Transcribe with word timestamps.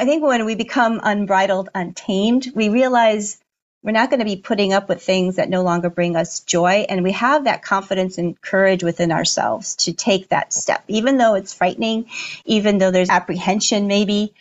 I 0.00 0.06
think 0.06 0.24
when 0.24 0.46
we 0.46 0.54
become 0.54 0.98
unbridled, 1.02 1.68
untamed, 1.74 2.52
we 2.54 2.70
realize 2.70 3.38
we're 3.82 3.92
not 3.92 4.08
going 4.08 4.20
to 4.20 4.24
be 4.24 4.36
putting 4.36 4.72
up 4.72 4.88
with 4.88 5.02
things 5.02 5.36
that 5.36 5.50
no 5.50 5.62
longer 5.62 5.90
bring 5.90 6.16
us 6.16 6.40
joy. 6.40 6.86
And 6.88 7.04
we 7.04 7.12
have 7.12 7.44
that 7.44 7.60
confidence 7.60 8.16
and 8.16 8.40
courage 8.40 8.82
within 8.82 9.12
ourselves 9.12 9.76
to 9.76 9.92
take 9.92 10.30
that 10.30 10.54
step, 10.54 10.84
even 10.88 11.18
though 11.18 11.34
it's 11.34 11.52
frightening, 11.52 12.06
even 12.46 12.78
though 12.78 12.90
there's 12.90 13.10
apprehension 13.10 13.88
maybe. 13.88 14.32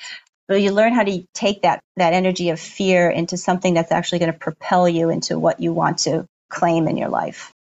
But 0.47 0.61
you 0.61 0.71
learn 0.71 0.93
how 0.93 1.04
to 1.04 1.25
take 1.34 1.64
that, 1.64 1.82
that 1.98 2.14
energy 2.14 2.52
of 2.52 2.60
fear 2.62 3.10
into 3.10 3.36
something 3.36 3.73
that's 3.73 3.91
actually 3.91 4.20
going 4.20 4.32
to 4.32 4.39
propel 4.39 4.88
you 4.88 5.10
into 5.10 5.38
what 5.38 5.60
you 5.60 5.73
want 5.73 6.00
to 6.00 6.26
claim 6.50 6.88
in 6.88 6.96
your 6.96 7.10
life 7.10 7.52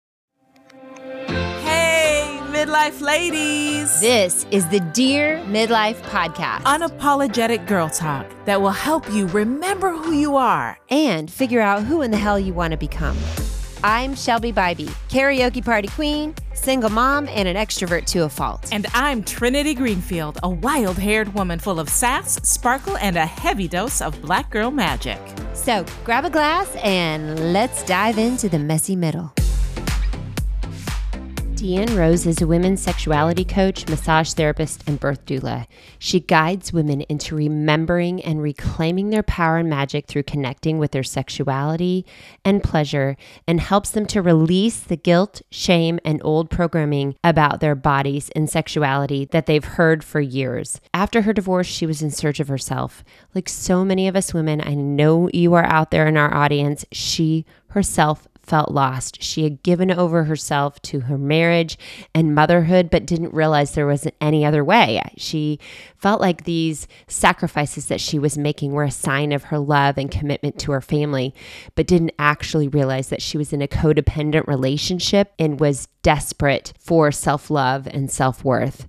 midlife 2.59 2.99
ladies. 2.99 4.01
This 4.01 4.45
is 4.51 4.67
the 4.67 4.81
Dear 4.81 5.37
Midlife 5.45 6.01
Podcast. 6.09 6.63
Unapologetic 6.63 7.65
girl 7.65 7.87
talk 7.87 8.29
that 8.43 8.61
will 8.61 8.71
help 8.71 9.09
you 9.13 9.27
remember 9.27 9.93
who 9.93 10.11
you 10.11 10.35
are 10.35 10.77
and 10.89 11.31
figure 11.31 11.61
out 11.61 11.83
who 11.83 12.01
in 12.01 12.11
the 12.11 12.17
hell 12.17 12.37
you 12.37 12.53
want 12.53 12.71
to 12.71 12.77
become. 12.77 13.15
I'm 13.81 14.13
Shelby 14.13 14.51
Bybee, 14.51 14.93
karaoke 15.07 15.63
party 15.63 15.87
queen, 15.87 16.35
single 16.53 16.89
mom, 16.89 17.29
and 17.29 17.47
an 17.47 17.55
extrovert 17.55 18.05
to 18.07 18.25
a 18.25 18.29
fault. 18.29 18.67
And 18.73 18.87
I'm 18.93 19.23
Trinity 19.23 19.73
Greenfield, 19.73 20.37
a 20.43 20.49
wild 20.49 20.97
haired 20.97 21.33
woman 21.33 21.59
full 21.59 21.79
of 21.79 21.87
sass, 21.87 22.41
sparkle, 22.43 22.97
and 22.97 23.15
a 23.15 23.25
heavy 23.25 23.69
dose 23.69 24.01
of 24.01 24.21
black 24.21 24.49
girl 24.49 24.69
magic. 24.69 25.17
So 25.53 25.85
grab 26.03 26.25
a 26.25 26.29
glass 26.29 26.75
and 26.83 27.53
let's 27.53 27.83
dive 27.83 28.17
into 28.17 28.49
the 28.49 28.59
messy 28.59 28.97
middle. 28.97 29.33
Deanne 31.59 31.97
Rose 31.97 32.25
is 32.25 32.41
a 32.41 32.47
women's 32.47 32.81
sexuality 32.81 33.43
coach, 33.43 33.85
massage 33.89 34.31
therapist, 34.31 34.81
and 34.87 34.97
birth 34.97 35.25
doula. 35.25 35.67
She 35.97 36.21
guides 36.21 36.71
women 36.71 37.01
into 37.09 37.35
remembering 37.35 38.23
and 38.23 38.41
reclaiming 38.41 39.09
their 39.09 39.23
power 39.23 39.57
and 39.57 39.69
magic 39.69 40.07
through 40.07 40.23
connecting 40.23 40.79
with 40.79 40.91
their 40.91 41.03
sexuality 41.03 42.05
and 42.45 42.63
pleasure 42.63 43.17
and 43.45 43.59
helps 43.59 43.89
them 43.89 44.05
to 44.05 44.21
release 44.21 44.79
the 44.79 44.95
guilt, 44.95 45.41
shame, 45.51 45.99
and 46.05 46.21
old 46.23 46.49
programming 46.49 47.15
about 47.25 47.59
their 47.59 47.75
bodies 47.75 48.29
and 48.37 48.49
sexuality 48.49 49.25
that 49.31 49.45
they've 49.45 49.65
heard 49.65 50.01
for 50.01 50.21
years. 50.21 50.79
After 50.93 51.23
her 51.23 51.33
divorce, 51.33 51.67
she 51.67 51.85
was 51.85 52.01
in 52.01 52.09
search 52.09 52.39
of 52.39 52.47
herself. 52.47 53.03
Like 53.35 53.49
so 53.49 53.83
many 53.83 54.07
of 54.07 54.15
us 54.15 54.33
women, 54.33 54.61
I 54.65 54.75
know 54.75 55.29
you 55.33 55.55
are 55.55 55.65
out 55.65 55.91
there 55.91 56.07
in 56.07 56.15
our 56.15 56.33
audience, 56.33 56.85
she 56.93 57.45
herself 57.71 58.29
felt 58.49 58.71
lost. 58.71 59.21
She 59.21 59.43
had 59.43 59.61
given 59.61 59.91
over 59.91 60.23
herself 60.23 60.81
to 60.83 61.01
her 61.01 61.17
marriage 61.17 61.77
and 62.15 62.33
motherhood, 62.33 62.89
but 62.89 63.05
didn't 63.05 63.33
realize 63.33 63.71
there 63.71 63.85
wasn't 63.85 64.15
any 64.19 64.43
other 64.43 64.63
way. 64.63 64.99
She 65.17 65.59
felt 65.97 66.19
like 66.19 66.43
these 66.43 66.87
sacrifices 67.07 67.85
that 67.85 68.01
she 68.01 68.17
was 68.17 68.37
making 68.37 68.71
were 68.71 68.83
a 68.83 68.91
sign 68.91 69.31
of 69.31 69.45
her 69.45 69.59
love 69.59 69.97
and 69.97 70.09
commitment 70.09 70.57
to 70.59 70.71
her 70.71 70.81
family, 70.81 71.33
but 71.75 71.87
didn't 71.87 72.13
actually 72.17 72.67
realize 72.67 73.09
that 73.09 73.21
she 73.21 73.37
was 73.37 73.53
in 73.53 73.61
a 73.61 73.67
codependent 73.67 74.47
relationship 74.47 75.31
and 75.37 75.59
was 75.59 75.87
desperate 76.01 76.73
for 76.79 77.11
self 77.11 77.51
love 77.51 77.87
and 77.87 78.09
self 78.09 78.43
worth. 78.43 78.87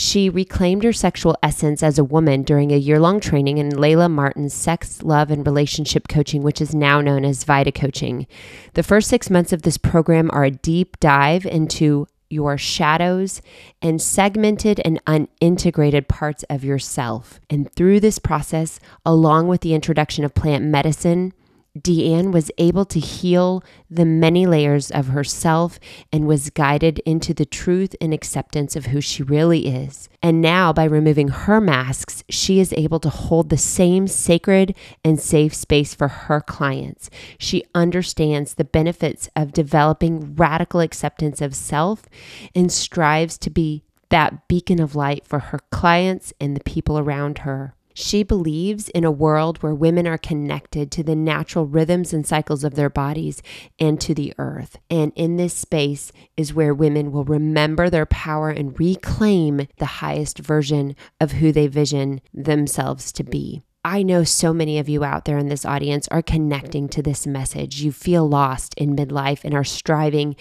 She 0.00 0.30
reclaimed 0.30 0.82
her 0.84 0.94
sexual 0.94 1.36
essence 1.42 1.82
as 1.82 1.98
a 1.98 2.04
woman 2.04 2.42
during 2.42 2.72
a 2.72 2.78
year 2.78 2.98
long 2.98 3.20
training 3.20 3.58
in 3.58 3.68
Layla 3.68 4.10
Martin's 4.10 4.54
sex, 4.54 5.02
love, 5.02 5.30
and 5.30 5.46
relationship 5.46 6.08
coaching, 6.08 6.42
which 6.42 6.62
is 6.62 6.74
now 6.74 7.02
known 7.02 7.22
as 7.22 7.44
Vita 7.44 7.70
Coaching. 7.70 8.26
The 8.72 8.82
first 8.82 9.08
six 9.08 9.28
months 9.28 9.52
of 9.52 9.60
this 9.60 9.76
program 9.76 10.30
are 10.32 10.44
a 10.44 10.50
deep 10.50 10.98
dive 11.00 11.44
into 11.44 12.06
your 12.30 12.56
shadows 12.56 13.42
and 13.82 14.00
segmented 14.00 14.80
and 14.86 15.04
unintegrated 15.04 16.08
parts 16.08 16.44
of 16.44 16.64
yourself. 16.64 17.38
And 17.50 17.70
through 17.70 18.00
this 18.00 18.18
process, 18.18 18.80
along 19.04 19.48
with 19.48 19.60
the 19.60 19.74
introduction 19.74 20.24
of 20.24 20.32
plant 20.32 20.64
medicine, 20.64 21.34
Deanne 21.78 22.32
was 22.32 22.50
able 22.58 22.84
to 22.86 22.98
heal 22.98 23.62
the 23.88 24.04
many 24.04 24.44
layers 24.44 24.90
of 24.90 25.08
herself 25.08 25.78
and 26.12 26.26
was 26.26 26.50
guided 26.50 26.98
into 27.00 27.32
the 27.32 27.44
truth 27.44 27.94
and 28.00 28.12
acceptance 28.12 28.74
of 28.74 28.86
who 28.86 29.00
she 29.00 29.22
really 29.22 29.68
is. 29.68 30.08
And 30.22 30.40
now, 30.40 30.72
by 30.72 30.84
removing 30.84 31.28
her 31.28 31.60
masks, 31.60 32.24
she 32.28 32.58
is 32.58 32.72
able 32.72 32.98
to 33.00 33.08
hold 33.08 33.50
the 33.50 33.56
same 33.56 34.08
sacred 34.08 34.74
and 35.04 35.20
safe 35.20 35.54
space 35.54 35.94
for 35.94 36.08
her 36.08 36.40
clients. 36.40 37.08
She 37.38 37.64
understands 37.74 38.54
the 38.54 38.64
benefits 38.64 39.28
of 39.36 39.52
developing 39.52 40.34
radical 40.34 40.80
acceptance 40.80 41.40
of 41.40 41.54
self 41.54 42.06
and 42.54 42.72
strives 42.72 43.38
to 43.38 43.50
be 43.50 43.84
that 44.08 44.48
beacon 44.48 44.80
of 44.80 44.96
light 44.96 45.24
for 45.24 45.38
her 45.38 45.60
clients 45.70 46.32
and 46.40 46.56
the 46.56 46.64
people 46.64 46.98
around 46.98 47.38
her. 47.38 47.74
She 48.00 48.22
believes 48.22 48.88
in 48.88 49.04
a 49.04 49.10
world 49.10 49.62
where 49.62 49.74
women 49.74 50.06
are 50.06 50.16
connected 50.16 50.90
to 50.92 51.02
the 51.02 51.14
natural 51.14 51.66
rhythms 51.66 52.14
and 52.14 52.26
cycles 52.26 52.64
of 52.64 52.74
their 52.74 52.88
bodies 52.88 53.42
and 53.78 54.00
to 54.00 54.14
the 54.14 54.32
earth. 54.38 54.78
And 54.88 55.12
in 55.16 55.36
this 55.36 55.52
space 55.52 56.10
is 56.34 56.54
where 56.54 56.72
women 56.72 57.12
will 57.12 57.24
remember 57.24 57.90
their 57.90 58.06
power 58.06 58.48
and 58.48 58.78
reclaim 58.80 59.68
the 59.76 59.84
highest 59.84 60.38
version 60.38 60.96
of 61.20 61.32
who 61.32 61.52
they 61.52 61.66
vision 61.66 62.22
themselves 62.32 63.12
to 63.12 63.22
be. 63.22 63.60
I 63.84 64.02
know 64.02 64.24
so 64.24 64.54
many 64.54 64.78
of 64.78 64.88
you 64.88 65.04
out 65.04 65.26
there 65.26 65.38
in 65.38 65.48
this 65.48 65.66
audience 65.66 66.08
are 66.08 66.22
connecting 66.22 66.88
to 66.90 67.02
this 67.02 67.26
message. 67.26 67.82
You 67.82 67.92
feel 67.92 68.26
lost 68.26 68.74
in 68.74 68.96
midlife 68.96 69.44
and 69.44 69.54
are 69.54 69.64
striving 69.64 70.36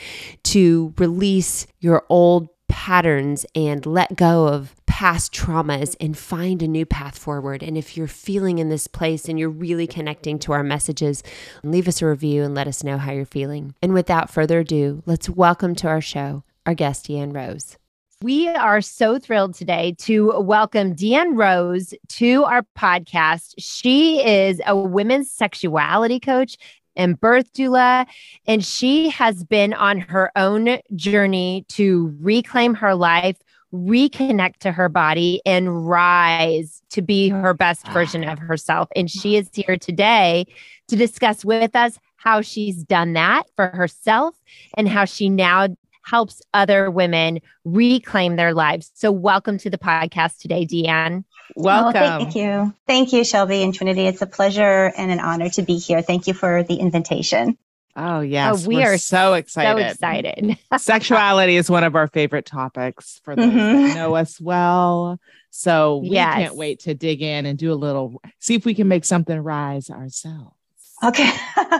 to 0.45 0.93
release 0.97 1.67
your 1.79 2.05
old 2.09 2.47
patterns 2.79 3.45
and 3.55 3.85
let 3.85 4.15
go 4.15 4.47
of 4.47 4.73
past 4.85 5.33
traumas 5.33 5.97
and 5.99 6.17
find 6.17 6.63
a 6.63 6.67
new 6.67 6.85
path 6.85 7.17
forward. 7.19 7.61
And 7.61 7.77
if 7.77 7.97
you're 7.97 8.07
feeling 8.07 8.57
in 8.57 8.69
this 8.69 8.87
place 8.87 9.27
and 9.27 9.37
you're 9.37 9.49
really 9.49 9.85
connecting 9.85 10.39
to 10.39 10.53
our 10.53 10.63
messages, 10.63 11.21
leave 11.61 11.89
us 11.89 12.01
a 12.01 12.07
review 12.07 12.41
and 12.41 12.55
let 12.55 12.69
us 12.69 12.81
know 12.81 12.97
how 12.97 13.11
you're 13.11 13.25
feeling. 13.25 13.75
And 13.81 13.93
without 13.93 14.29
further 14.29 14.59
ado, 14.59 15.03
let's 15.05 15.29
welcome 15.29 15.75
to 15.75 15.89
our 15.89 15.99
show 15.99 16.43
our 16.65 16.73
guest, 16.73 17.07
Deanne 17.07 17.35
Rose. 17.35 17.77
We 18.21 18.47
are 18.49 18.81
so 18.81 19.17
thrilled 19.17 19.55
today 19.55 19.95
to 19.99 20.39
welcome 20.41 20.93
Deanne 20.93 21.37
Rose 21.37 21.93
to 22.09 22.43
our 22.43 22.63
podcast. 22.77 23.55
She 23.57 24.25
is 24.25 24.61
a 24.65 24.75
women's 24.75 25.31
sexuality 25.31 26.19
coach 26.19 26.57
and 26.99 27.19
birth 27.19 27.51
doula. 27.53 28.05
And 28.45 28.63
she 28.63 29.09
has 29.09 29.43
been 29.43 29.73
on 29.73 30.01
her 30.01 30.31
own 30.35 30.79
journey 30.95 31.65
to 31.69 32.15
reclaim 32.19 32.75
her 32.75 32.93
life, 32.93 33.37
reconnect 33.73 34.57
to 34.59 34.71
her 34.71 34.89
body, 34.89 35.41
and 35.45 35.87
rise 35.87 36.83
to 36.91 37.01
be 37.01 37.29
her 37.29 37.53
best 37.53 37.87
version 37.87 38.23
of 38.23 38.37
herself. 38.37 38.89
And 38.95 39.09
she 39.09 39.37
is 39.37 39.49
here 39.53 39.77
today 39.77 40.45
to 40.89 40.95
discuss 40.95 41.45
with 41.45 41.75
us 41.75 41.97
how 42.17 42.41
she's 42.41 42.83
done 42.83 43.13
that 43.13 43.43
for 43.55 43.67
herself 43.67 44.35
and 44.75 44.89
how 44.89 45.05
she 45.05 45.29
now 45.29 45.69
helps 46.03 46.41
other 46.53 46.89
women 46.91 47.39
reclaim 47.63 48.35
their 48.35 48.53
lives. 48.53 48.91
So, 48.95 49.11
welcome 49.11 49.57
to 49.59 49.69
the 49.69 49.77
podcast 49.77 50.39
today, 50.39 50.65
Deanne. 50.65 51.23
Welcome. 51.55 52.01
Oh, 52.01 52.19
thank 52.19 52.35
you. 52.35 52.73
Thank 52.87 53.13
you, 53.13 53.23
Shelby 53.23 53.63
and 53.63 53.73
Trinity. 53.73 54.07
It's 54.07 54.21
a 54.21 54.27
pleasure 54.27 54.91
and 54.95 55.11
an 55.11 55.19
honor 55.19 55.49
to 55.49 55.61
be 55.61 55.77
here. 55.77 56.01
Thank 56.01 56.27
you 56.27 56.33
for 56.33 56.63
the 56.63 56.75
invitation. 56.75 57.57
Oh, 57.95 58.21
yes. 58.21 58.63
Oh, 58.63 58.67
we 58.67 58.77
We're 58.77 58.93
are 58.93 58.97
so 58.97 59.33
excited. 59.33 59.81
So 59.81 59.89
excited. 59.89 60.57
Sexuality 60.77 61.55
is 61.55 61.69
one 61.69 61.83
of 61.83 61.95
our 61.95 62.07
favorite 62.07 62.45
topics 62.45 63.19
for 63.23 63.35
those 63.35 63.45
mm-hmm. 63.45 63.87
that 63.87 63.95
know 63.95 64.15
us 64.15 64.39
well. 64.39 65.19
So 65.49 65.97
we 65.97 66.11
yes. 66.11 66.35
can't 66.35 66.55
wait 66.55 66.81
to 66.81 66.93
dig 66.93 67.21
in 67.21 67.45
and 67.45 67.57
do 67.57 67.73
a 67.73 67.75
little, 67.75 68.21
see 68.39 68.55
if 68.55 68.65
we 68.65 68.75
can 68.75 68.87
make 68.87 69.03
something 69.03 69.37
rise 69.37 69.89
ourselves. 69.89 70.55
Okay. 71.03 71.29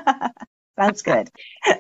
Sounds 0.80 1.02
good. 1.02 1.30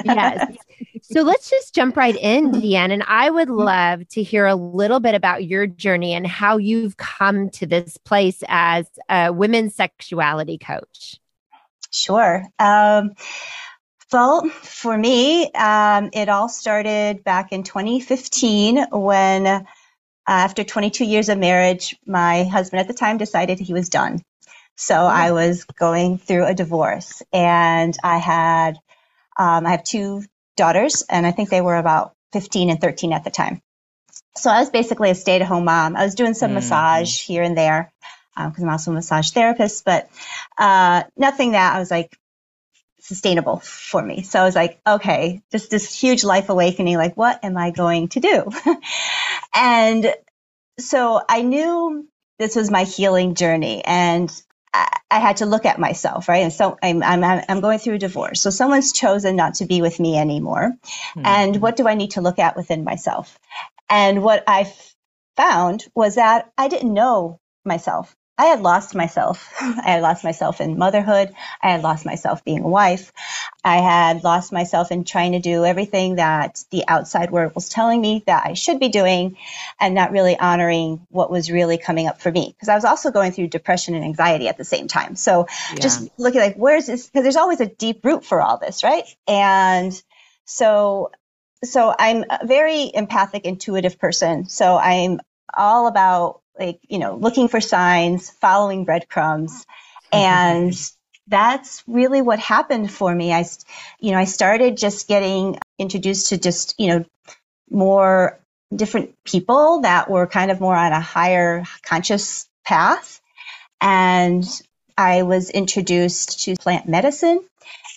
yes. 0.05 0.55
So 1.11 1.23
let's 1.23 1.49
just 1.49 1.73
jump 1.73 1.97
right 1.97 2.15
in, 2.15 2.51
Deanne. 2.51 2.91
And 2.91 3.03
I 3.07 3.29
would 3.29 3.49
love 3.49 4.07
to 4.09 4.21
hear 4.21 4.45
a 4.45 4.55
little 4.55 4.99
bit 4.99 5.15
about 5.15 5.43
your 5.43 5.65
journey 5.65 6.13
and 6.13 6.27
how 6.27 6.57
you've 6.57 6.97
come 6.97 7.49
to 7.51 7.65
this 7.65 7.97
place 7.97 8.43
as 8.47 8.85
a 9.09 9.33
women's 9.33 9.73
sexuality 9.73 10.59
coach. 10.59 11.15
Sure. 11.89 12.43
Um, 12.59 13.13
well, 14.13 14.47
for 14.49 14.95
me, 14.95 15.51
um, 15.53 16.11
it 16.13 16.29
all 16.29 16.47
started 16.47 17.23
back 17.23 17.51
in 17.51 17.63
2015 17.63 18.85
when, 18.91 19.47
uh, 19.47 19.63
after 20.27 20.63
22 20.63 21.05
years 21.05 21.29
of 21.29 21.39
marriage, 21.39 21.97
my 22.05 22.43
husband 22.43 22.81
at 22.81 22.87
the 22.87 22.93
time 22.93 23.17
decided 23.17 23.59
he 23.59 23.73
was 23.73 23.89
done. 23.89 24.21
So 24.75 24.95
I 24.95 25.31
was 25.31 25.63
going 25.63 26.19
through 26.19 26.45
a 26.45 26.53
divorce 26.53 27.23
and 27.33 27.97
I 28.03 28.17
had 28.19 28.77
um, 29.37 29.65
I 29.65 29.71
have 29.71 29.83
two 29.83 30.23
daughters, 30.59 31.03
and 31.09 31.25
I 31.25 31.31
think 31.31 31.49
they 31.49 31.61
were 31.61 31.77
about 31.77 32.13
15 32.33 32.69
and 32.69 32.79
13 32.79 33.13
at 33.13 33.23
the 33.23 33.31
time. 33.31 33.61
So 34.35 34.51
I 34.51 34.59
was 34.59 34.69
basically 34.69 35.09
a 35.09 35.15
stay 35.15 35.37
at 35.37 35.41
home 35.41 35.65
mom. 35.65 35.95
I 35.95 36.03
was 36.05 36.15
doing 36.15 36.35
some 36.35 36.49
mm-hmm. 36.49 36.55
massage 36.55 37.19
here 37.19 37.41
and 37.41 37.57
there 37.57 37.91
because 38.35 38.59
um, 38.59 38.65
I'm 38.65 38.69
also 38.69 38.91
a 38.91 38.93
massage 38.93 39.31
therapist, 39.31 39.83
but 39.85 40.09
uh, 40.57 41.03
nothing 41.17 41.53
that 41.53 41.75
I 41.75 41.79
was 41.79 41.89
like 41.89 42.15
sustainable 42.99 43.57
for 43.57 44.01
me. 44.01 44.21
So 44.21 44.39
I 44.39 44.43
was 44.43 44.55
like, 44.55 44.79
okay, 44.87 45.41
just 45.51 45.71
this 45.71 45.99
huge 45.99 46.23
life 46.23 46.49
awakening. 46.49 46.97
Like, 46.97 47.15
what 47.15 47.43
am 47.43 47.57
I 47.57 47.71
going 47.71 48.09
to 48.09 48.19
do? 48.19 48.51
and 49.55 50.13
so 50.77 51.21
I 51.27 51.41
knew 51.41 52.07
this 52.37 52.55
was 52.55 52.69
my 52.69 52.83
healing 52.83 53.35
journey. 53.35 53.83
And 53.83 54.31
I, 54.73 55.19
had 55.19 55.37
to 55.37 55.45
look 55.45 55.65
at 55.65 55.79
myself, 55.79 56.29
right? 56.29 56.43
And 56.43 56.53
so 56.53 56.77
I'm, 56.81 57.01
I'm, 57.01 57.23
I'm 57.23 57.61
going 57.61 57.79
through 57.79 57.95
a 57.95 57.99
divorce. 57.99 58.41
So 58.41 58.49
someone's 58.49 58.91
chosen 58.91 59.35
not 59.35 59.55
to 59.55 59.65
be 59.65 59.81
with 59.81 59.99
me 59.99 60.17
anymore. 60.17 60.73
Mm-hmm. 60.83 61.25
And 61.25 61.61
what 61.61 61.75
do 61.75 61.87
I 61.87 61.95
need 61.95 62.11
to 62.11 62.21
look 62.21 62.39
at 62.39 62.55
within 62.55 62.83
myself? 62.83 63.39
And 63.89 64.21
what 64.21 64.43
I 64.47 64.71
found 65.35 65.85
was 65.95 66.15
that 66.15 66.51
I 66.57 66.67
didn't 66.67 66.93
know 66.93 67.39
myself. 67.65 68.15
I 68.39 68.45
had 68.45 68.61
lost 68.61 68.95
myself. 68.95 69.53
I 69.61 69.91
had 69.91 70.01
lost 70.01 70.23
myself 70.23 70.61
in 70.61 70.77
motherhood. 70.77 71.33
I 71.61 71.71
had 71.71 71.83
lost 71.83 72.05
myself 72.05 72.45
being 72.45 72.63
a 72.63 72.69
wife. 72.69 73.11
I 73.65 73.77
had 73.77 74.23
lost 74.23 74.53
myself 74.53 74.91
in 74.91 75.03
trying 75.03 75.33
to 75.33 75.39
do 75.39 75.65
everything 75.65 76.15
that 76.15 76.63
the 76.71 76.85
outside 76.87 77.31
world 77.31 77.53
was 77.53 77.67
telling 77.67 77.99
me 77.99 78.23
that 78.27 78.45
I 78.45 78.53
should 78.53 78.79
be 78.79 78.87
doing 78.87 79.35
and 79.77 79.93
not 79.93 80.11
really 80.11 80.39
honoring 80.39 81.05
what 81.09 81.29
was 81.29 81.51
really 81.51 81.77
coming 81.77 82.07
up 82.07 82.21
for 82.21 82.31
me. 82.31 82.55
Because 82.55 82.69
I 82.69 82.75
was 82.75 82.85
also 82.85 83.11
going 83.11 83.33
through 83.33 83.49
depression 83.49 83.93
and 83.93 84.05
anxiety 84.05 84.47
at 84.47 84.57
the 84.57 84.63
same 84.63 84.87
time. 84.87 85.17
So 85.17 85.47
yeah. 85.73 85.79
just 85.81 86.07
looking 86.17 86.39
like, 86.39 86.55
where's 86.55 86.85
this? 86.85 87.07
Because 87.07 87.23
there's 87.23 87.35
always 87.35 87.59
a 87.59 87.67
deep 87.67 88.05
root 88.05 88.23
for 88.23 88.41
all 88.41 88.57
this, 88.57 88.85
right? 88.85 89.03
And 89.27 90.01
so 90.45 91.11
so 91.61 91.93
I'm 91.99 92.23
a 92.29 92.47
very 92.47 92.89
empathic, 92.93 93.43
intuitive 93.43 93.99
person. 93.99 94.45
So 94.45 94.77
I'm 94.77 95.19
all 95.53 95.87
about 95.87 96.39
like, 96.59 96.79
you 96.87 96.99
know, 96.99 97.15
looking 97.15 97.47
for 97.47 97.61
signs, 97.61 98.29
following 98.29 98.85
breadcrumbs. 98.85 99.65
Mm-hmm. 100.13 100.17
And 100.17 100.91
that's 101.27 101.83
really 101.87 102.21
what 102.21 102.39
happened 102.39 102.91
for 102.91 103.13
me. 103.13 103.31
I, 103.31 103.45
you 103.99 104.11
know, 104.11 104.17
I 104.17 104.25
started 104.25 104.75
just 104.77 105.07
getting 105.07 105.57
introduced 105.77 106.29
to 106.29 106.37
just, 106.37 106.75
you 106.77 106.87
know, 106.87 107.05
more 107.69 108.39
different 108.75 109.15
people 109.23 109.81
that 109.81 110.09
were 110.09 110.27
kind 110.27 110.51
of 110.51 110.59
more 110.59 110.75
on 110.75 110.91
a 110.91 110.99
higher 110.99 111.63
conscious 111.83 112.47
path. 112.65 113.21
And 113.79 114.43
I 114.97 115.23
was 115.23 115.49
introduced 115.49 116.43
to 116.43 116.55
plant 116.55 116.87
medicine. 116.87 117.39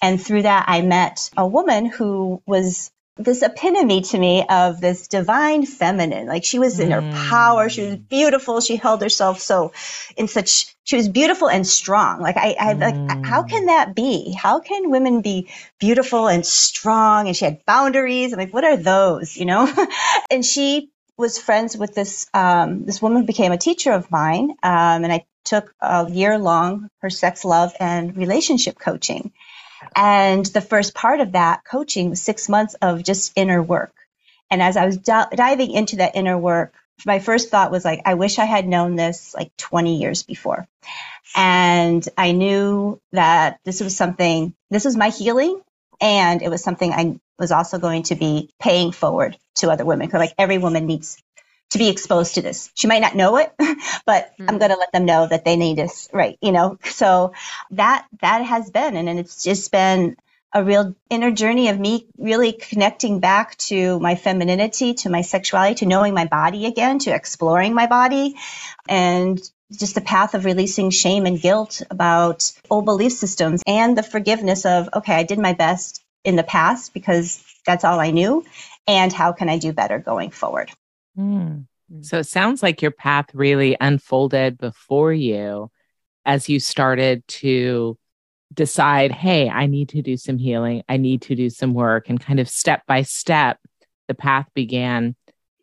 And 0.00 0.22
through 0.22 0.42
that, 0.42 0.66
I 0.68 0.82
met 0.82 1.30
a 1.36 1.46
woman 1.46 1.86
who 1.86 2.40
was 2.46 2.91
this 3.16 3.42
epitome 3.42 4.00
to 4.00 4.18
me 4.18 4.44
of 4.48 4.80
this 4.80 5.06
divine 5.08 5.66
feminine. 5.66 6.26
Like 6.26 6.44
she 6.44 6.58
was 6.58 6.80
in 6.80 6.90
her 6.90 7.02
power. 7.28 7.68
She 7.68 7.82
was 7.82 7.96
beautiful. 7.96 8.60
She 8.60 8.76
held 8.76 9.02
herself 9.02 9.40
so 9.40 9.72
in 10.16 10.28
such, 10.28 10.74
she 10.84 10.96
was 10.96 11.08
beautiful 11.08 11.48
and 11.48 11.66
strong. 11.66 12.20
Like 12.20 12.36
I, 12.38 12.56
I 12.58 12.72
like, 12.72 13.24
how 13.24 13.42
can 13.42 13.66
that 13.66 13.94
be? 13.94 14.32
How 14.32 14.60
can 14.60 14.90
women 14.90 15.20
be 15.20 15.48
beautiful 15.78 16.26
and 16.26 16.44
strong? 16.44 17.26
And 17.26 17.36
she 17.36 17.44
had 17.44 17.64
boundaries. 17.66 18.32
I'm 18.32 18.38
like, 18.38 18.54
what 18.54 18.64
are 18.64 18.78
those? 18.78 19.36
You 19.36 19.44
know? 19.44 19.72
and 20.30 20.44
she 20.44 20.90
was 21.18 21.38
friends 21.38 21.76
with 21.76 21.94
this, 21.94 22.26
um, 22.32 22.86
this 22.86 23.02
woman 23.02 23.26
became 23.26 23.52
a 23.52 23.58
teacher 23.58 23.92
of 23.92 24.10
mine. 24.10 24.52
Um, 24.62 25.04
and 25.04 25.12
I 25.12 25.26
took 25.44 25.74
a 25.80 26.10
year 26.10 26.38
long 26.38 26.88
her 27.00 27.10
sex, 27.10 27.44
love, 27.44 27.72
and 27.78 28.16
relationship 28.16 28.78
coaching. 28.78 29.32
And 29.96 30.44
the 30.46 30.60
first 30.60 30.94
part 30.94 31.20
of 31.20 31.32
that 31.32 31.64
coaching 31.64 32.10
was 32.10 32.22
six 32.22 32.48
months 32.48 32.74
of 32.74 33.02
just 33.02 33.32
inner 33.36 33.62
work. 33.62 33.94
And 34.50 34.62
as 34.62 34.76
I 34.76 34.86
was 34.86 34.98
d- 34.98 35.12
diving 35.34 35.72
into 35.72 35.96
that 35.96 36.16
inner 36.16 36.38
work, 36.38 36.74
my 37.06 37.18
first 37.18 37.50
thought 37.50 37.70
was 37.70 37.84
like, 37.84 38.02
I 38.04 38.14
wish 38.14 38.38
I 38.38 38.44
had 38.44 38.66
known 38.68 38.96
this 38.96 39.34
like 39.34 39.56
20 39.56 39.96
years 39.98 40.22
before. 40.22 40.68
And 41.34 42.06
I 42.18 42.32
knew 42.32 43.00
that 43.12 43.58
this 43.64 43.80
was 43.80 43.96
something, 43.96 44.54
this 44.70 44.84
was 44.84 44.96
my 44.96 45.08
healing. 45.08 45.60
And 46.00 46.42
it 46.42 46.50
was 46.50 46.62
something 46.62 46.92
I 46.92 47.18
was 47.38 47.52
also 47.52 47.78
going 47.78 48.04
to 48.04 48.14
be 48.14 48.50
paying 48.60 48.92
forward 48.92 49.38
to 49.56 49.70
other 49.70 49.84
women. 49.84 50.08
Cause 50.08 50.18
like 50.20 50.34
every 50.38 50.58
woman 50.58 50.86
needs 50.86 51.22
to 51.72 51.78
be 51.78 51.88
exposed 51.88 52.34
to 52.34 52.42
this. 52.42 52.70
She 52.74 52.86
might 52.86 53.00
not 53.00 53.16
know 53.16 53.36
it, 53.36 53.52
but 53.58 54.32
mm-hmm. 54.32 54.48
I'm 54.48 54.58
going 54.58 54.70
to 54.70 54.76
let 54.76 54.92
them 54.92 55.04
know 55.04 55.26
that 55.26 55.44
they 55.44 55.56
need 55.56 55.78
this, 55.78 56.08
right? 56.12 56.38
You 56.40 56.52
know, 56.52 56.78
so 56.84 57.32
that 57.72 58.06
that 58.20 58.44
has 58.44 58.70
been, 58.70 58.96
and, 58.96 59.08
and 59.08 59.18
it's 59.18 59.42
just 59.42 59.70
been 59.72 60.16
a 60.54 60.62
real 60.62 60.94
inner 61.08 61.30
journey 61.30 61.68
of 61.68 61.80
me 61.80 62.06
really 62.18 62.52
connecting 62.52 63.20
back 63.20 63.56
to 63.56 63.98
my 64.00 64.14
femininity, 64.14 64.94
to 64.94 65.08
my 65.08 65.22
sexuality, 65.22 65.76
to 65.76 65.86
knowing 65.86 66.12
my 66.12 66.26
body 66.26 66.66
again, 66.66 66.98
to 67.00 67.14
exploring 67.14 67.72
my 67.72 67.86
body, 67.86 68.34
and 68.88 69.40
just 69.70 69.94
the 69.94 70.02
path 70.02 70.34
of 70.34 70.44
releasing 70.44 70.90
shame 70.90 71.24
and 71.24 71.40
guilt 71.40 71.80
about 71.90 72.52
old 72.70 72.84
belief 72.84 73.12
systems 73.12 73.62
and 73.66 73.96
the 73.96 74.02
forgiveness 74.02 74.66
of, 74.66 74.90
okay, 74.94 75.14
I 75.14 75.22
did 75.22 75.38
my 75.38 75.54
best 75.54 76.04
in 76.24 76.36
the 76.36 76.42
past 76.42 76.92
because 76.92 77.42
that's 77.64 77.84
all 77.84 77.98
I 77.98 78.10
knew. 78.10 78.44
And 78.86 79.12
how 79.12 79.32
can 79.32 79.48
I 79.48 79.58
do 79.58 79.72
better 79.72 79.98
going 79.98 80.30
forward? 80.30 80.70
Mm. 81.18 81.66
So 82.00 82.18
it 82.18 82.24
sounds 82.24 82.62
like 82.62 82.80
your 82.80 82.90
path 82.90 83.26
really 83.34 83.76
unfolded 83.80 84.56
before 84.58 85.12
you 85.12 85.70
as 86.24 86.48
you 86.48 86.58
started 86.58 87.26
to 87.26 87.98
decide, 88.52 89.12
hey, 89.12 89.48
I 89.48 89.66
need 89.66 89.90
to 89.90 90.02
do 90.02 90.16
some 90.16 90.38
healing, 90.38 90.82
I 90.88 90.96
need 90.96 91.22
to 91.22 91.34
do 91.34 91.50
some 91.50 91.74
work, 91.74 92.08
and 92.08 92.20
kind 92.20 92.40
of 92.40 92.48
step 92.48 92.82
by 92.86 93.02
step, 93.02 93.58
the 94.08 94.14
path 94.14 94.48
began 94.54 95.16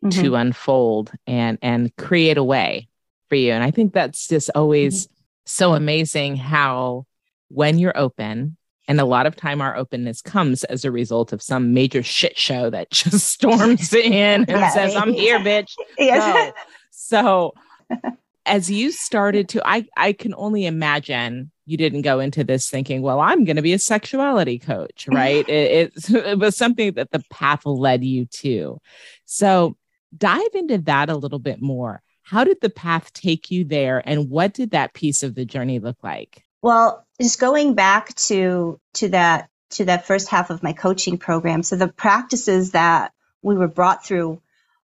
mm-hmm. 0.04 0.22
to 0.22 0.34
unfold 0.36 1.12
and 1.26 1.58
and 1.62 1.94
create 1.96 2.38
a 2.38 2.44
way 2.44 2.88
for 3.28 3.36
you. 3.36 3.52
And 3.52 3.64
I 3.64 3.70
think 3.70 3.92
that's 3.92 4.28
just 4.28 4.50
always 4.54 5.06
mm-hmm. 5.06 5.14
so 5.46 5.74
amazing 5.74 6.36
how 6.36 7.06
when 7.48 7.78
you're 7.78 7.96
open 7.96 8.56
and 8.88 9.00
a 9.00 9.04
lot 9.04 9.26
of 9.26 9.36
time, 9.36 9.60
our 9.60 9.76
openness 9.76 10.22
comes 10.22 10.64
as 10.64 10.84
a 10.84 10.90
result 10.90 11.32
of 11.32 11.42
some 11.42 11.72
major 11.72 12.02
shit 12.02 12.36
show 12.38 12.70
that 12.70 12.90
just 12.90 13.28
storms 13.28 13.92
in 13.92 14.14
and 14.14 14.48
yeah. 14.48 14.70
says, 14.70 14.96
I'm 14.96 15.12
here, 15.12 15.38
bitch. 15.38 15.74
Yes. 15.98 16.52
So, 16.90 17.54
as 18.46 18.70
you 18.70 18.90
started 18.90 19.48
to, 19.50 19.66
I, 19.66 19.86
I 19.96 20.12
can 20.12 20.34
only 20.34 20.66
imagine 20.66 21.50
you 21.66 21.76
didn't 21.76 22.02
go 22.02 22.20
into 22.20 22.42
this 22.42 22.68
thinking, 22.68 23.02
well, 23.02 23.20
I'm 23.20 23.44
going 23.44 23.56
to 23.56 23.62
be 23.62 23.72
a 23.72 23.78
sexuality 23.78 24.58
coach, 24.58 25.06
right? 25.12 25.48
it, 25.48 25.92
it, 25.96 26.10
it 26.10 26.38
was 26.38 26.56
something 26.56 26.94
that 26.94 27.10
the 27.10 27.22
path 27.30 27.64
led 27.64 28.04
you 28.04 28.26
to. 28.26 28.80
So, 29.24 29.76
dive 30.16 30.54
into 30.54 30.78
that 30.78 31.10
a 31.10 31.16
little 31.16 31.38
bit 31.38 31.62
more. 31.62 32.02
How 32.22 32.44
did 32.44 32.60
the 32.60 32.70
path 32.70 33.12
take 33.12 33.50
you 33.50 33.64
there? 33.64 34.02
And 34.04 34.30
what 34.30 34.52
did 34.54 34.72
that 34.72 34.94
piece 34.94 35.22
of 35.22 35.34
the 35.34 35.44
journey 35.44 35.78
look 35.78 35.98
like? 36.02 36.44
Well, 36.62 37.06
just 37.20 37.40
going 37.40 37.74
back 37.74 38.14
to 38.16 38.78
to 38.94 39.08
that 39.10 39.48
to 39.70 39.84
that 39.86 40.06
first 40.06 40.28
half 40.28 40.50
of 40.50 40.62
my 40.62 40.72
coaching 40.72 41.18
program. 41.18 41.62
So 41.62 41.76
the 41.76 41.88
practices 41.88 42.72
that 42.72 43.12
we 43.42 43.56
were 43.56 43.68
brought 43.68 44.04
through 44.04 44.40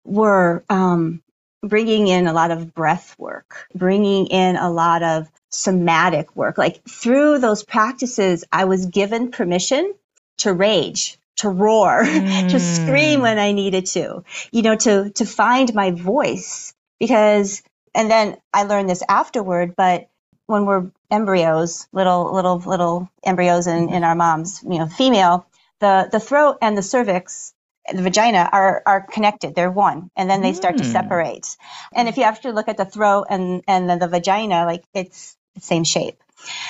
were 0.04 0.64
um, 0.68 1.22
bringing 1.62 2.08
in 2.08 2.26
a 2.26 2.32
lot 2.34 2.50
of 2.50 2.74
breath 2.74 3.14
work, 3.18 3.66
bringing 3.74 4.26
in 4.26 4.56
a 4.56 4.70
lot 4.70 5.02
of 5.02 5.28
somatic 5.48 6.36
work. 6.36 6.58
Like 6.58 6.84
through 6.84 7.38
those 7.38 7.64
practices, 7.64 8.44
I 8.52 8.66
was 8.66 8.86
given 8.86 9.30
permission 9.30 9.94
to 10.38 10.52
rage, 10.52 11.18
to 11.36 11.48
roar, 11.48 12.04
mm. 12.04 12.50
to 12.52 12.60
scream 12.60 13.22
when 13.22 13.38
I 13.38 13.52
needed 13.52 13.86
to, 13.86 14.24
you 14.52 14.62
know, 14.62 14.76
to 14.76 15.10
to 15.10 15.24
find 15.26 15.74
my 15.74 15.90
voice 15.92 16.74
because. 17.00 17.62
And 17.96 18.10
then 18.10 18.36
I 18.52 18.64
learned 18.64 18.90
this 18.90 19.04
afterward, 19.08 19.76
but 19.76 20.08
when 20.46 20.66
we're 20.66 20.90
embryos, 21.10 21.88
little 21.92 22.32
little 22.32 22.58
little 22.58 23.10
embryos 23.24 23.66
in, 23.66 23.88
in 23.88 24.04
our 24.04 24.14
moms, 24.14 24.62
you 24.62 24.78
know, 24.78 24.86
female, 24.86 25.46
the 25.80 26.08
the 26.10 26.20
throat 26.20 26.58
and 26.60 26.76
the 26.76 26.82
cervix, 26.82 27.54
the 27.92 28.02
vagina 28.02 28.48
are 28.52 28.82
are 28.86 29.00
connected. 29.00 29.54
They're 29.54 29.70
one, 29.70 30.10
and 30.16 30.28
then 30.28 30.42
they 30.42 30.52
start 30.52 30.74
mm. 30.74 30.78
to 30.78 30.84
hmm. 30.84 30.92
separate. 30.92 31.56
And 31.94 32.08
if 32.08 32.16
you 32.16 32.24
actually 32.24 32.52
look 32.52 32.68
at 32.68 32.76
the 32.76 32.84
throat 32.84 33.26
and 33.30 33.62
and 33.66 33.88
then 33.88 33.98
the 33.98 34.08
vagina, 34.08 34.64
like 34.66 34.84
it's 34.92 35.36
the 35.54 35.60
same 35.60 35.84
shape. 35.84 36.22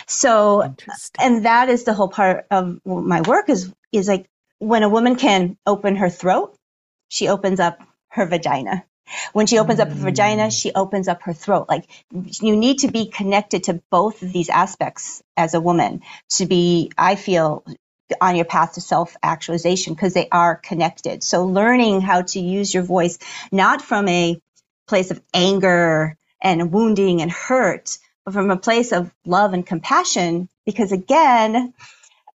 So, 0.07 0.75
and 1.19 1.45
that 1.45 1.69
is 1.69 1.85
the 1.85 1.95
whole 1.95 2.09
part 2.09 2.47
of 2.51 2.81
my 2.85 3.23
work 3.23 3.49
is 3.49 3.73
is 3.93 4.09
like 4.09 4.29
when 4.59 4.83
a 4.83 4.89
woman 4.89 5.17
can 5.17 5.57
open 5.67 5.97
her 5.97 6.11
throat, 6.11 6.57
she 7.09 7.29
opens 7.29 7.61
up 7.61 7.81
her 8.09 8.27
vagina. 8.27 8.85
When 9.33 9.47
she 9.47 9.59
opens 9.59 9.81
up 9.81 9.89
her 9.89 9.95
vagina, 9.95 10.51
she 10.51 10.73
opens 10.73 11.09
up 11.09 11.23
her 11.23 11.33
throat. 11.33 11.67
Like 11.69 11.89
you 12.13 12.57
need 12.57 12.81
to 12.81 12.89
be 12.89 13.07
connected 13.07 13.65
to 13.65 13.83
both 13.91 14.23
of 14.23 14.33
these 14.33 14.49
aspects 14.49 15.23
as 15.37 15.55
a 15.55 15.61
woman 15.61 16.03
to 16.31 16.47
be, 16.47 16.93
I 16.97 17.17
feel, 17.17 17.65
on 18.21 18.37
your 18.37 18.45
path 18.45 18.75
to 18.75 18.81
self 18.81 19.17
actualization 19.23 19.95
because 19.95 20.15
they 20.15 20.29
are 20.31 20.57
connected. 20.57 21.23
So 21.23 21.47
learning 21.47 22.01
how 22.01 22.23
to 22.23 22.41
use 22.41 22.73
your 22.73 22.83
voice, 22.83 23.19
not 23.51 23.83
from 23.83 24.09
a 24.09 24.41
place 24.87 25.11
of 25.11 25.21
anger 25.33 26.17
and 26.43 26.73
wounding 26.73 27.23
and 27.23 27.31
hurt, 27.31 27.99
but 28.25 28.35
from 28.35 28.51
a 28.51 28.57
place 28.57 28.93
of 28.93 29.11
love 29.25 29.55
and 29.55 29.67
compassion. 29.67 30.49
Because 30.67 30.93
again, 30.93 31.75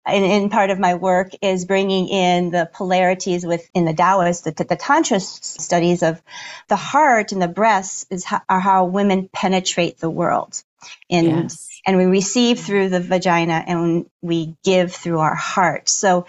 in, 0.07 0.23
in 0.23 0.49
part 0.49 0.69
of 0.69 0.79
my 0.79 0.95
work 0.95 1.31
is 1.41 1.65
bringing 1.65 2.07
in 2.07 2.51
the 2.51 2.69
polarities 2.71 3.45
within 3.45 3.85
the 3.85 3.93
Taoist, 3.93 4.43
the, 4.43 4.51
the 4.51 4.75
Tantra 4.75 5.19
studies 5.19 6.03
of 6.03 6.21
the 6.67 6.75
heart 6.75 7.31
and 7.31 7.41
the 7.41 7.47
breasts 7.47 8.05
is 8.09 8.23
how, 8.23 8.41
are 8.47 8.59
how 8.59 8.85
women 8.85 9.29
penetrate 9.31 9.99
the 9.99 10.09
world. 10.09 10.61
And, 11.09 11.27
yes. 11.27 11.69
and 11.85 11.97
we 11.97 12.05
receive 12.05 12.59
through 12.59 12.89
the 12.89 12.99
vagina 12.99 13.63
and 13.65 14.09
we 14.21 14.55
give 14.63 14.93
through 14.93 15.19
our 15.19 15.35
heart. 15.35 15.89
So 15.89 16.25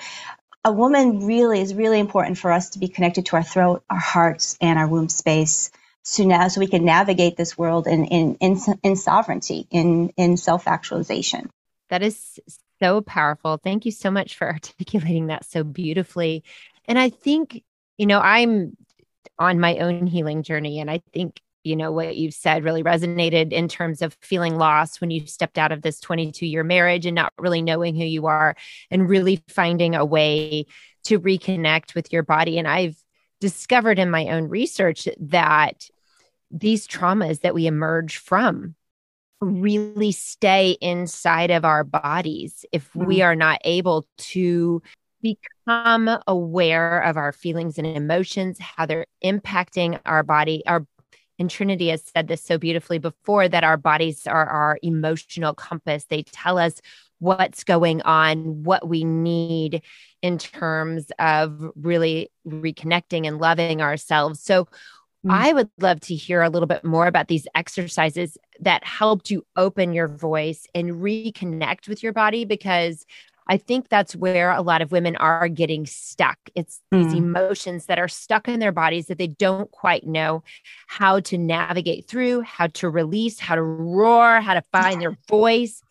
a 0.65 0.73
woman 0.73 1.27
really 1.27 1.61
is 1.61 1.75
really 1.75 2.01
important 2.01 2.39
for 2.39 2.51
us 2.51 2.71
to 2.71 2.79
be 2.79 2.89
connected 2.89 3.27
to 3.27 3.37
our 3.37 3.43
throat, 3.43 3.85
our 3.89 3.99
hearts, 3.99 4.57
and 4.61 4.79
our 4.79 4.89
womb 4.89 5.09
space 5.09 5.71
so 6.09 6.25
now 6.25 6.49
so 6.49 6.61
we 6.61 6.67
can 6.67 6.85
navigate 6.85 7.37
this 7.37 7.59
world 7.59 7.87
in 7.87 8.05
in 8.07 8.35
in, 8.37 8.59
in 8.83 8.97
sovereignty 8.97 9.67
in 9.71 10.11
in 10.17 10.37
self-actualization 10.37 11.51
that 11.91 12.03
is 12.03 12.41
so 12.81 13.01
powerful. 13.01 13.59
Thank 13.63 13.85
you 13.85 13.93
so 13.93 14.11
much 14.11 14.37
for 14.37 14.47
articulating 14.53 15.29
that 15.29 15.45
so 15.45 15.65
beautifully. 15.65 16.45
And 16.87 16.99
i 16.99 17.11
think 17.11 17.63
you 17.99 18.07
know 18.07 18.21
i'm 18.21 18.77
on 19.39 19.61
my 19.61 19.77
own 19.79 20.07
healing 20.07 20.43
journey 20.43 20.81
and 20.81 20.91
i 20.91 21.03
think 21.13 21.41
you 21.65 21.77
know 21.77 21.93
what 21.93 22.17
you've 22.17 22.35
said 22.35 22.65
really 22.65 22.83
resonated 22.83 23.53
in 23.53 23.69
terms 23.69 24.01
of 24.01 24.17
feeling 24.23 24.57
lost 24.57 25.01
when 25.01 25.11
you 25.11 25.27
stepped 25.27 25.59
out 25.59 25.73
of 25.73 25.83
this 25.83 26.01
22 26.01 26.47
year 26.47 26.65
marriage 26.65 27.05
and 27.05 27.15
not 27.15 27.33
really 27.39 27.61
knowing 27.61 27.95
who 27.95 28.05
you 28.05 28.27
are 28.27 28.57
and 28.91 29.09
really 29.09 29.43
finding 29.49 29.95
a 29.95 30.05
way 30.05 30.65
to 31.05 31.21
reconnect 31.21 31.95
with 31.95 32.13
your 32.13 32.23
body. 32.23 32.59
And 32.59 32.67
i've 32.67 32.97
discovered 33.41 33.99
in 33.99 34.11
my 34.11 34.29
own 34.29 34.49
research 34.49 35.09
that 35.21 35.89
these 36.51 36.89
traumas 36.89 37.41
that 37.41 37.55
we 37.55 37.67
emerge 37.67 38.17
from 38.17 38.75
really 39.41 40.13
stay 40.13 40.77
inside 40.81 41.51
of 41.51 41.65
our 41.65 41.85
bodies 41.85 42.65
if 42.73 42.89
mm-hmm. 42.91 43.07
we 43.07 43.23
are 43.23 43.37
not 43.37 43.61
able 43.65 44.07
to 44.19 44.83
become 45.23 46.19
aware 46.27 47.01
of 47.01 47.17
our 47.17 47.33
feelings 47.33 47.79
and 47.79 47.87
emotions, 47.87 48.59
how 48.59 48.87
they're 48.87 49.07
impacting 49.25 49.99
our 50.07 50.23
body. 50.23 50.63
Our 50.67 50.87
and 51.41 51.49
Trinity 51.49 51.89
has 51.89 52.03
said 52.03 52.27
this 52.27 52.43
so 52.43 52.59
beautifully 52.59 52.99
before 52.99 53.49
that 53.49 53.63
our 53.63 53.77
bodies 53.77 54.27
are 54.27 54.47
our 54.47 54.79
emotional 54.83 55.55
compass. 55.55 56.05
They 56.07 56.25
tell 56.25 56.59
us 56.59 56.81
what's 57.21 57.65
going 57.65 58.03
on, 58.03 58.65
what 58.65 58.89
we 58.89 59.05
need 59.05 59.83
in 60.23 60.39
terms 60.39 61.07
of 61.19 61.61
really 61.77 62.31
reconnecting 62.47 63.27
and 63.27 63.39
loving 63.39 63.81
ourselves. 63.81 64.41
So, 64.41 64.69
Mm. 65.27 65.33
I 65.33 65.53
would 65.53 65.71
love 65.81 66.01
to 66.01 66.15
hear 66.15 66.43
a 66.43 66.49
little 66.49 66.69
bit 66.69 66.85
more 66.85 67.07
about 67.07 67.29
these 67.29 67.47
exercises 67.55 68.39
that 68.61 68.85
helped 68.85 69.31
you 69.31 69.45
open 69.57 69.93
your 69.93 70.09
voice 70.09 70.67
and 70.75 70.93
reconnect 70.93 71.89
with 71.89 72.03
your 72.03 72.13
body 72.13 72.45
because 72.45 73.05
I 73.49 73.57
think 73.57 73.89
that's 73.89 74.15
where 74.15 74.51
a 74.51 74.61
lot 74.61 74.83
of 74.83 74.93
women 74.93 75.17
are 75.17 75.49
getting 75.49 75.87
stuck. 75.87 76.39
It's 76.55 76.81
mm. 76.93 77.03
these 77.03 77.15
emotions 77.15 77.87
that 77.87 77.99
are 77.99 78.09
stuck 78.09 78.47
in 78.47 78.61
their 78.61 78.73
bodies 78.73 79.07
that 79.07 79.19
they 79.19 79.27
don't 79.27 79.71
quite 79.71 80.07
know 80.07 80.45
how 80.87 81.21
to 81.21 81.39
navigate 81.39 82.07
through, 82.07 82.43
how 82.43 82.67
to 82.69 82.91
release, 82.91 83.41
how 83.41 83.55
to 83.55 83.63
roar, 83.63 84.41
how 84.41 84.55
to 84.55 84.63
find 84.71 85.01
their 85.01 85.17
voice. 85.29 85.83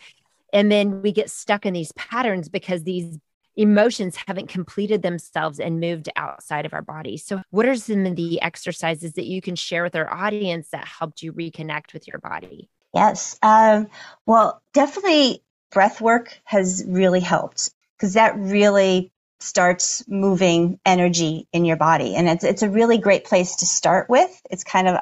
And 0.53 0.71
then 0.71 1.01
we 1.01 1.11
get 1.11 1.29
stuck 1.29 1.65
in 1.65 1.73
these 1.73 1.91
patterns 1.93 2.47
because 2.47 2.83
these 2.83 3.17
emotions 3.57 4.15
haven't 4.27 4.47
completed 4.47 5.01
themselves 5.01 5.59
and 5.59 5.79
moved 5.79 6.09
outside 6.15 6.65
of 6.65 6.73
our 6.73 6.81
body. 6.81 7.17
So, 7.17 7.41
what 7.49 7.65
are 7.65 7.75
some 7.75 8.05
of 8.05 8.15
the 8.15 8.41
exercises 8.41 9.13
that 9.13 9.25
you 9.25 9.41
can 9.41 9.55
share 9.55 9.83
with 9.83 9.95
our 9.95 10.11
audience 10.11 10.69
that 10.69 10.85
helped 10.85 11.21
you 11.21 11.33
reconnect 11.33 11.93
with 11.93 12.07
your 12.07 12.19
body? 12.19 12.69
Yes. 12.93 13.37
Um, 13.43 13.87
well, 14.25 14.61
definitely 14.73 15.43
breath 15.71 15.99
work 15.99 16.39
has 16.45 16.85
really 16.87 17.19
helped 17.19 17.71
because 17.97 18.13
that 18.13 18.37
really 18.37 19.11
starts 19.39 20.03
moving 20.07 20.79
energy 20.85 21.47
in 21.53 21.63
your 21.63 21.77
body 21.77 22.15
and 22.15 22.27
it's 22.27 22.43
it's 22.43 22.63
a 22.63 22.69
really 22.69 22.97
great 22.97 23.23
place 23.23 23.57
to 23.57 23.67
start 23.67 24.09
with 24.09 24.41
it's 24.49 24.63
kind 24.63 24.87
of 24.87 24.97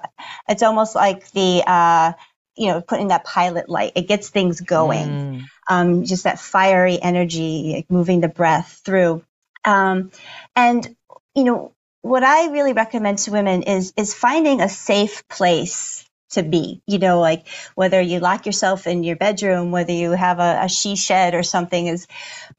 it's 0.49 0.61
almost 0.61 0.93
like 0.93 1.31
the 1.31 1.63
uh 1.65 2.11
you 2.57 2.67
know 2.67 2.81
putting 2.81 3.09
that 3.09 3.25
pilot 3.25 3.69
light 3.69 3.93
it 3.95 4.07
gets 4.07 4.29
things 4.29 4.61
going 4.61 5.09
mm 5.09 5.45
um, 5.67 6.03
just 6.03 6.25
that 6.25 6.39
fiery 6.39 6.99
energy, 7.01 7.73
like 7.75 7.91
moving 7.91 8.21
the 8.21 8.27
breath 8.27 8.81
through. 8.85 9.23
Um, 9.65 10.11
and, 10.55 10.95
you 11.35 11.43
know, 11.43 11.73
what 12.01 12.23
I 12.23 12.51
really 12.51 12.73
recommend 12.73 13.19
to 13.19 13.31
women 13.31 13.63
is, 13.63 13.93
is 13.97 14.13
finding 14.13 14.61
a 14.61 14.69
safe 14.69 15.27
place 15.27 16.05
to 16.31 16.43
be, 16.43 16.81
you 16.87 16.99
know, 16.99 17.19
like 17.21 17.47
whether 17.75 18.01
you 18.01 18.19
lock 18.19 18.45
yourself 18.45 18.87
in 18.87 19.03
your 19.03 19.15
bedroom, 19.15 19.71
whether 19.71 19.93
you 19.93 20.11
have 20.11 20.39
a, 20.39 20.61
a 20.63 20.69
she 20.69 20.95
shed 20.95 21.35
or 21.35 21.43
something 21.43 21.87
is 21.87 22.07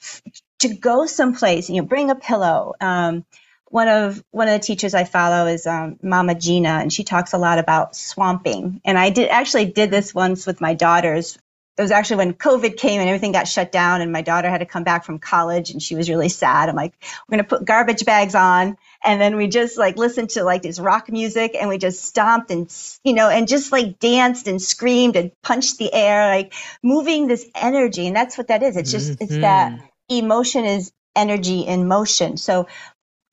f- 0.00 0.22
to 0.60 0.74
go 0.74 1.06
someplace, 1.06 1.70
you 1.70 1.82
know, 1.82 1.86
bring 1.88 2.10
a 2.10 2.16
pillow. 2.16 2.74
Um, 2.80 3.24
one 3.68 3.88
of 3.88 4.22
one 4.30 4.48
of 4.48 4.54
the 4.54 4.64
teachers 4.64 4.94
I 4.94 5.04
follow 5.04 5.46
is 5.46 5.66
um, 5.66 5.98
Mama 6.02 6.34
Gena, 6.34 6.78
and 6.80 6.92
she 6.92 7.04
talks 7.04 7.32
a 7.32 7.38
lot 7.38 7.58
about 7.58 7.96
swamping. 7.96 8.80
And 8.84 8.98
I 8.98 9.10
did 9.10 9.28
actually 9.28 9.66
did 9.66 9.90
this 9.90 10.14
once 10.14 10.46
with 10.46 10.60
my 10.60 10.74
daughters 10.74 11.38
it 11.78 11.82
was 11.82 11.90
actually 11.90 12.16
when 12.16 12.32
COVID 12.32 12.78
came 12.78 13.00
and 13.00 13.08
everything 13.08 13.32
got 13.32 13.46
shut 13.46 13.70
down, 13.70 14.00
and 14.00 14.10
my 14.10 14.22
daughter 14.22 14.48
had 14.48 14.58
to 14.58 14.66
come 14.66 14.82
back 14.82 15.04
from 15.04 15.18
college, 15.18 15.70
and 15.70 15.82
she 15.82 15.94
was 15.94 16.08
really 16.08 16.30
sad. 16.30 16.70
I'm 16.70 16.76
like, 16.76 16.94
we're 17.28 17.36
gonna 17.36 17.48
put 17.48 17.66
garbage 17.66 18.06
bags 18.06 18.34
on, 18.34 18.78
and 19.04 19.20
then 19.20 19.36
we 19.36 19.46
just 19.46 19.76
like 19.76 19.98
listened 19.98 20.30
to 20.30 20.42
like 20.42 20.62
this 20.62 20.80
rock 20.80 21.10
music, 21.10 21.54
and 21.58 21.68
we 21.68 21.76
just 21.76 22.02
stomped 22.02 22.50
and 22.50 22.72
you 23.04 23.12
know, 23.12 23.28
and 23.28 23.46
just 23.46 23.72
like 23.72 23.98
danced 23.98 24.48
and 24.48 24.60
screamed 24.60 25.16
and 25.16 25.32
punched 25.42 25.76
the 25.76 25.92
air, 25.92 26.28
like 26.28 26.54
moving 26.82 27.26
this 27.26 27.46
energy, 27.54 28.06
and 28.06 28.16
that's 28.16 28.38
what 28.38 28.48
that 28.48 28.62
is. 28.62 28.76
It's 28.78 28.90
just 28.90 29.12
mm-hmm. 29.12 29.24
it's 29.24 29.36
that 29.38 29.78
emotion 30.08 30.64
is 30.64 30.92
energy 31.14 31.60
in 31.60 31.88
motion. 31.88 32.38
So 32.38 32.68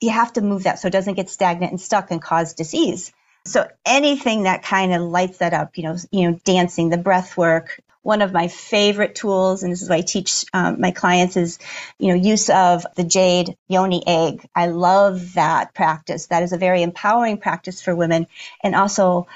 you 0.04 0.10
have 0.10 0.34
to 0.34 0.42
move 0.42 0.64
that 0.64 0.80
so 0.80 0.90
it 0.90 0.92
doesn't 0.92 1.14
get 1.14 1.30
stagnant 1.30 1.72
and 1.72 1.80
stuck 1.80 2.12
and 2.12 2.22
cause 2.22 2.54
disease. 2.54 3.14
So 3.46 3.68
anything 3.86 4.44
that 4.44 4.64
kind 4.64 4.94
of 4.94 5.02
lights 5.02 5.38
that 5.38 5.54
up, 5.54 5.78
you 5.78 5.84
know, 5.84 5.96
you 6.12 6.30
know, 6.30 6.40
dancing, 6.44 6.90
the 6.90 6.98
breath 6.98 7.38
work, 7.38 7.80
one 8.02 8.22
of 8.22 8.34
my 8.34 8.50
favorite 8.50 9.16
tools, 9.16 9.64
and 9.64 9.72
this 9.72 9.82
is 9.82 9.90
what 9.90 9.98
I 9.98 10.02
teach 10.02 10.44
um, 10.54 10.82
my 10.82 10.92
clients, 10.92 11.38
is 11.38 11.58
you 11.98 12.10
know 12.10 12.16
use 12.16 12.50
of 12.50 12.86
the 12.96 13.06
jade 13.06 13.56
yoni 13.70 14.04
egg. 14.06 14.46
I 14.54 14.68
love 14.68 15.36
that 15.36 15.74
practice. 15.74 16.28
That 16.28 16.44
is 16.44 16.52
a 16.52 16.58
very 16.58 16.84
empowering 16.84 17.38
practice 17.38 17.82
for 17.82 17.96
women, 17.96 18.28
and 18.62 18.76
also 18.76 19.28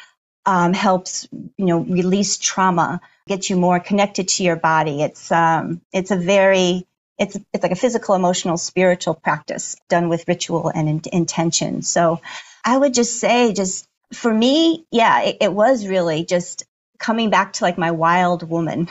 um, 0.46 0.74
helps 0.74 1.30
you 1.32 1.66
know 1.66 1.80
release 1.80 2.38
trauma, 2.38 3.00
get 3.26 3.50
you 3.50 3.56
more 3.56 3.80
connected 3.80 4.28
to 4.30 4.44
your 4.44 4.58
body. 4.58 5.02
It's 5.02 5.32
um, 5.32 5.80
it's 5.94 6.12
a 6.12 6.18
very 6.18 6.86
it's 7.18 7.38
it's 7.54 7.64
like 7.64 7.72
a 7.72 7.76
physical, 7.76 8.16
emotional, 8.16 8.58
spiritual 8.58 9.16
practice 9.16 9.76
done 9.90 10.10
with 10.10 10.28
ritual 10.28 10.70
and 10.74 10.90
in, 10.90 11.02
intention. 11.12 11.82
So 11.82 12.22
I 12.64 12.78
would 12.78 12.94
just 12.94 13.20
say, 13.20 13.54
just 13.54 13.88
for 14.14 14.34
me, 14.34 14.86
yeah, 14.92 15.22
it, 15.24 15.38
it 15.42 15.54
was 15.54 15.88
really 15.88 16.26
just 16.26 16.64
coming 17.00 17.30
back 17.30 17.54
to 17.54 17.64
like 17.64 17.78
my 17.78 17.92
wild 17.92 18.48
woman, 18.48 18.88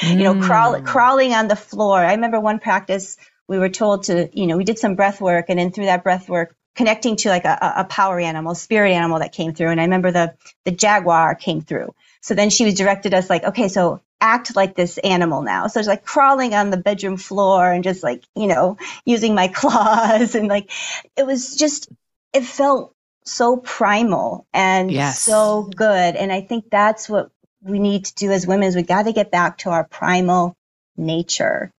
mm. 0.00 0.10
you 0.16 0.24
know, 0.24 0.40
crawl, 0.40 0.74
mm. 0.74 0.84
crawling 0.84 1.34
on 1.34 1.48
the 1.48 1.56
floor. 1.56 1.98
I 1.98 2.12
remember 2.14 2.40
one 2.40 2.58
practice 2.58 3.16
we 3.48 3.58
were 3.58 3.68
told 3.68 4.04
to, 4.04 4.28
you 4.32 4.46
know, 4.46 4.56
we 4.56 4.64
did 4.64 4.78
some 4.78 4.94
breath 4.94 5.20
work 5.20 5.46
and 5.48 5.58
then 5.58 5.72
through 5.72 5.86
that 5.86 6.04
breath 6.04 6.28
work, 6.28 6.54
connecting 6.76 7.16
to 7.16 7.28
like 7.30 7.44
a, 7.44 7.74
a 7.78 7.84
power 7.84 8.20
animal, 8.20 8.54
spirit 8.54 8.92
animal 8.92 9.20
that 9.20 9.32
came 9.32 9.54
through. 9.54 9.70
And 9.70 9.80
I 9.80 9.84
remember 9.84 10.12
the, 10.12 10.34
the 10.64 10.70
jaguar 10.70 11.34
came 11.34 11.62
through. 11.62 11.94
So 12.20 12.34
then 12.34 12.50
she 12.50 12.64
was 12.64 12.74
directed 12.74 13.14
us 13.14 13.30
like, 13.30 13.44
okay, 13.44 13.68
so 13.68 14.00
act 14.20 14.56
like 14.56 14.74
this 14.74 14.98
animal 14.98 15.42
now. 15.42 15.68
So 15.68 15.78
it's 15.78 15.88
like 15.88 16.04
crawling 16.04 16.54
on 16.54 16.70
the 16.70 16.76
bedroom 16.76 17.16
floor 17.16 17.70
and 17.70 17.84
just 17.84 18.02
like, 18.02 18.24
you 18.34 18.46
know, 18.46 18.76
using 19.04 19.34
my 19.34 19.48
claws 19.54 20.34
and 20.34 20.48
like, 20.48 20.70
it 21.16 21.26
was 21.26 21.56
just, 21.56 21.88
it 22.32 22.44
felt 22.44 22.94
so 23.24 23.56
primal 23.56 24.46
and 24.52 24.90
yes. 24.90 25.22
so 25.22 25.70
good. 25.74 26.16
And 26.16 26.32
I 26.32 26.40
think 26.40 26.70
that's 26.70 27.08
what 27.08 27.30
we 27.62 27.78
need 27.78 28.06
to 28.06 28.14
do 28.14 28.30
as 28.30 28.46
women 28.46 28.68
is 28.68 28.76
we 28.76 28.82
got 28.82 29.04
to 29.04 29.12
get 29.12 29.30
back 29.30 29.58
to 29.58 29.70
our 29.70 29.84
primal 29.84 30.56
nature. 30.96 31.70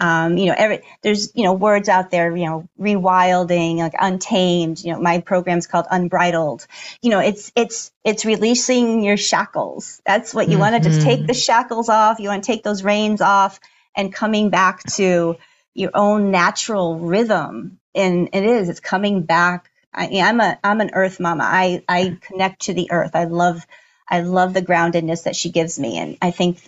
Um, 0.00 0.38
you 0.38 0.46
know, 0.46 0.54
every, 0.56 0.80
there's, 1.02 1.30
you 1.34 1.44
know, 1.44 1.52
words 1.52 1.88
out 1.90 2.10
there, 2.10 2.34
you 2.34 2.46
know, 2.46 2.66
rewilding, 2.80 3.76
like 3.76 3.92
untamed, 3.98 4.82
you 4.82 4.92
know, 4.92 5.00
my 5.00 5.20
program's 5.20 5.66
called 5.66 5.86
unbridled. 5.90 6.66
You 7.02 7.10
know, 7.10 7.20
it's, 7.20 7.52
it's, 7.54 7.92
it's 8.02 8.24
releasing 8.24 9.02
your 9.02 9.18
shackles. 9.18 10.00
That's 10.06 10.32
what 10.32 10.48
you 10.48 10.52
mm-hmm. 10.52 10.60
want 10.72 10.82
to 10.82 10.88
just 10.88 11.02
take 11.02 11.26
the 11.26 11.34
shackles 11.34 11.90
off. 11.90 12.18
You 12.18 12.30
want 12.30 12.42
to 12.42 12.46
take 12.50 12.62
those 12.62 12.82
reins 12.82 13.20
off 13.20 13.60
and 13.94 14.10
coming 14.12 14.48
back 14.48 14.82
to 14.94 15.36
your 15.74 15.90
own 15.92 16.30
natural 16.30 16.98
rhythm. 16.98 17.78
And 17.94 18.30
it 18.32 18.44
is, 18.44 18.70
it's 18.70 18.80
coming 18.80 19.22
back. 19.22 19.70
I, 19.92 20.20
I'm 20.22 20.40
a, 20.40 20.58
I'm 20.64 20.80
an 20.80 20.92
earth 20.94 21.20
mama. 21.20 21.44
I, 21.44 21.82
I 21.86 22.16
connect 22.22 22.62
to 22.62 22.72
the 22.72 22.90
earth. 22.90 23.10
I 23.14 23.24
love, 23.24 23.66
I 24.08 24.20
love 24.22 24.54
the 24.54 24.62
groundedness 24.62 25.24
that 25.24 25.36
she 25.36 25.50
gives 25.50 25.78
me. 25.78 25.98
And 25.98 26.16
I 26.22 26.30
think 26.30 26.58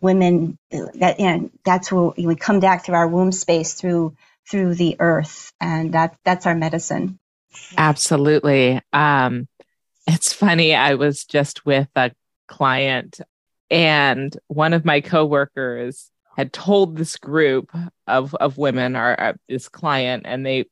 women 0.00 0.58
that 0.70 1.16
know, 1.18 1.50
that's 1.64 1.92
where 1.92 2.12
we 2.16 2.34
come 2.34 2.60
back 2.60 2.84
through 2.84 2.94
our 2.94 3.08
womb 3.08 3.32
space 3.32 3.74
through 3.74 4.16
through 4.48 4.74
the 4.74 4.96
earth 4.98 5.52
and 5.60 5.92
that 5.92 6.16
that's 6.24 6.46
our 6.46 6.54
medicine. 6.54 7.18
Absolutely. 7.76 8.80
Um 8.92 9.48
it's 10.06 10.32
funny 10.32 10.74
I 10.74 10.94
was 10.94 11.24
just 11.24 11.64
with 11.66 11.88
a 11.96 12.12
client 12.48 13.20
and 13.70 14.36
one 14.48 14.72
of 14.72 14.84
my 14.84 15.00
coworkers 15.00 16.10
had 16.36 16.52
told 16.52 16.96
this 16.96 17.16
group 17.16 17.70
of 18.06 18.34
of 18.36 18.58
women 18.58 18.96
our 18.96 19.20
uh, 19.20 19.32
this 19.48 19.68
client 19.68 20.24
and 20.26 20.44
they 20.44 20.64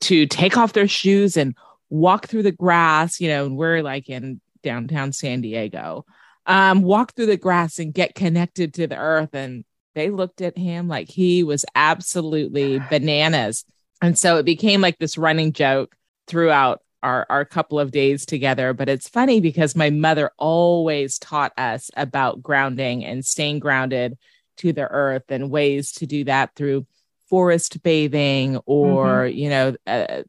to 0.00 0.26
take 0.26 0.56
off 0.56 0.72
their 0.72 0.88
shoes 0.88 1.36
and 1.36 1.56
walk 1.90 2.26
through 2.26 2.42
the 2.42 2.52
grass 2.52 3.20
you 3.20 3.28
know 3.28 3.46
and 3.46 3.56
we're 3.56 3.82
like 3.82 4.08
in 4.08 4.40
downtown 4.62 5.12
San 5.12 5.40
Diego, 5.40 6.04
um, 6.48 6.82
walk 6.82 7.14
through 7.14 7.26
the 7.26 7.36
grass 7.36 7.78
and 7.78 7.94
get 7.94 8.14
connected 8.14 8.74
to 8.74 8.86
the 8.86 8.96
earth. 8.96 9.34
And 9.34 9.64
they 9.94 10.10
looked 10.10 10.40
at 10.40 10.58
him 10.58 10.88
like 10.88 11.08
he 11.08 11.44
was 11.44 11.64
absolutely 11.74 12.80
bananas. 12.90 13.64
And 14.02 14.18
so 14.18 14.38
it 14.38 14.44
became 14.44 14.80
like 14.80 14.98
this 14.98 15.18
running 15.18 15.52
joke 15.52 15.94
throughout 16.26 16.82
our 17.02 17.26
our 17.30 17.44
couple 17.44 17.78
of 17.78 17.90
days 17.90 18.26
together 18.26 18.72
but 18.72 18.88
it's 18.88 19.08
funny 19.08 19.40
because 19.40 19.76
my 19.76 19.90
mother 19.90 20.30
always 20.36 21.18
taught 21.18 21.52
us 21.56 21.90
about 21.96 22.42
grounding 22.42 23.04
and 23.04 23.24
staying 23.24 23.58
grounded 23.58 24.18
to 24.56 24.72
the 24.72 24.82
earth 24.82 25.24
and 25.28 25.50
ways 25.50 25.92
to 25.92 26.06
do 26.06 26.24
that 26.24 26.54
through 26.56 26.84
forest 27.28 27.82
bathing 27.82 28.58
or 28.66 29.24
mm-hmm. 29.26 29.38
you 29.38 29.48
know 29.48 29.74
uh, 29.86 30.22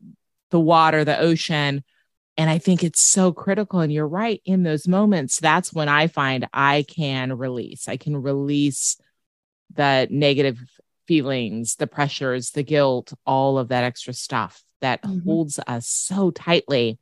the 0.52 0.60
water 0.60 1.04
the 1.04 1.20
ocean 1.20 1.84
and 2.40 2.50
i 2.50 2.58
think 2.58 2.84
it's 2.84 3.02
so 3.02 3.32
critical 3.32 3.82
and 3.82 3.94
you're 3.94 4.08
right 4.08 4.42
in 4.46 4.64
those 4.64 4.88
moments 4.88 5.40
that's 5.40 5.72
when 5.72 5.88
i 5.88 6.08
find 6.08 6.48
i 6.54 6.84
can 6.88 7.38
release 7.38 7.88
i 7.88 7.98
can 7.98 8.18
release 8.18 8.98
the 9.76 10.08
negative 10.10 10.58
feelings 11.08 11.76
the 11.76 11.88
pressures 11.88 12.52
the 12.52 12.64
guilt 12.64 13.14
all 13.26 13.60
of 13.60 13.68
that 13.68 13.84
extra 13.84 14.14
stuff 14.14 14.64
that 14.82 15.02
mm-hmm. 15.02 15.20
holds 15.28 15.60
us 15.68 15.88
so 15.88 16.32
tightly. 16.32 17.00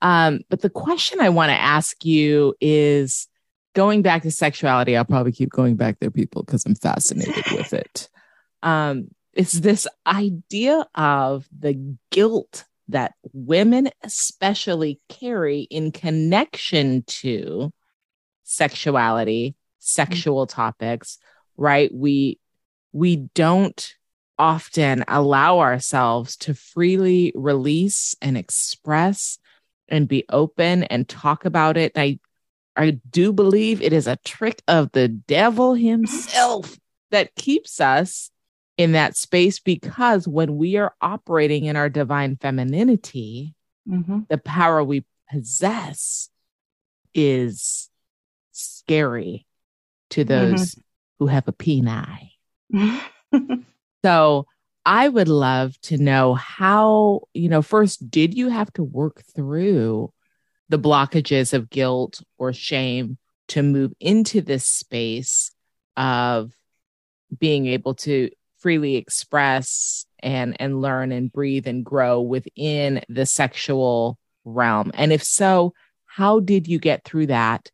Um, 0.00 0.40
but 0.48 0.60
the 0.60 0.70
question 0.70 1.20
I 1.20 1.28
want 1.30 1.50
to 1.50 1.60
ask 1.60 2.04
you 2.04 2.54
is 2.60 3.26
going 3.74 4.02
back 4.02 4.22
to 4.22 4.30
sexuality. 4.30 4.96
I'll 4.96 5.04
probably 5.04 5.32
keep 5.32 5.50
going 5.50 5.76
back 5.76 5.98
there, 5.98 6.10
people, 6.10 6.42
because 6.42 6.64
I'm 6.64 6.74
fascinated 6.74 7.44
with 7.52 7.72
it. 7.72 8.08
Um, 8.60 9.06
it's 9.34 9.52
this 9.52 9.86
idea 10.04 10.84
of 10.96 11.46
the 11.56 11.96
guilt 12.10 12.64
that 12.88 13.14
women 13.32 13.90
especially 14.02 15.00
carry 15.08 15.60
in 15.62 15.92
connection 15.92 17.02
to 17.06 17.72
sexuality, 18.44 19.54
sexual 19.78 20.46
mm-hmm. 20.46 20.56
topics, 20.56 21.18
right? 21.56 21.92
We 21.92 22.38
we 22.92 23.16
don't 23.34 23.94
often 24.38 25.04
allow 25.08 25.58
ourselves 25.58 26.36
to 26.36 26.54
freely 26.54 27.32
release 27.34 28.14
and 28.22 28.38
express 28.38 29.38
and 29.88 30.08
be 30.08 30.24
open 30.30 30.84
and 30.84 31.08
talk 31.08 31.44
about 31.44 31.76
it. 31.76 31.92
I 31.96 32.18
I 32.76 33.00
do 33.10 33.32
believe 33.32 33.82
it 33.82 33.92
is 33.92 34.06
a 34.06 34.16
trick 34.24 34.62
of 34.68 34.92
the 34.92 35.08
devil 35.08 35.74
himself 35.74 36.78
that 37.10 37.34
keeps 37.34 37.80
us 37.80 38.30
in 38.78 38.92
that 38.92 39.16
space 39.16 39.58
because 39.58 40.26
when 40.26 40.56
we 40.56 40.76
are 40.76 40.94
operating 41.02 41.66
in 41.66 41.76
our 41.76 41.90
divine 41.90 42.36
femininity, 42.36 43.54
mm-hmm. 43.86 44.20
the 44.30 44.38
power 44.38 44.82
we 44.82 45.04
possess 45.30 46.30
is 47.12 47.90
scary 48.52 49.44
to 50.10 50.24
those 50.24 50.70
mm-hmm. 50.70 50.80
who 51.18 51.26
have 51.26 51.46
a 51.46 51.52
penile. 51.52 52.30
So 54.04 54.46
I 54.86 55.08
would 55.08 55.28
love 55.28 55.78
to 55.82 55.98
know 55.98 56.34
how, 56.34 57.22
you 57.34 57.48
know, 57.48 57.62
first, 57.62 58.10
did 58.10 58.34
you 58.34 58.48
have 58.48 58.72
to 58.74 58.84
work 58.84 59.22
through 59.34 60.12
the 60.68 60.78
blockages 60.78 61.52
of 61.52 61.68
guilt 61.68 62.22
or 62.38 62.52
shame 62.52 63.18
to 63.48 63.62
move 63.62 63.92
into 63.98 64.40
this 64.40 64.64
space 64.64 65.50
of 65.96 66.52
being 67.38 67.66
able 67.66 67.94
to 67.94 68.30
freely 68.58 68.96
express 68.96 70.06
and 70.20 70.56
and 70.60 70.80
learn 70.80 71.12
and 71.12 71.32
breathe 71.32 71.66
and 71.66 71.84
grow 71.84 72.20
within 72.20 73.02
the 73.08 73.26
sexual 73.26 74.18
realm 74.44 74.90
and 74.94 75.12
if 75.12 75.22
so 75.22 75.72
how 76.06 76.40
did 76.40 76.66
you 76.66 76.78
get 76.78 77.04
through 77.04 77.26
that 77.26 77.70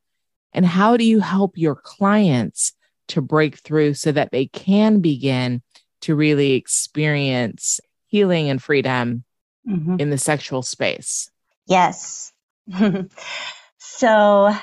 and 0.53 0.65
how 0.65 0.97
do 0.97 1.05
you 1.05 1.21
help 1.21 1.57
your 1.57 1.75
clients 1.75 2.73
to 3.09 3.21
break 3.21 3.59
through 3.59 3.95
so 3.95 4.13
that 4.13 4.31
they 4.31 4.47
can 4.47 5.01
begin 5.01 5.63
to 6.03 6.15
really 6.15 6.53
experience 6.53 7.81
healing 8.07 8.49
and 8.49 8.63
freedom 8.63 9.25
mm-hmm. 9.69 9.97
in 9.99 10.11
the 10.11 10.19
sexual 10.19 10.63
space? 10.63 11.31
Yes. 11.67 12.33
so, 13.79 14.55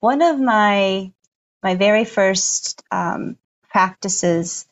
one 0.00 0.22
of 0.22 0.40
my 0.40 1.12
my 1.62 1.74
very 1.74 2.04
first 2.04 2.82
um, 2.90 3.36
practices 3.70 4.66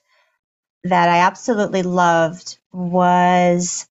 that 0.85 1.09
I 1.09 1.19
absolutely 1.19 1.83
loved 1.83 2.59
was 2.73 3.87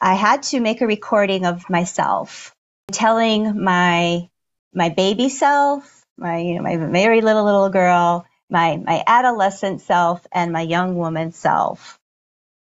I 0.00 0.14
had 0.14 0.42
to 0.44 0.60
make 0.60 0.80
a 0.80 0.86
recording 0.86 1.46
of 1.46 1.68
myself 1.68 2.54
telling 2.92 3.62
my 3.62 4.28
my 4.74 4.88
baby 4.88 5.28
self, 5.28 6.04
my 6.16 6.38
you 6.38 6.54
know 6.54 6.62
my 6.62 6.76
very 6.76 7.20
little 7.20 7.44
little 7.44 7.68
girl, 7.68 8.26
my, 8.50 8.76
my 8.76 9.02
adolescent 9.06 9.80
self 9.80 10.26
and 10.32 10.52
my 10.52 10.62
young 10.62 10.96
woman 10.96 11.32
self 11.32 11.98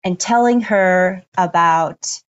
and 0.04 0.18
telling 0.18 0.60
her 0.62 1.22
about 1.36 2.22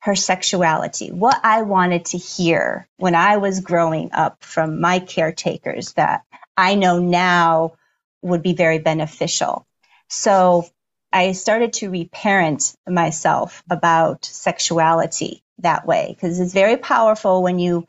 her 0.00 0.14
sexuality, 0.14 1.10
what 1.10 1.40
I 1.42 1.62
wanted 1.62 2.06
to 2.06 2.18
hear 2.18 2.86
when 2.98 3.14
I 3.14 3.38
was 3.38 3.60
growing 3.60 4.10
up 4.12 4.44
from 4.44 4.80
my 4.80 4.98
caretakers 4.98 5.94
that 5.94 6.22
I 6.56 6.74
know 6.74 6.98
now 6.98 7.74
would 8.20 8.42
be 8.42 8.52
very 8.52 8.78
beneficial. 8.78 9.66
So 10.08 10.66
I 11.14 11.32
started 11.34 11.74
to 11.74 11.90
reparent 11.90 12.74
myself 12.88 13.64
about 13.70 14.26
sexuality 14.26 15.44
that 15.60 15.86
way 15.86 16.08
because 16.16 16.40
it's 16.40 16.54
very 16.54 16.78
powerful 16.78 17.44
when 17.44 17.60
you 17.60 17.86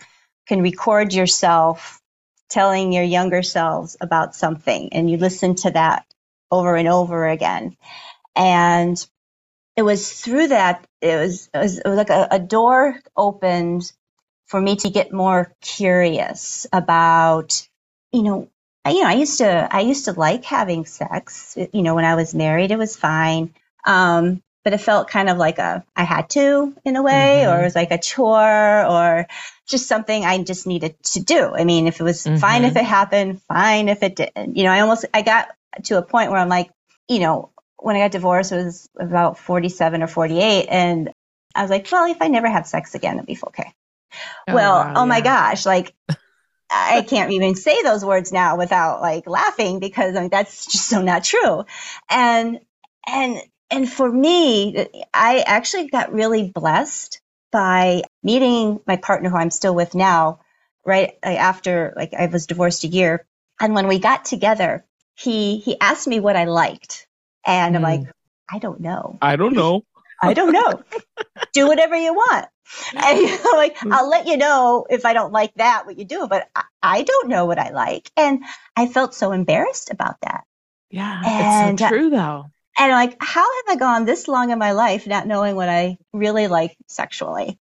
can 0.47 0.63
record 0.63 1.13
yourself 1.13 2.01
telling 2.49 2.93
your 2.93 3.05
younger 3.05 3.43
selves 3.43 3.97
about 4.01 4.35
something 4.35 4.93
and 4.93 5.11
you 5.11 5.17
listen 5.17 5.55
to 5.55 5.71
that 5.71 6.05
over 6.51 6.77
and 6.77 6.89
over 6.89 7.27
again. 7.29 7.77
And 8.35 9.05
it 9.77 9.83
was 9.83 10.11
through 10.21 10.49
that, 10.49 10.85
it 11.01 11.17
was, 11.17 11.49
it 11.53 11.59
was, 11.59 11.79
it 11.79 11.87
was 11.87 11.97
like 11.97 12.11
a, 12.11 12.27
a 12.31 12.39
door 12.39 12.99
opened 13.17 13.91
for 14.47 14.61
me 14.61 14.75
to 14.77 14.91
get 14.91 15.13
more 15.13 15.53
curious 15.61 16.67
about, 16.73 17.67
you 18.13 18.23
know, 18.23 18.49
I, 18.85 18.91
you 18.91 19.01
know, 19.01 19.09
I 19.09 19.13
used 19.13 19.39
to, 19.39 19.67
I 19.69 19.81
used 19.81 20.05
to 20.05 20.13
like 20.13 20.45
having 20.45 20.85
sex. 20.85 21.57
You 21.57 21.81
know, 21.81 21.95
when 21.95 22.05
I 22.05 22.15
was 22.15 22.35
married, 22.35 22.71
it 22.71 22.77
was 22.77 22.95
fine. 22.95 23.53
Um, 23.85 24.41
but 24.65 24.73
it 24.73 24.81
felt 24.81 25.07
kind 25.07 25.29
of 25.29 25.37
like 25.37 25.59
a 25.59 25.85
I 25.95 26.03
had 26.03 26.29
to 26.31 26.75
in 26.83 26.95
a 26.95 27.03
way, 27.03 27.43
mm-hmm. 27.43 27.51
or 27.51 27.61
it 27.61 27.65
was 27.65 27.75
like 27.75 27.91
a 27.91 27.99
chore, 27.99 28.85
or 28.85 29.27
just 29.67 29.87
something 29.87 30.25
I 30.25 30.43
just 30.43 30.65
needed 30.65 31.01
to 31.13 31.23
do. 31.23 31.53
I 31.55 31.63
mean, 31.63 31.87
if 31.87 31.99
it 31.99 32.03
was 32.03 32.23
mm-hmm. 32.23 32.37
fine 32.37 32.63
if 32.63 32.71
mm-hmm. 32.71 32.79
it 32.79 32.85
happened, 32.85 33.41
fine 33.43 33.87
if 33.89 34.01
it 34.01 34.15
didn't. 34.15 34.57
You 34.57 34.63
know, 34.63 34.71
I 34.71 34.81
almost 34.81 35.05
I 35.13 35.21
got 35.21 35.49
to 35.83 35.99
a 35.99 36.01
point 36.01 36.31
where 36.31 36.39
I'm 36.39 36.49
like, 36.49 36.71
you 37.07 37.19
know, 37.19 37.51
when 37.77 37.95
I 37.95 37.99
got 37.99 38.11
divorced, 38.11 38.51
it 38.51 38.65
was 38.65 38.89
about 38.99 39.37
47 39.37 40.01
or 40.01 40.07
48, 40.07 40.65
and 40.67 41.11
I 41.53 41.61
was 41.61 41.69
like, 41.69 41.87
well, 41.91 42.09
if 42.09 42.21
I 42.21 42.27
never 42.27 42.49
have 42.49 42.65
sex 42.65 42.95
again, 42.95 43.15
it'll 43.15 43.27
be 43.27 43.37
okay. 43.47 43.71
Oh, 44.47 44.55
well, 44.55 44.77
wow, 44.79 44.93
oh 44.95 45.01
yeah. 45.01 45.05
my 45.05 45.21
gosh, 45.21 45.65
like. 45.65 45.93
I 46.69 47.01
can't 47.03 47.31
even 47.31 47.55
say 47.55 47.83
those 47.83 48.03
words 48.03 48.31
now 48.31 48.57
without 48.57 49.01
like 49.01 49.27
laughing 49.27 49.79
because 49.79 50.15
I 50.15 50.21
mean, 50.21 50.29
that's 50.29 50.65
just 50.65 50.87
so 50.87 51.01
not 51.01 51.23
true. 51.23 51.65
And 52.09 52.59
and 53.07 53.41
and 53.69 53.89
for 53.89 54.11
me, 54.11 54.87
I 55.13 55.43
actually 55.45 55.87
got 55.87 56.13
really 56.13 56.51
blessed 56.53 57.21
by 57.51 58.03
meeting 58.23 58.79
my 58.85 58.97
partner 58.97 59.29
who 59.29 59.37
I'm 59.37 59.51
still 59.51 59.75
with 59.75 59.95
now, 59.95 60.39
right 60.85 61.13
after 61.23 61.93
like 61.95 62.13
I 62.13 62.27
was 62.27 62.47
divorced 62.47 62.83
a 62.83 62.87
year. 62.87 63.25
And 63.59 63.73
when 63.73 63.87
we 63.87 63.99
got 63.99 64.25
together, 64.25 64.85
he 65.15 65.57
he 65.57 65.79
asked 65.79 66.07
me 66.07 66.19
what 66.19 66.35
I 66.35 66.45
liked. 66.45 67.07
And 67.45 67.73
mm. 67.73 67.77
I'm 67.77 67.83
like, 67.83 68.01
I 68.49 68.59
don't 68.59 68.79
know. 68.79 69.17
I 69.21 69.35
don't 69.35 69.55
know. 69.55 69.83
I 70.21 70.33
don't 70.33 70.51
know. 70.51 70.83
do 71.53 71.67
whatever 71.67 71.95
you 71.95 72.13
want. 72.13 72.47
And 72.95 73.19
you 73.19 73.27
know, 73.27 73.51
like, 73.55 73.77
mm. 73.77 73.91
I'll 73.91 74.09
let 74.09 74.27
you 74.27 74.37
know 74.37 74.85
if 74.89 75.05
I 75.05 75.13
don't 75.13 75.31
like 75.31 75.53
that, 75.55 75.85
what 75.85 75.97
you 75.97 76.05
do, 76.05 76.27
but 76.27 76.47
I, 76.55 76.63
I 76.81 77.03
don't 77.03 77.29
know 77.29 77.45
what 77.45 77.59
I 77.59 77.69
like. 77.69 78.09
And 78.17 78.43
I 78.75 78.87
felt 78.87 79.13
so 79.13 79.31
embarrassed 79.31 79.91
about 79.91 80.15
that. 80.21 80.43
Yeah. 80.89 81.21
And, 81.25 81.79
it's 81.79 81.81
so 81.81 81.89
true 81.89 82.09
though. 82.09 82.45
And 82.77 82.91
like, 82.91 83.15
how 83.19 83.41
have 83.43 83.75
I 83.75 83.79
gone 83.79 84.05
this 84.05 84.27
long 84.27 84.51
in 84.51 84.59
my 84.59 84.71
life 84.71 85.07
not 85.07 85.27
knowing 85.27 85.55
what 85.55 85.69
I 85.69 85.97
really 86.13 86.47
like 86.47 86.75
sexually? 86.87 87.57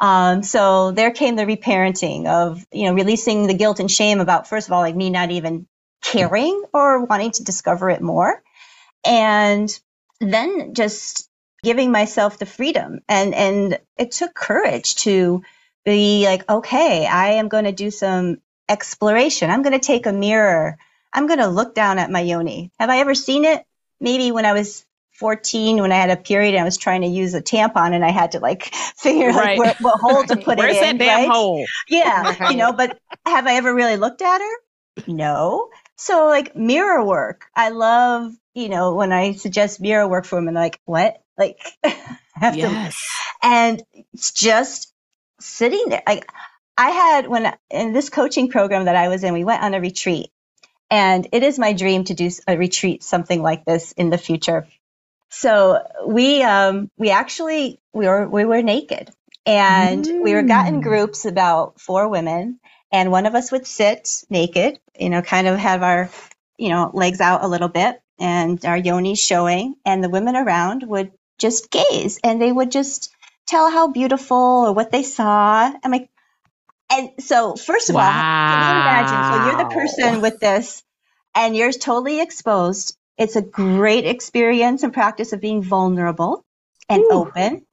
Um, 0.00 0.42
so 0.42 0.90
there 0.90 1.10
came 1.10 1.36
the 1.36 1.44
reparenting 1.44 2.26
of, 2.26 2.64
you 2.72 2.84
know, 2.86 2.94
releasing 2.94 3.46
the 3.46 3.54
guilt 3.54 3.80
and 3.80 3.90
shame 3.90 4.20
about, 4.20 4.48
first 4.48 4.68
of 4.68 4.72
all, 4.72 4.80
like 4.80 4.96
me 4.96 5.10
not 5.10 5.30
even 5.30 5.66
caring 6.02 6.62
or 6.74 7.04
wanting 7.04 7.30
to 7.32 7.44
discover 7.44 7.90
it 7.90 8.02
more. 8.02 8.42
And 9.04 9.78
then 10.20 10.74
just 10.74 11.28
giving 11.66 11.90
myself 11.90 12.38
the 12.38 12.46
freedom. 12.46 13.00
And, 13.08 13.34
and 13.34 13.78
it 13.98 14.12
took 14.12 14.34
courage 14.34 14.96
to 14.96 15.42
be 15.84 16.24
like, 16.24 16.48
okay, 16.48 17.06
I 17.06 17.32
am 17.32 17.48
going 17.48 17.64
to 17.64 17.72
do 17.72 17.90
some 17.90 18.38
exploration. 18.68 19.50
I'm 19.50 19.62
going 19.62 19.78
to 19.78 19.86
take 19.86 20.06
a 20.06 20.12
mirror. 20.12 20.78
I'm 21.12 21.26
going 21.26 21.40
to 21.40 21.48
look 21.48 21.74
down 21.74 21.98
at 21.98 22.10
my 22.10 22.20
yoni. 22.20 22.70
Have 22.80 22.90
I 22.90 22.98
ever 22.98 23.14
seen 23.14 23.44
it? 23.44 23.64
maybe 24.00 24.32
when 24.32 24.44
I 24.44 24.52
was 24.52 24.84
14 25.14 25.80
when 25.80 25.92
I 25.92 25.96
had 25.96 26.10
a 26.10 26.16
period 26.16 26.54
and 26.54 26.60
I 26.60 26.64
was 26.64 26.76
trying 26.76 27.00
to 27.00 27.06
use 27.06 27.32
a 27.32 27.40
tampon 27.40 27.94
and 27.94 28.04
I 28.04 28.10
had 28.10 28.32
to 28.32 28.40
like 28.40 28.64
figure 28.96 29.28
right. 29.28 29.58
like 29.58 29.80
what, 29.80 29.80
what 29.80 30.00
hole 30.00 30.24
to 30.24 30.36
put 30.44 30.58
Where's 30.58 30.76
it 30.76 30.82
in. 30.82 30.98
Where's 30.98 30.98
that 30.98 30.98
damn 30.98 31.20
right? 31.20 31.30
hole? 31.30 31.66
Yeah, 31.88 32.50
you 32.50 32.56
know, 32.56 32.72
but 32.72 32.98
have 33.24 33.46
I 33.46 33.54
ever 33.54 33.74
really 33.74 33.96
looked 33.96 34.22
at 34.22 34.40
her? 34.40 35.06
No. 35.06 35.70
So 35.96 36.26
like 36.26 36.54
mirror 36.54 37.04
work. 37.04 37.46
I 37.54 37.70
love, 37.70 38.34
you 38.54 38.68
know, 38.68 38.94
when 38.94 39.12
I 39.12 39.32
suggest 39.32 39.80
mirror 39.80 40.06
work 40.06 40.26
for 40.26 40.36
women, 40.36 40.54
like, 40.54 40.80
what? 40.84 41.22
Like 41.38 41.60
yes. 41.84 42.94
To, 42.94 43.46
and 43.46 43.82
it's 44.12 44.32
just 44.32 44.92
sitting 45.40 45.84
there. 45.88 46.02
Like 46.06 46.28
I 46.76 46.90
had 46.90 47.28
when 47.28 47.54
in 47.70 47.92
this 47.92 48.10
coaching 48.10 48.48
program 48.48 48.84
that 48.84 48.96
I 48.96 49.08
was 49.08 49.24
in, 49.24 49.34
we 49.34 49.44
went 49.44 49.62
on 49.62 49.74
a 49.74 49.80
retreat, 49.80 50.30
and 50.90 51.26
it 51.32 51.42
is 51.42 51.58
my 51.58 51.72
dream 51.72 52.04
to 52.04 52.14
do 52.14 52.30
a 52.46 52.56
retreat 52.56 53.02
something 53.02 53.42
like 53.42 53.64
this 53.64 53.92
in 53.92 54.10
the 54.10 54.18
future. 54.18 54.66
So 55.30 55.82
we 56.06 56.42
um, 56.42 56.90
we 56.96 57.10
actually 57.10 57.80
we 57.92 58.06
were 58.06 58.28
we 58.28 58.44
were 58.44 58.62
naked 58.62 59.10
and 59.44 60.04
mm. 60.04 60.22
we 60.22 60.34
were 60.34 60.42
got 60.42 60.68
in 60.68 60.80
mm. 60.80 60.82
groups 60.82 61.24
about 61.24 61.80
four 61.80 62.08
women 62.08 62.58
and 62.92 63.10
one 63.10 63.26
of 63.26 63.34
us 63.34 63.52
would 63.52 63.66
sit 63.66 64.24
naked, 64.30 64.78
you 64.98 65.10
know, 65.10 65.22
kind 65.22 65.46
of 65.46 65.58
have 65.58 65.82
our 65.82 66.10
you 66.56 66.68
know 66.68 66.90
legs 66.94 67.20
out 67.20 67.44
a 67.44 67.48
little 67.48 67.68
bit 67.68 68.00
and 68.18 68.64
our 68.64 68.78
yonis 68.78 69.18
showing, 69.18 69.76
and 69.84 70.02
the 70.02 70.08
women 70.08 70.36
around 70.36 70.82
would 70.84 71.12
just 71.38 71.70
gaze 71.70 72.20
and 72.24 72.40
they 72.40 72.52
would 72.52 72.70
just 72.70 73.14
tell 73.46 73.70
how 73.70 73.88
beautiful 73.88 74.64
or 74.66 74.72
what 74.72 74.90
they 74.90 75.02
saw. 75.02 75.72
I'm 75.84 75.90
like, 75.90 76.08
and 76.90 77.10
so 77.18 77.56
first 77.56 77.90
of 77.90 77.96
wow. 77.96 78.02
all, 78.02 78.24
can 78.48 78.62
you 78.62 78.80
imagine? 78.80 79.24
So 79.24 79.36
you're 79.36 79.56
the 79.56 79.74
person 79.74 80.20
with 80.20 80.40
this 80.40 80.82
and 81.34 81.56
you're 81.56 81.72
totally 81.72 82.20
exposed 82.20 82.96
it's 83.18 83.36
a 83.36 83.42
great 83.42 84.06
experience 84.06 84.82
and 84.82 84.92
practice 84.92 85.32
of 85.32 85.40
being 85.40 85.62
vulnerable 85.62 86.44
and 86.88 87.02
Ooh. 87.02 87.10
open. 87.12 87.66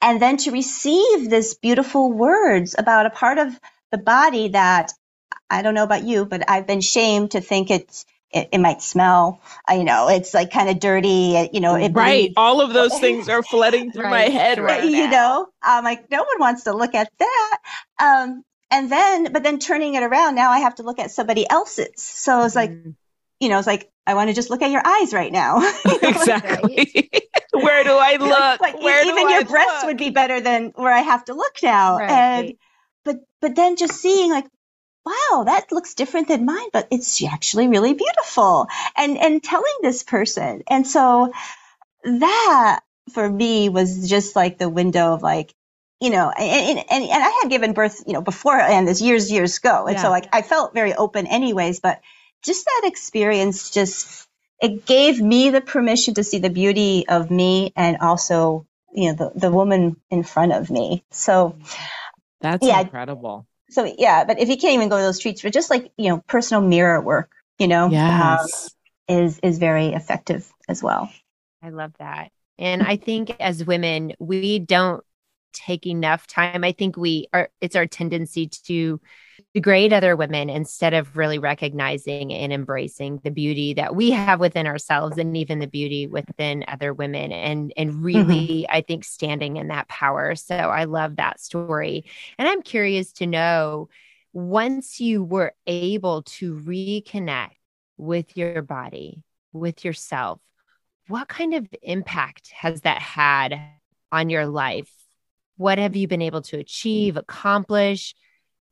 And 0.00 0.20
then 0.20 0.36
to 0.38 0.50
receive 0.50 1.28
this 1.28 1.54
beautiful 1.54 2.12
words 2.12 2.74
about 2.78 3.06
a 3.06 3.10
part 3.10 3.38
of 3.38 3.58
the 3.92 3.98
body 3.98 4.48
that 4.48 4.92
I 5.50 5.62
don't 5.62 5.74
know 5.74 5.84
about 5.84 6.04
you, 6.04 6.24
but 6.24 6.48
I've 6.48 6.66
been 6.66 6.80
shamed 6.80 7.32
to 7.32 7.40
think 7.40 7.70
it's 7.70 8.06
it, 8.30 8.48
it 8.52 8.58
might 8.58 8.82
smell. 8.82 9.40
Uh, 9.70 9.74
you 9.74 9.84
know, 9.84 10.08
it's 10.08 10.34
like 10.34 10.50
kind 10.50 10.68
of 10.68 10.80
dirty. 10.80 11.48
You 11.52 11.60
know, 11.60 11.74
it 11.76 11.92
right. 11.92 12.22
Bleeds. 12.22 12.34
All 12.36 12.60
of 12.60 12.72
those 12.72 12.98
things 13.00 13.28
are 13.28 13.42
flooding 13.42 13.92
through 13.92 14.04
right. 14.04 14.28
my 14.28 14.34
head 14.34 14.58
right 14.58 14.84
now. 14.84 14.90
You 14.90 15.04
now. 15.04 15.10
know, 15.10 15.48
I'm 15.62 15.84
like, 15.84 16.10
no 16.10 16.18
one 16.18 16.40
wants 16.40 16.64
to 16.64 16.72
look 16.74 16.94
at 16.94 17.10
that. 17.18 17.58
Um, 18.00 18.42
and 18.70 18.90
then, 18.90 19.32
but 19.32 19.42
then 19.42 19.58
turning 19.58 19.94
it 19.94 20.02
around, 20.02 20.34
now 20.34 20.50
I 20.50 20.58
have 20.58 20.74
to 20.76 20.82
look 20.82 20.98
at 20.98 21.10
somebody 21.10 21.48
else's. 21.48 22.02
So 22.02 22.42
it's 22.44 22.56
like, 22.56 22.70
mm-hmm. 22.70 22.90
you 23.40 23.48
know, 23.48 23.58
it's 23.58 23.66
like 23.66 23.90
I 24.06 24.14
want 24.14 24.28
to 24.28 24.34
just 24.34 24.50
look 24.50 24.62
at 24.62 24.70
your 24.70 24.82
eyes 24.84 25.12
right 25.12 25.32
now. 25.32 25.58
exactly. 25.84 27.10
where 27.52 27.84
do 27.84 27.96
I 27.96 28.16
look? 28.16 28.60
Like, 28.60 28.80
where 28.80 29.06
even 29.06 29.30
your 29.30 29.44
breasts 29.44 29.84
would 29.84 29.98
be 29.98 30.10
better 30.10 30.40
than 30.40 30.72
where 30.74 30.92
I 30.92 31.00
have 31.00 31.24
to 31.26 31.34
look 31.34 31.56
now. 31.62 31.98
Right. 31.98 32.10
And 32.10 32.54
but 33.04 33.16
but 33.40 33.54
then 33.54 33.76
just 33.76 33.94
seeing 33.94 34.30
like, 34.30 34.46
wow, 35.06 35.44
that 35.44 35.70
looks 35.70 35.94
different 35.94 36.28
than 36.28 36.44
mine, 36.44 36.68
but 36.72 36.88
it's 36.90 37.22
actually 37.22 37.68
really 37.68 37.94
beautiful. 37.94 38.66
And 38.96 39.16
and 39.16 39.42
telling 39.42 39.74
this 39.82 40.02
person. 40.02 40.62
And 40.68 40.86
so 40.86 41.32
that 42.04 42.80
for 43.12 43.28
me 43.28 43.68
was 43.68 44.08
just 44.08 44.34
like 44.34 44.58
the 44.58 44.68
window 44.68 45.14
of 45.14 45.22
like, 45.22 45.54
you 46.00 46.10
know, 46.10 46.30
and, 46.30 46.78
and, 46.78 47.04
and 47.04 47.22
I 47.22 47.40
had 47.42 47.50
given 47.50 47.72
birth, 47.72 48.02
you 48.06 48.14
know, 48.14 48.20
before 48.20 48.58
and 48.58 48.86
this 48.86 49.00
years, 49.00 49.30
years 49.30 49.58
ago. 49.58 49.86
And 49.86 49.96
yeah. 49.96 50.02
so 50.02 50.10
like 50.10 50.28
I 50.32 50.42
felt 50.42 50.74
very 50.74 50.92
open 50.92 51.26
anyways, 51.26 51.80
but 51.80 52.00
just 52.42 52.64
that 52.64 52.82
experience 52.84 53.70
just 53.70 54.26
it 54.60 54.86
gave 54.86 55.20
me 55.20 55.50
the 55.50 55.60
permission 55.60 56.14
to 56.14 56.24
see 56.24 56.38
the 56.38 56.50
beauty 56.50 57.06
of 57.08 57.30
me 57.30 57.72
and 57.76 57.98
also 57.98 58.66
you 58.94 59.08
know 59.08 59.14
the, 59.14 59.38
the 59.38 59.50
woman 59.50 59.96
in 60.10 60.22
front 60.22 60.52
of 60.52 60.70
me 60.70 61.04
so 61.10 61.58
that's 62.40 62.66
yeah, 62.66 62.80
incredible 62.80 63.46
so 63.70 63.92
yeah 63.98 64.24
but 64.24 64.38
if 64.38 64.48
you 64.48 64.56
can't 64.56 64.74
even 64.74 64.88
go 64.88 64.96
to 64.96 65.02
those 65.02 65.16
streets 65.16 65.42
but 65.42 65.52
just 65.52 65.70
like 65.70 65.90
you 65.96 66.08
know 66.08 66.22
personal 66.26 66.62
mirror 66.62 67.00
work 67.00 67.30
you 67.58 67.68
know 67.68 67.88
yes. 67.88 68.70
Um, 69.08 69.16
is 69.16 69.38
is 69.40 69.58
very 69.58 69.88
effective 69.88 70.50
as 70.68 70.82
well 70.82 71.10
i 71.62 71.68
love 71.68 71.92
that 71.98 72.30
and 72.58 72.82
i 72.82 72.96
think 72.96 73.34
as 73.38 73.64
women 73.64 74.12
we 74.18 74.58
don't 74.58 75.04
take 75.56 75.86
enough 75.86 76.26
time 76.26 76.62
i 76.62 76.72
think 76.72 76.96
we 76.96 77.26
are 77.32 77.48
it's 77.60 77.74
our 77.74 77.86
tendency 77.86 78.46
to 78.46 79.00
degrade 79.54 79.92
other 79.92 80.16
women 80.16 80.50
instead 80.50 80.94
of 80.94 81.16
really 81.16 81.38
recognizing 81.38 82.32
and 82.32 82.52
embracing 82.52 83.18
the 83.24 83.30
beauty 83.30 83.74
that 83.74 83.96
we 83.96 84.10
have 84.10 84.38
within 84.38 84.66
ourselves 84.66 85.18
and 85.18 85.36
even 85.36 85.58
the 85.58 85.66
beauty 85.66 86.06
within 86.06 86.64
other 86.68 86.92
women 86.92 87.32
and 87.32 87.72
and 87.76 87.90
mm-hmm. 87.90 88.02
really 88.02 88.64
mm-hmm. 88.64 88.76
i 88.76 88.80
think 88.80 89.04
standing 89.04 89.56
in 89.56 89.68
that 89.68 89.88
power 89.88 90.34
so 90.34 90.54
i 90.54 90.84
love 90.84 91.16
that 91.16 91.40
story 91.40 92.04
and 92.38 92.46
i'm 92.46 92.62
curious 92.62 93.12
to 93.12 93.26
know 93.26 93.88
once 94.32 95.00
you 95.00 95.24
were 95.24 95.54
able 95.66 96.22
to 96.22 96.54
reconnect 96.60 97.50
with 97.96 98.36
your 98.36 98.60
body 98.62 99.22
with 99.52 99.84
yourself 99.84 100.38
what 101.08 101.28
kind 101.28 101.54
of 101.54 101.66
impact 101.82 102.50
has 102.50 102.82
that 102.82 103.00
had 103.00 103.58
on 104.12 104.28
your 104.28 104.46
life 104.46 104.90
what 105.56 105.78
have 105.78 105.96
you 105.96 106.08
been 106.08 106.22
able 106.22 106.42
to 106.42 106.56
mm. 106.56 106.60
achieve 106.60 107.16
accomplish 107.16 108.14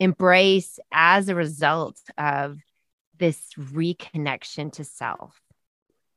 embrace 0.01 0.79
as 0.93 1.29
a 1.29 1.35
result 1.35 2.01
of 2.19 2.59
this 3.19 3.41
reconnection 3.59 4.73
to 4.73 4.85
self? 4.85 5.41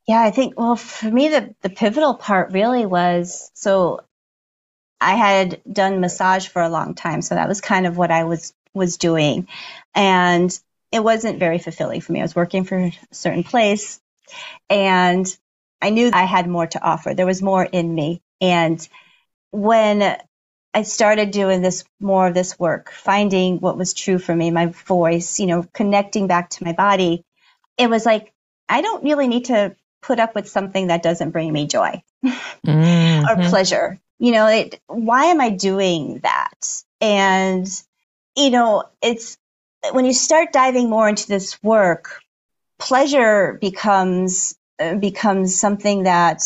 Yeah, 0.06 0.20
I 0.20 0.30
think, 0.30 0.58
well, 0.58 0.76
for 0.76 1.10
me, 1.10 1.28
the, 1.28 1.54
the 1.60 1.70
pivotal 1.70 2.14
part 2.14 2.52
really 2.52 2.86
was 2.86 3.50
so 3.54 4.00
I 5.00 5.14
had 5.14 5.60
done 5.70 6.00
massage 6.00 6.48
for 6.48 6.62
a 6.62 6.68
long 6.68 6.94
time. 6.94 7.22
So 7.22 7.34
that 7.34 7.48
was 7.48 7.60
kind 7.60 7.86
of 7.86 7.96
what 7.96 8.10
I 8.10 8.24
was, 8.24 8.52
was 8.74 8.96
doing. 8.96 9.46
And 9.94 10.58
it 10.90 11.00
wasn't 11.00 11.38
very 11.38 11.58
fulfilling 11.58 12.00
for 12.00 12.12
me. 12.12 12.20
I 12.20 12.24
was 12.24 12.34
working 12.34 12.64
for 12.64 12.78
a 12.78 12.92
certain 13.12 13.44
place 13.44 14.00
and 14.68 15.26
I 15.80 15.90
knew 15.90 16.10
I 16.12 16.24
had 16.24 16.48
more 16.48 16.66
to 16.66 16.82
offer. 16.82 17.14
There 17.14 17.26
was 17.26 17.42
more 17.42 17.64
in 17.64 17.94
me. 17.94 18.22
And 18.40 18.86
when 19.50 20.16
I 20.74 20.82
started 20.82 21.30
doing 21.30 21.62
this 21.62 21.84
more 22.00 22.28
of 22.28 22.34
this 22.34 22.58
work, 22.58 22.90
finding 22.92 23.58
what 23.58 23.78
was 23.78 23.94
true 23.94 24.18
for 24.18 24.34
me, 24.34 24.50
my 24.50 24.66
voice, 24.66 25.40
you 25.40 25.46
know, 25.46 25.64
connecting 25.72 26.26
back 26.26 26.50
to 26.50 26.64
my 26.64 26.72
body. 26.72 27.24
It 27.78 27.88
was 27.88 28.04
like, 28.04 28.32
I 28.68 28.82
don't 28.82 29.04
really 29.04 29.28
need 29.28 29.46
to 29.46 29.74
put 30.02 30.20
up 30.20 30.34
with 30.34 30.48
something 30.48 30.88
that 30.88 31.02
doesn't 31.02 31.30
bring 31.30 31.52
me 31.52 31.66
joy 31.66 32.02
mm-hmm. 32.24 33.28
or 33.28 33.48
pleasure. 33.48 33.98
You 34.18 34.32
know, 34.32 34.46
it, 34.46 34.80
why 34.86 35.26
am 35.26 35.40
I 35.40 35.50
doing 35.50 36.20
that? 36.22 36.82
And, 37.00 37.66
you 38.36 38.50
know, 38.50 38.84
it's 39.02 39.38
when 39.92 40.04
you 40.04 40.12
start 40.12 40.52
diving 40.52 40.90
more 40.90 41.08
into 41.08 41.28
this 41.28 41.62
work, 41.62 42.20
pleasure 42.78 43.58
becomes, 43.60 44.56
uh, 44.80 44.96
becomes 44.96 45.58
something 45.58 46.02
that 46.02 46.42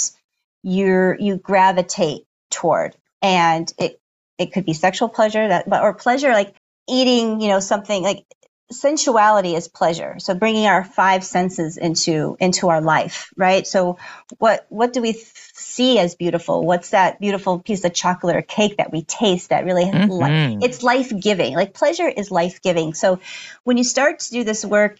you're, 0.62 1.18
you 1.18 1.38
gravitate 1.38 2.24
toward 2.50 2.94
and 3.22 3.72
it 3.78 4.00
it 4.38 4.52
could 4.52 4.64
be 4.64 4.72
sexual 4.72 5.08
pleasure 5.08 5.46
that, 5.46 5.68
but, 5.68 5.82
or 5.82 5.94
pleasure 5.94 6.32
like 6.32 6.54
eating, 6.88 7.40
you 7.40 7.48
know, 7.48 7.60
something 7.60 8.02
like 8.02 8.24
sensuality 8.70 9.54
is 9.54 9.68
pleasure. 9.68 10.16
So 10.18 10.34
bringing 10.34 10.66
our 10.66 10.82
five 10.82 11.24
senses 11.24 11.76
into, 11.76 12.36
into 12.40 12.68
our 12.70 12.80
life, 12.80 13.32
right? 13.36 13.66
So 13.66 13.98
what, 14.38 14.66
what 14.70 14.92
do 14.92 15.02
we 15.02 15.12
see 15.12 15.98
as 15.98 16.14
beautiful? 16.14 16.64
What's 16.64 16.90
that 16.90 17.20
beautiful 17.20 17.58
piece 17.58 17.84
of 17.84 17.92
chocolate 17.92 18.36
or 18.36 18.42
cake 18.42 18.78
that 18.78 18.90
we 18.90 19.02
taste 19.02 19.50
that 19.50 19.64
really, 19.64 19.84
mm-hmm. 19.84 20.62
it's 20.62 20.82
life 20.82 21.12
giving. 21.18 21.54
Like 21.54 21.74
pleasure 21.74 22.08
is 22.08 22.30
life 22.30 22.62
giving. 22.62 22.94
So 22.94 23.20
when 23.64 23.76
you 23.76 23.84
start 23.84 24.20
to 24.20 24.30
do 24.30 24.44
this 24.44 24.64
work, 24.64 24.98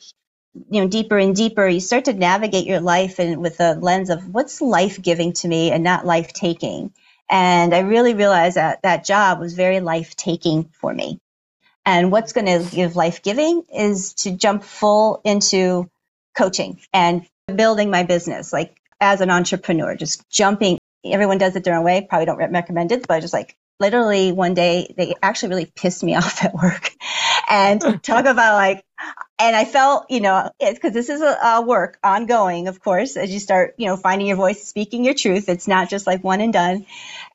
you 0.71 0.83
know 0.83 0.89
deeper 0.89 1.17
and 1.17 1.35
deeper 1.35 1.67
you 1.67 1.81
start 1.81 2.05
to 2.05 2.13
navigate 2.13 2.67
your 2.67 2.81
life 2.81 3.19
and 3.19 3.41
with 3.41 3.59
a 3.61 3.73
lens 3.75 4.11
of 4.11 4.29
what's 4.35 4.61
life 4.61 5.01
giving 5.01 5.33
to 5.33 5.49
me 5.49 5.71
and 5.71 5.83
not 5.83 6.05
life 6.05 6.33
taking 6.33 6.93
and 7.31 7.75
I 7.75 7.81
really 7.81 8.15
realized 8.15 8.57
that 8.57 8.83
that 8.83 9.05
job 9.05 9.41
was 9.41 9.55
very 9.55 9.81
life 9.81 10.17
taking 10.17 10.65
for 10.73 10.93
me. 10.93 11.19
And 11.85 12.13
what's 12.13 12.33
going 12.33 12.47
to 12.47 12.75
give 12.75 12.95
life 12.95 13.23
giving 13.23 13.65
is 13.75 14.15
to 14.15 14.31
jump 14.31 14.63
full 14.63 15.21
into 15.25 15.89
coaching 16.37 16.81
and 16.93 17.27
building 17.55 17.91
my 17.91 18.05
business, 18.05 18.53
like 18.53 18.77
as 19.01 19.21
an 19.21 19.31
entrepreneur, 19.31 19.97
just 19.97 20.29
jumping. 20.31 20.79
Everyone 21.05 21.39
does 21.39 21.57
it 21.57 21.65
their 21.65 21.77
own 21.77 21.85
way. 21.85 22.07
Probably 22.09 22.27
don't 22.27 22.53
recommend 22.53 22.93
it, 22.93 23.07
but 23.09 23.21
just 23.21 23.33
like 23.33 23.57
literally 23.81 24.31
one 24.31 24.55
day 24.55 24.95
they 24.97 25.15
actually 25.23 25.49
really 25.49 25.73
pissed 25.75 26.05
me 26.05 26.15
off 26.17 26.45
at 26.45 26.55
work 26.55 26.93
and 27.51 27.81
talk 28.03 28.27
about 28.27 28.55
like 28.55 28.85
and 29.43 29.57
i 29.57 29.65
felt 29.65 30.07
you 30.09 30.21
know 30.21 30.51
because 30.61 30.93
this 30.93 31.09
is 31.09 31.21
a, 31.21 31.37
a, 31.43 31.63
work 31.63 31.99
ongoing 32.05 32.69
of 32.69 32.81
course 32.81 33.17
as 33.17 33.31
you 33.31 33.41
start 33.41 33.75
you 33.77 33.87
know 33.87 33.97
finding 33.97 34.29
your 34.29 34.37
voice 34.37 34.63
speaking 34.65 35.05
your 35.05 35.15
truth. 35.15 35.49
It's 35.49 35.67
not 35.67 35.91
just 35.91 36.07
like 36.07 36.23
one 36.23 36.41
and 36.41 36.53
done. 36.53 36.87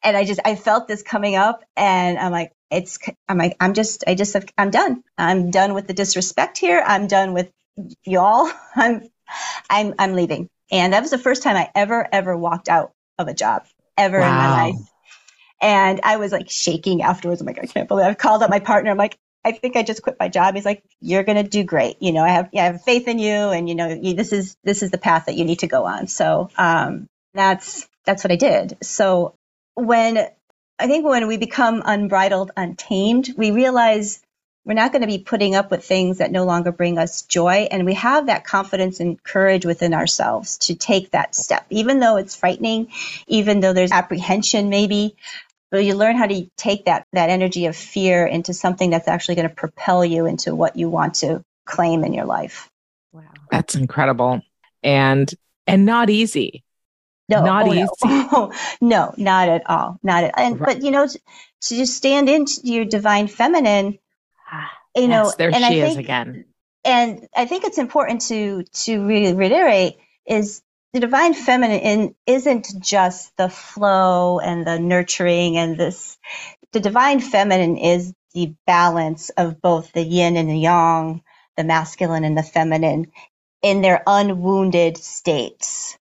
And 0.02 0.16
i 0.16 0.24
just 0.24 0.40
i 0.46 0.56
felt 0.56 0.88
this 0.88 1.04
coming 1.04 1.36
up 1.36 1.64
and 1.76 2.18
i'm 2.18 2.32
like 2.32 2.54
it's 2.72 2.98
i'm 3.28 3.38
like 3.38 3.56
i'm 3.60 3.74
just 3.74 4.06
i 4.08 4.16
just 4.16 4.34
have, 4.34 4.46
i'm 4.58 4.72
done. 4.72 5.04
I'm 5.18 5.52
done 5.52 5.74
with 5.74 5.88
the 5.88 5.94
disrespect 5.94 6.58
here. 6.58 6.82
I'm 6.86 7.08
done 7.08 7.34
with 7.34 7.52
y'all. 8.06 8.50
I'm 8.76 9.10
i'm 9.70 9.94
i'm 10.00 10.14
leaving. 10.14 10.50
And 10.72 10.94
that 10.94 11.02
was 11.02 11.12
the 11.12 11.18
first 11.18 11.44
time 11.44 11.58
i 11.58 11.70
ever 11.76 12.08
ever 12.12 12.36
walked 12.38 12.70
out 12.70 12.94
of 13.20 13.28
a 13.28 13.34
job 13.34 13.66
ever 13.98 14.20
wow. 14.20 14.30
in 14.30 14.36
my 14.36 14.64
life. 14.64 14.90
And 15.60 16.02
I 16.04 16.18
was 16.18 16.32
like 16.32 16.52
shaking 16.52 17.02
afterwards. 17.02 17.42
I'm 17.42 17.48
like, 17.48 17.60
I 17.60 17.66
can't 17.66 17.88
believe 17.88 18.06
I've 18.06 18.18
called 18.18 18.44
up 18.44 18.50
my 18.52 18.60
partner. 18.60 18.92
I'm 18.92 18.98
like, 18.98 19.18
I 19.48 19.54
think 19.54 19.78
I 19.78 19.84
just 19.84 20.02
quit 20.02 20.18
my 20.20 20.28
job. 20.28 20.56
He's 20.56 20.66
like, 20.66 20.84
you're 21.00 21.24
going 21.24 21.42
to 21.42 21.50
do 21.50 21.64
great. 21.64 22.02
You 22.02 22.12
know, 22.12 22.24
I 22.24 22.30
have, 22.30 22.50
I 22.54 22.64
have 22.64 22.84
faith 22.84 23.08
in 23.08 23.18
you 23.18 23.32
and, 23.32 23.70
you 23.70 23.76
know, 23.76 23.88
you, 23.88 24.14
this 24.14 24.34
is, 24.34 24.58
this 24.64 24.84
is 24.84 24.92
the 24.92 24.98
path 24.98 25.28
that 25.28 25.36
you 25.36 25.46
need 25.46 25.60
to 25.60 25.68
go 25.68 25.86
on. 25.86 26.08
So, 26.08 26.50
um, 26.58 27.08
that's, 27.34 27.88
that's 28.06 28.26
what 28.26 28.32
I 28.32 28.36
did. 28.36 28.78
So 28.82 29.36
when 29.76 30.18
I 30.80 30.88
think 30.88 31.06
when 31.06 31.28
we 31.28 31.38
become 31.38 31.82
unbridled, 31.86 32.52
untamed, 32.58 33.34
we 33.38 33.52
realize 33.52 34.22
we're 34.66 34.74
not 34.74 34.92
going 34.92 35.02
to 35.02 35.08
be 35.08 35.20
putting 35.20 35.56
up 35.56 35.72
with 35.72 35.86
things 35.86 36.18
that 36.18 36.32
no 36.32 36.44
longer 36.44 36.74
bring 36.74 36.98
us 36.98 37.22
joy. 37.22 37.70
And 37.72 37.86
we 37.86 37.94
have 37.94 38.26
that 38.26 38.44
confidence 38.44 39.00
and 39.00 39.24
courage 39.24 39.66
within 39.66 39.94
ourselves 39.94 40.58
to 40.60 40.76
take 40.76 41.12
that 41.12 41.36
step, 41.36 41.66
even 41.70 42.02
though 42.02 42.18
it's 42.18 42.36
frightening, 42.36 42.90
even 43.28 43.62
though 43.62 43.72
there's 43.72 43.94
apprehension 43.94 44.68
maybe. 44.70 45.16
But 45.70 45.84
you 45.84 45.96
learn 45.96 46.16
how 46.16 46.28
to 46.28 46.50
take 46.56 46.86
that, 46.86 47.06
that 47.14 47.30
energy 47.30 47.66
of 47.66 47.76
fear 47.76 48.26
into 48.26 48.54
something 48.54 48.90
that's 48.90 49.08
actually 49.08 49.36
going 49.36 49.50
to 49.50 49.56
propel 49.56 50.06
you 50.06 50.26
into 50.26 50.56
what 50.56 50.78
you 50.78 50.90
want 50.90 51.16
to 51.16 51.44
claim 51.66 52.04
in 52.04 52.14
your 52.14 52.26
life. 52.26 52.70
Wow. 53.12 53.24
That's 53.52 53.76
incredible. 53.76 54.42
And 54.84 55.32
and 55.66 55.86
not 55.86 56.10
easy. 56.10 56.64
No, 57.30 57.44
not 57.44 57.68
oh, 57.68 57.74
easy. 57.74 57.90
No. 58.04 58.54
no, 58.82 59.14
not 59.18 59.50
at 59.50 59.70
all. 59.70 60.00
Not 60.02 60.24
at 60.24 60.34
and 60.38 60.60
right. 60.60 60.76
but 60.76 60.84
you 60.84 60.92
know 60.92 61.08
to, 61.08 61.20
to 61.62 61.76
just 61.76 61.96
stand 61.96 62.30
into 62.30 62.62
your 62.64 62.86
divine 62.86 63.28
feminine 63.28 64.00
ah, 64.50 64.72
you 64.96 65.04
yes, 65.04 65.10
know, 65.10 65.34
there 65.38 65.50
and 65.50 65.58
she 65.58 65.66
I 65.66 65.70
think, 65.70 65.92
is 65.92 65.98
again. 65.98 66.46
And 66.86 67.28
I 67.36 67.46
think 67.46 67.66
it's 67.66 67.78
important 67.78 68.22
to 68.28 68.64
to 68.64 69.06
really 69.06 69.34
reiterate 69.34 69.98
is 70.26 70.62
the 70.94 71.00
divine 71.00 71.34
feminine 71.34 72.16
isn't 72.26 72.68
just 72.80 73.36
the 73.38 73.50
flow 73.50 74.40
and 74.40 74.66
the 74.66 74.80
nurturing 74.80 75.58
and 75.58 75.78
this. 75.78 76.18
The 76.72 76.80
divine 76.80 77.20
feminine 77.20 77.78
is 77.78 78.14
the 78.34 78.54
balance 78.66 79.30
of 79.32 79.62
both 79.62 79.92
the 79.92 80.04
yin 80.04 80.38
and 80.38 80.50
the 80.50 80.58
yang, 80.58 81.24
the 81.56 81.64
masculine 81.64 82.24
and 82.24 82.38
the 82.38 82.44
feminine, 82.44 83.12
in 83.62 83.82
their 83.82 84.04
unwounded 84.06 84.98
states. 84.98 85.98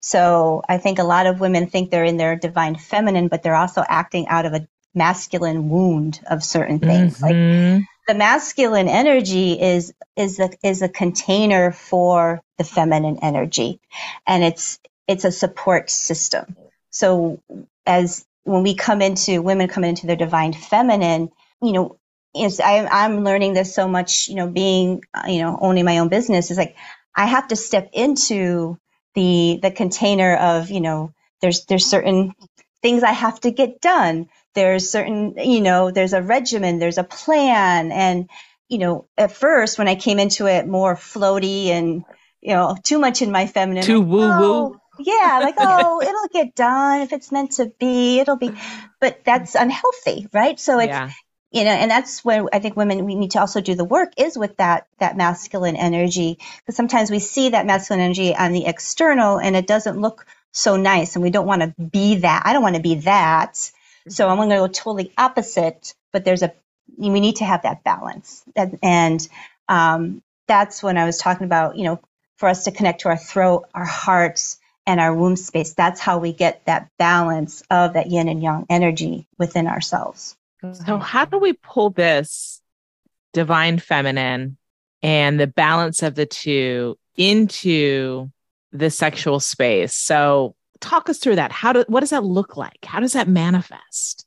So 0.00 0.62
I 0.68 0.78
think 0.78 0.98
a 0.98 1.04
lot 1.04 1.26
of 1.26 1.40
women 1.40 1.66
think 1.66 1.90
they're 1.90 2.04
in 2.04 2.16
their 2.16 2.36
divine 2.36 2.76
feminine, 2.76 3.28
but 3.28 3.42
they're 3.42 3.54
also 3.54 3.84
acting 3.86 4.28
out 4.28 4.46
of 4.46 4.54
a 4.54 4.66
masculine 4.94 5.68
wound 5.68 6.20
of 6.30 6.42
certain 6.42 6.78
things. 6.78 7.18
Mm-hmm. 7.18 7.74
Like 7.76 7.84
the 8.10 8.14
masculine 8.16 8.88
energy 8.88 9.52
is 9.52 9.94
is 10.16 10.40
a 10.40 10.50
is 10.64 10.82
a 10.82 10.88
container 10.88 11.70
for 11.70 12.42
the 12.58 12.64
feminine 12.64 13.20
energy, 13.22 13.78
and 14.26 14.42
it's 14.42 14.80
it's 15.06 15.24
a 15.24 15.30
support 15.30 15.88
system. 15.90 16.56
So 16.90 17.40
as 17.86 18.26
when 18.42 18.64
we 18.64 18.74
come 18.74 19.00
into 19.00 19.42
women 19.42 19.68
come 19.68 19.84
into 19.84 20.08
their 20.08 20.16
divine 20.16 20.52
feminine, 20.52 21.30
you 21.62 21.70
know, 21.70 21.98
is 22.34 22.58
I, 22.58 22.84
I'm 22.84 23.22
learning 23.22 23.54
this 23.54 23.72
so 23.72 23.86
much. 23.86 24.28
You 24.28 24.34
know, 24.34 24.48
being 24.48 25.04
you 25.28 25.38
know 25.38 25.56
owning 25.60 25.84
my 25.84 25.98
own 25.98 26.08
business 26.08 26.50
is 26.50 26.58
like 26.58 26.74
I 27.14 27.26
have 27.26 27.46
to 27.48 27.56
step 27.56 27.90
into 27.92 28.76
the 29.14 29.60
the 29.62 29.70
container 29.70 30.34
of 30.34 30.72
you 30.72 30.80
know 30.80 31.12
there's 31.42 31.64
there's 31.66 31.86
certain 31.86 32.34
things 32.82 33.04
I 33.04 33.12
have 33.12 33.38
to 33.42 33.52
get 33.52 33.80
done 33.80 34.28
there's 34.54 34.90
certain 34.90 35.34
you 35.38 35.60
know 35.60 35.90
there's 35.90 36.12
a 36.12 36.22
regimen 36.22 36.78
there's 36.78 36.98
a 36.98 37.04
plan. 37.04 37.92
And 37.92 38.28
you 38.70 38.78
know 38.78 39.06
at 39.18 39.32
first 39.32 39.76
when 39.76 39.88
i 39.88 39.94
came 39.94 40.18
into 40.18 40.46
it 40.46 40.66
more 40.66 40.94
floaty 40.94 41.66
and 41.66 42.04
you 42.40 42.54
know 42.54 42.76
too 42.82 42.98
much 42.98 43.20
in 43.20 43.30
my 43.30 43.46
feminine 43.46 43.82
too 43.82 44.00
woo 44.00 44.20
woo 44.20 44.28
oh, 44.28 44.76
yeah 44.98 45.40
like 45.42 45.56
oh 45.58 46.00
it'll 46.00 46.28
get 46.32 46.54
done 46.54 47.02
if 47.02 47.12
it's 47.12 47.30
meant 47.30 47.52
to 47.52 47.70
be 47.78 48.20
it'll 48.20 48.38
be 48.38 48.52
but 49.00 49.22
that's 49.24 49.54
unhealthy 49.54 50.26
right? 50.32 50.58
So 50.60 50.78
it's 50.78 50.88
yeah. 50.88 51.10
you 51.50 51.64
know 51.64 51.70
and 51.70 51.90
that's 51.90 52.24
where 52.24 52.46
i 52.52 52.60
think 52.60 52.76
women 52.76 53.04
we 53.04 53.16
need 53.16 53.32
to 53.32 53.40
also 53.40 53.60
do 53.60 53.74
the 53.74 53.84
work 53.84 54.12
is 54.16 54.38
with 54.38 54.56
that 54.58 54.86
that 55.00 55.16
masculine 55.16 55.76
energy 55.76 56.38
because 56.58 56.76
sometimes 56.76 57.10
we 57.10 57.18
see 57.18 57.50
that 57.50 57.66
masculine 57.66 58.00
energy 58.00 58.34
on 58.34 58.52
the 58.52 58.66
external 58.66 59.38
and 59.38 59.56
it 59.56 59.66
doesn't 59.66 60.00
look 60.00 60.26
so 60.52 60.76
nice 60.76 61.16
and 61.16 61.22
we 61.22 61.30
don't 61.30 61.46
want 61.46 61.62
to 61.62 61.74
be 61.82 62.16
that 62.16 62.42
i 62.44 62.52
don't 62.52 62.62
want 62.62 62.76
to 62.76 62.82
be 62.82 62.96
that 62.96 63.70
so 64.10 64.28
I'm 64.28 64.36
going 64.36 64.50
to 64.50 64.56
go 64.56 64.66
totally 64.66 65.12
opposite, 65.16 65.94
but 66.12 66.24
there's 66.24 66.42
a, 66.42 66.52
we 66.96 67.20
need 67.20 67.36
to 67.36 67.44
have 67.44 67.62
that 67.62 67.84
balance. 67.84 68.42
And 68.82 69.26
um, 69.68 70.22
that's 70.48 70.82
when 70.82 70.98
I 70.98 71.04
was 71.04 71.18
talking 71.18 71.44
about, 71.44 71.76
you 71.76 71.84
know, 71.84 72.00
for 72.36 72.48
us 72.48 72.64
to 72.64 72.72
connect 72.72 73.02
to 73.02 73.08
our 73.08 73.16
throat, 73.16 73.68
our 73.74 73.84
hearts, 73.84 74.58
and 74.86 74.98
our 74.98 75.14
womb 75.14 75.36
space. 75.36 75.74
That's 75.74 76.00
how 76.00 76.18
we 76.18 76.32
get 76.32 76.64
that 76.64 76.90
balance 76.98 77.62
of 77.70 77.92
that 77.92 78.10
yin 78.10 78.28
and 78.28 78.42
yang 78.42 78.66
energy 78.68 79.28
within 79.38 79.66
ourselves. 79.66 80.36
So, 80.72 80.98
how 80.98 81.24
do 81.24 81.38
we 81.38 81.52
pull 81.52 81.90
this 81.90 82.60
divine 83.32 83.78
feminine 83.78 84.56
and 85.02 85.38
the 85.38 85.46
balance 85.46 86.02
of 86.02 86.14
the 86.14 86.26
two 86.26 86.98
into 87.16 88.30
the 88.72 88.90
sexual 88.90 89.38
space? 89.40 89.94
So, 89.94 90.54
talk 90.80 91.08
us 91.08 91.18
through 91.18 91.36
that. 91.36 91.52
How 91.52 91.72
do 91.72 91.84
what 91.88 92.00
does 92.00 92.10
that 92.10 92.24
look 92.24 92.56
like? 92.56 92.84
How 92.84 93.00
does 93.00 93.12
that 93.12 93.28
manifest? 93.28 94.26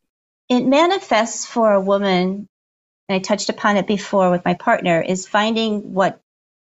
It 0.49 0.65
manifests 0.65 1.45
for 1.45 1.71
a 1.71 1.81
woman, 1.81 2.47
and 3.07 3.15
I 3.15 3.19
touched 3.19 3.49
upon 3.49 3.77
it 3.77 3.87
before 3.87 4.29
with 4.29 4.45
my 4.45 4.53
partner, 4.53 5.01
is 5.01 5.27
finding 5.27 5.93
what 5.93 6.19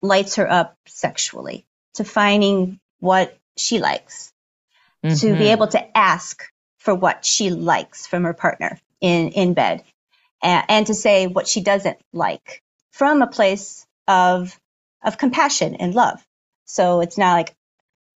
lights 0.01 0.35
her 0.35 0.49
up 0.49 0.75
sexually, 0.87 1.65
to 1.95 2.03
finding 2.03 2.79
what 2.99 3.37
she 3.57 3.79
likes, 3.79 4.31
mm-hmm. 5.03 5.15
to 5.15 5.27
be 5.27 5.33
mm-hmm. 5.33 5.43
able 5.43 5.67
to 5.67 5.97
ask 5.97 6.43
for 6.79 6.95
what 6.95 7.25
she 7.25 7.49
likes 7.49 8.07
from 8.07 8.23
her 8.23 8.33
partner 8.33 8.79
in, 9.01 9.29
in 9.29 9.53
bed, 9.53 9.83
and, 10.41 10.65
and 10.69 10.87
to 10.87 10.93
say 10.93 11.27
what 11.27 11.47
she 11.47 11.61
doesn't 11.61 11.97
like 12.13 12.63
from 12.91 13.21
a 13.21 13.27
place 13.27 13.85
of 14.07 14.57
of 15.03 15.17
compassion 15.17 15.75
and 15.75 15.93
love. 15.93 16.25
So 16.65 17.01
it's 17.01 17.17
not 17.17 17.33
like, 17.33 17.55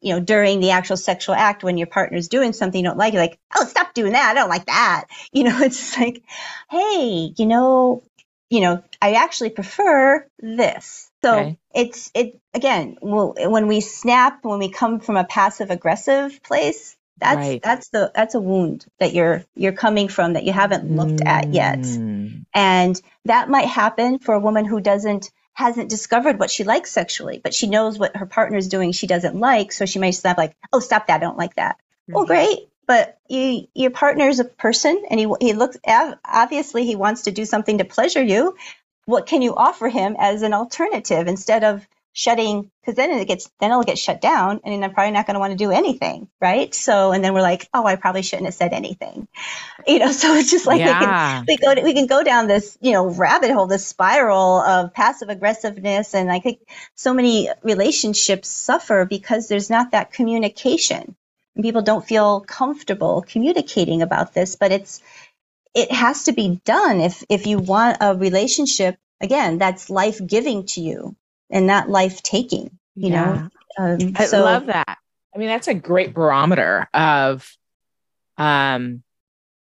you 0.02 0.14
know, 0.14 0.20
during 0.20 0.60
the 0.60 0.72
actual 0.72 0.98
sexual 0.98 1.36
act 1.36 1.64
when 1.64 1.78
your 1.78 1.88
partner's 1.88 2.28
doing 2.28 2.54
something 2.54 2.80
you 2.80 2.88
don't 2.88 2.98
like, 2.98 3.14
you're 3.14 3.22
like, 3.22 3.40
oh, 3.56 3.66
stop 3.66 3.94
doing 3.94 4.14
that. 4.14 4.32
I 4.32 4.34
don't 4.34 4.50
like 4.50 4.66
that. 4.66 5.06
You 5.34 5.46
know, 5.46 5.60
it's 5.62 5.98
like, 5.98 6.24
hey, 6.70 7.34
you 7.38 7.46
know, 7.46 8.04
you 8.50 8.60
know, 8.60 8.84
I 9.02 9.14
actually 9.14 9.52
prefer 9.52 10.28
this. 10.40 11.10
So 11.24 11.40
okay. 11.40 11.58
it's 11.74 12.12
it 12.14 12.40
again. 12.54 12.98
Well, 13.02 13.36
when 13.38 13.68
we 13.68 13.80
snap, 13.80 14.40
when 14.44 14.60
we 14.60 14.70
come 14.70 15.00
from 15.00 15.16
a 15.16 15.24
passive 15.24 15.72
aggressive 15.72 16.44
place, 16.44 16.98
that's 17.18 17.38
right. 17.38 17.62
that's 17.64 17.90
the 17.90 18.12
that's 18.14 18.36
a 18.36 18.42
wound 18.42 18.86
that 19.00 19.14
you're 19.14 19.46
you're 19.56 19.72
coming 19.72 20.08
from 20.10 20.34
that 20.34 20.44
you 20.44 20.52
haven't 20.52 20.92
looked 20.92 21.22
mm. 21.22 21.28
at 21.28 21.54
yet, 21.54 21.80
mm. 21.80 22.44
and 22.54 23.02
that 23.26 23.50
might 23.50 23.68
happen 23.68 24.20
for 24.20 24.34
a 24.34 24.40
woman 24.40 24.66
who 24.66 24.82
doesn't 24.82 25.32
hasn't 25.54 25.90
discovered 25.90 26.40
what 26.40 26.52
she 26.52 26.64
likes 26.64 26.92
sexually, 26.92 27.40
but 27.44 27.54
she 27.54 27.68
knows 27.68 28.00
what 28.00 28.16
her 28.16 28.26
partner 28.26 28.58
is 28.58 28.68
doing 28.68 28.92
she 28.92 29.08
doesn't 29.08 29.36
like. 29.36 29.72
So 29.72 29.86
she 29.86 30.00
might 30.00 30.12
stop 30.12 30.38
like, 30.38 30.56
oh, 30.72 30.80
stop 30.80 31.08
that. 31.08 31.16
I 31.16 31.20
don't 31.20 31.38
like 31.38 31.56
that. 31.56 31.78
Mm-hmm. 31.78 32.14
Well, 32.14 32.26
great. 32.26 32.70
But 32.88 33.20
you, 33.30 33.68
your 33.74 33.92
partner 33.92 34.28
is 34.28 34.40
a 34.40 34.46
person 34.46 35.04
and 35.10 35.20
he, 35.20 35.32
he 35.40 35.54
looks, 35.54 35.78
obviously 36.26 36.86
he 36.86 36.96
wants 36.96 37.24
to 37.24 37.32
do 37.32 37.46
something 37.46 37.78
to 37.78 37.86
pleasure 37.86 38.24
you. 38.24 38.56
What 39.06 39.28
can 39.28 39.42
you 39.42 39.56
offer 39.56 39.88
him 39.88 40.16
as 40.20 40.42
an 40.42 40.54
alternative 40.54 41.28
instead 41.28 41.64
of 41.64 41.88
shutting 42.13 42.69
because 42.82 42.95
then 42.95 43.10
it 43.12 43.28
gets 43.28 43.50
then 43.60 43.71
it'll 43.71 43.84
get 43.84 43.97
shut 43.97 44.19
down 44.19 44.60
and 44.65 44.84
I'm 44.84 44.93
probably 44.93 45.12
not 45.12 45.28
going 45.28 45.36
to 45.36 45.39
want 45.39 45.52
to 45.52 45.58
do 45.58 45.71
anything 45.71 46.28
right? 46.41 46.74
So 46.74 47.12
and 47.12 47.24
then 47.24 47.34
we're 47.34 47.41
like 47.41 47.69
oh 47.74 47.86
I 47.86 47.95
probably 47.95 48.21
shouldn't 48.21 48.47
have 48.47 48.54
said 48.54 48.74
anything. 48.74 49.28
You 49.88 49.97
know 49.97 50.12
so 50.12 50.36
it's 50.36 50.52
just 50.52 50.67
like 50.67 50.80
yeah. 50.80 51.41
we 51.47 51.58
can 51.58 51.74
we 51.74 51.76
go 51.76 51.84
we 51.84 51.93
can 51.93 52.06
go 52.06 52.24
down 52.24 52.47
this 52.47 52.78
you 52.82 52.91
know 52.91 53.10
rabbit 53.10 53.50
hole 53.52 53.65
this 53.65 53.86
spiral 53.86 54.62
of 54.62 54.93
passive 54.93 55.30
aggressiveness 55.30 56.13
and 56.13 56.32
I 56.32 56.39
think 56.39 56.60
so 56.93 57.13
many 57.15 57.50
relationships 57.63 58.47
suffer 58.47 59.06
because 59.06 59.47
there's 59.47 59.71
not 59.71 59.91
that 59.91 60.13
communication. 60.13 61.15
And 61.56 61.65
people 61.65 61.82
don't 61.82 62.06
feel 62.06 62.41
comfortable 62.41 63.24
communicating 63.28 64.02
about 64.04 64.34
this 64.34 64.56
but 64.56 64.71
it's 64.71 65.02
it 65.74 65.91
has 65.91 66.24
to 66.24 66.34
be 66.34 66.62
done 66.63 67.00
if 67.00 67.24
if 67.30 67.47
you 67.47 67.58
want 67.58 67.97
a 68.02 68.15
relationship 68.15 68.97
again 69.19 69.58
that's 69.58 69.89
life 69.89 70.19
giving 70.26 70.65
to 70.67 70.82
you 70.82 71.15
and 71.52 71.68
not 71.68 71.90
life 71.90 72.24
taking, 72.24 72.78
you 72.96 73.12
yeah. 73.12 73.26
know? 73.26 73.50
Um, 73.78 74.14
I 74.16 74.26
so, 74.26 74.44
love 74.44 74.68
that. 74.68 74.98
I 75.34 75.38
mean, 75.38 75.48
that's 75.48 75.68
a 75.68 75.74
great 75.74 76.14
barometer 76.14 76.88
of 76.94 77.50
um, 78.38 79.04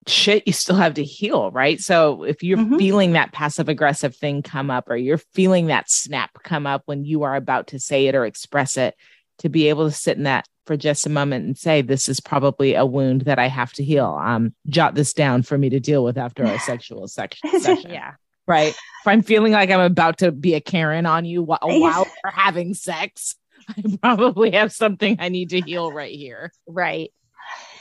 shit 0.07 0.47
you 0.47 0.53
still 0.53 0.77
have 0.77 0.95
to 0.95 1.05
heal, 1.05 1.51
right? 1.51 1.81
So 1.81 2.25
if 2.25 2.43
you're 2.43 2.59
mm-hmm. 2.59 2.79
feeling 2.79 3.13
that 3.13 3.33
passive 3.33 3.69
aggressive 3.69 4.15
thing 4.15 4.43
come 4.43 4.71
up 4.71 4.91
or 4.91 4.97
you're 4.97 5.19
feeling 5.19 5.67
that 5.67 5.91
snap 5.91 6.31
come 6.43 6.67
up 6.67 6.83
when 6.87 7.05
you 7.05 7.23
are 7.23 7.37
about 7.37 7.69
to 7.69 7.79
say 7.79 8.07
it 8.07 8.15
or 8.15 8.27
express 8.27 8.77
it, 8.77 8.95
to 9.39 9.49
be 9.49 9.69
able 9.69 9.89
to 9.89 9.95
sit 9.95 10.17
in 10.17 10.25
that 10.25 10.47
for 10.67 10.77
just 10.77 11.07
a 11.07 11.11
moment 11.11 11.45
and 11.45 11.59
say, 11.59 11.83
this 11.83 12.09
is 12.09 12.21
probably 12.21 12.75
a 12.75 12.87
wound 12.87 13.23
that 13.23 13.39
I 13.39 13.49
have 13.49 13.73
to 13.75 13.85
heal. 13.85 14.19
Um, 14.21 14.55
jot 14.69 14.95
this 14.95 15.13
down 15.13 15.43
for 15.43 15.59
me 15.59 15.71
to 15.71 15.81
deal 15.81 16.05
with 16.05 16.17
after 16.17 16.47
our 16.47 16.59
sexual 16.61 17.09
section. 17.09 17.51
session. 17.61 17.91
yeah 17.91 18.13
right? 18.47 18.73
If 18.73 19.07
I'm 19.07 19.23
feeling 19.23 19.53
like 19.53 19.71
I'm 19.71 19.81
about 19.81 20.19
to 20.19 20.33
be 20.33 20.55
a 20.55 20.61
Karen 20.61 21.07
on 21.07 21.25
you 21.25 21.43
while, 21.43 21.59
while 21.63 22.07
we're 22.25 22.31
having 22.31 22.75
sex, 22.75 23.37
I 23.69 23.99
probably 24.03 24.53
have 24.53 24.73
something 24.73 25.17
I 25.19 25.29
need 25.29 25.51
to 25.51 25.61
heal 25.61 25.93
right 25.93 26.15
here. 26.15 26.53
Right. 26.67 27.13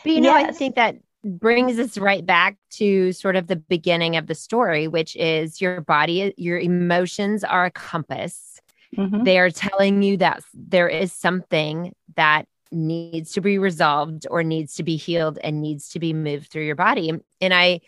But 0.04 0.12
you 0.12 0.22
know, 0.22 0.38
yes. 0.38 0.50
I 0.50 0.52
think 0.52 0.76
that 0.76 0.98
brings 1.24 1.80
us 1.80 1.98
right 1.98 2.26
back 2.26 2.58
to 2.72 3.14
sort 3.14 3.36
of 3.36 3.48
the 3.48 3.56
beginning 3.56 4.18
of 4.18 4.28
the 4.28 4.36
story, 4.36 4.88
which 4.88 5.16
is 5.16 5.62
your 5.62 5.82
body, 5.82 6.34
your 6.38 6.60
emotions 6.60 7.44
are 7.44 7.66
a 7.66 7.72
compass. 7.72 8.60
Mm-hmm. 8.98 9.24
They 9.24 9.40
are 9.40 9.50
telling 9.50 10.04
you 10.04 10.18
that 10.18 10.44
there 10.54 10.90
is 10.90 11.14
something 11.14 11.96
that 12.16 12.48
needs 12.72 13.34
to 13.34 13.42
be 13.42 13.58
resolved 13.58 14.26
or 14.30 14.44
needs 14.44 14.76
to 14.76 14.84
be 14.84 14.98
healed 14.98 15.40
and 15.44 15.62
needs 15.62 15.90
to 15.90 16.00
be 16.00 16.14
moved 16.14 16.52
through 16.52 16.66
your 16.66 16.76
body. 16.76 17.12
And 17.40 17.54
I 17.54 17.82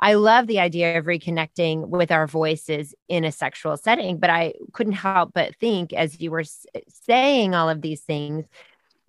I 0.00 0.14
love 0.14 0.46
the 0.46 0.60
idea 0.60 0.98
of 0.98 1.06
reconnecting 1.06 1.88
with 1.88 2.12
our 2.12 2.26
voices 2.26 2.94
in 3.08 3.24
a 3.24 3.32
sexual 3.32 3.76
setting, 3.76 4.18
but 4.18 4.30
I 4.30 4.54
couldn't 4.72 4.92
help 4.92 5.32
but 5.34 5.56
think 5.56 5.92
as 5.92 6.20
you 6.20 6.30
were 6.30 6.44
saying 6.88 7.54
all 7.54 7.68
of 7.68 7.82
these 7.82 8.02
things 8.02 8.46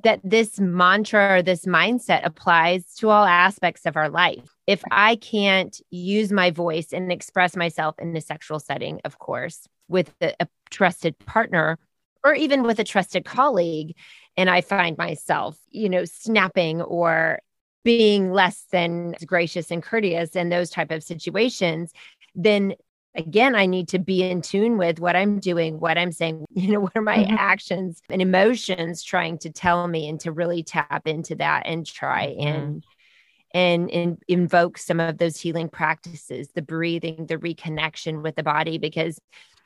that 0.03 0.21
this 0.23 0.59
mantra 0.59 1.37
or 1.37 1.41
this 1.41 1.65
mindset 1.65 2.25
applies 2.25 2.85
to 2.95 3.09
all 3.09 3.25
aspects 3.25 3.85
of 3.85 3.97
our 3.97 4.09
life. 4.09 4.55
If 4.65 4.81
I 4.91 5.17
can't 5.17 5.79
use 5.89 6.31
my 6.31 6.51
voice 6.51 6.93
and 6.93 7.11
express 7.11 7.55
myself 7.55 7.95
in 7.99 8.15
a 8.15 8.21
sexual 8.21 8.59
setting, 8.59 9.01
of 9.03 9.19
course, 9.19 9.67
with 9.87 10.13
a, 10.21 10.33
a 10.39 10.47
trusted 10.69 11.19
partner 11.19 11.77
or 12.23 12.33
even 12.33 12.63
with 12.63 12.79
a 12.79 12.83
trusted 12.83 13.25
colleague, 13.25 13.95
and 14.37 14.49
I 14.49 14.61
find 14.61 14.97
myself, 14.97 15.57
you 15.69 15.89
know, 15.89 16.05
snapping 16.05 16.81
or 16.81 17.39
being 17.89 18.31
less 18.31 18.65
than 18.71 19.15
gracious 19.25 19.71
and 19.71 19.81
courteous 19.81 20.35
in 20.35 20.49
those 20.49 20.69
type 20.69 20.91
of 20.91 21.01
situations, 21.01 21.91
then 22.35 22.75
again 23.15 23.55
i 23.55 23.65
need 23.65 23.87
to 23.87 23.97
be 23.97 24.21
in 24.21 24.39
tune 24.39 24.77
with 24.77 24.99
what 24.99 25.15
i'm 25.15 25.39
doing 25.39 25.79
what 25.79 25.97
i'm 25.97 26.11
saying 26.11 26.45
you 26.53 26.71
know 26.71 26.79
what 26.79 26.95
are 26.95 27.01
my 27.01 27.17
mm-hmm. 27.17 27.35
actions 27.39 28.03
and 28.07 28.21
emotions 28.21 29.01
trying 29.01 29.35
to 29.35 29.49
tell 29.49 29.87
me 29.87 30.07
and 30.07 30.19
to 30.19 30.31
really 30.31 30.61
tap 30.61 31.07
into 31.07 31.33
that 31.33 31.63
and 31.65 31.87
try 31.87 32.27
mm-hmm. 32.27 32.47
and 32.47 32.85
and, 33.55 33.89
and 33.89 34.21
invoke 34.27 34.77
some 34.77 34.99
of 34.99 35.17
those 35.17 35.41
healing 35.41 35.67
practices 35.67 36.49
the 36.53 36.61
breathing 36.61 37.25
the 37.25 37.37
reconnection 37.37 38.21
with 38.21 38.35
the 38.35 38.43
body 38.43 38.77
because 38.77 39.19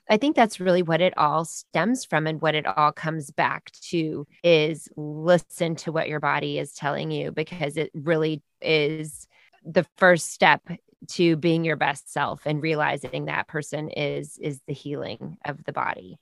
I 0.10 0.18
think 0.18 0.36
that's 0.36 0.60
really 0.60 0.84
what 0.84 1.02
it 1.02 1.14
all 1.18 1.46
stems 1.46 2.04
from 2.04 2.28
and 2.28 2.42
what 2.42 2.56
it 2.56 2.66
all 2.66 2.92
comes 2.92 3.32
back 3.32 3.72
to 3.90 4.28
is 4.44 4.90
listen 4.98 5.76
to 5.78 5.92
what 5.92 6.10
your 6.10 6.20
body 6.20 6.60
is 6.60 6.74
telling 6.74 7.10
you 7.10 7.32
because 7.32 7.78
it 7.78 7.90
really 7.94 8.42
is 8.62 9.28
the 9.66 9.86
first 9.98 10.32
step 10.32 10.62
to 11.08 11.36
being 11.36 11.64
your 11.64 11.76
best 11.76 12.12
self 12.12 12.42
and 12.46 12.62
realizing 12.62 13.26
that 13.26 13.48
person 13.48 13.90
is 13.90 14.38
is 14.42 14.60
the 14.68 14.74
healing 14.74 15.38
of 15.46 15.64
the 15.64 15.74
body 15.74 16.18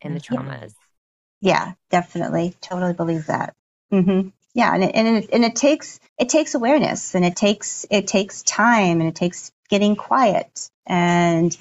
and 0.00 0.14
the 0.14 0.20
mm-hmm. 0.20 0.48
traumas. 0.48 0.74
Yeah, 1.40 1.72
definitely. 1.90 2.54
Totally 2.60 2.94
believe 2.94 3.26
that. 3.26 3.54
Mm-hmm. 3.92 4.28
Yeah, 4.54 4.72
and 4.72 4.84
it, 4.84 4.92
and 4.94 5.16
it, 5.16 5.30
and 5.32 5.44
it 5.44 5.56
takes 5.56 5.98
it 6.18 6.28
takes 6.28 6.54
awareness 6.54 7.14
and 7.14 7.24
it 7.24 7.36
takes 7.36 7.84
it 7.90 8.06
takes 8.06 8.42
time 8.42 9.00
and 9.00 9.08
it 9.08 9.16
takes 9.16 9.52
getting 9.68 9.96
quiet 9.96 10.70
and 10.86 11.56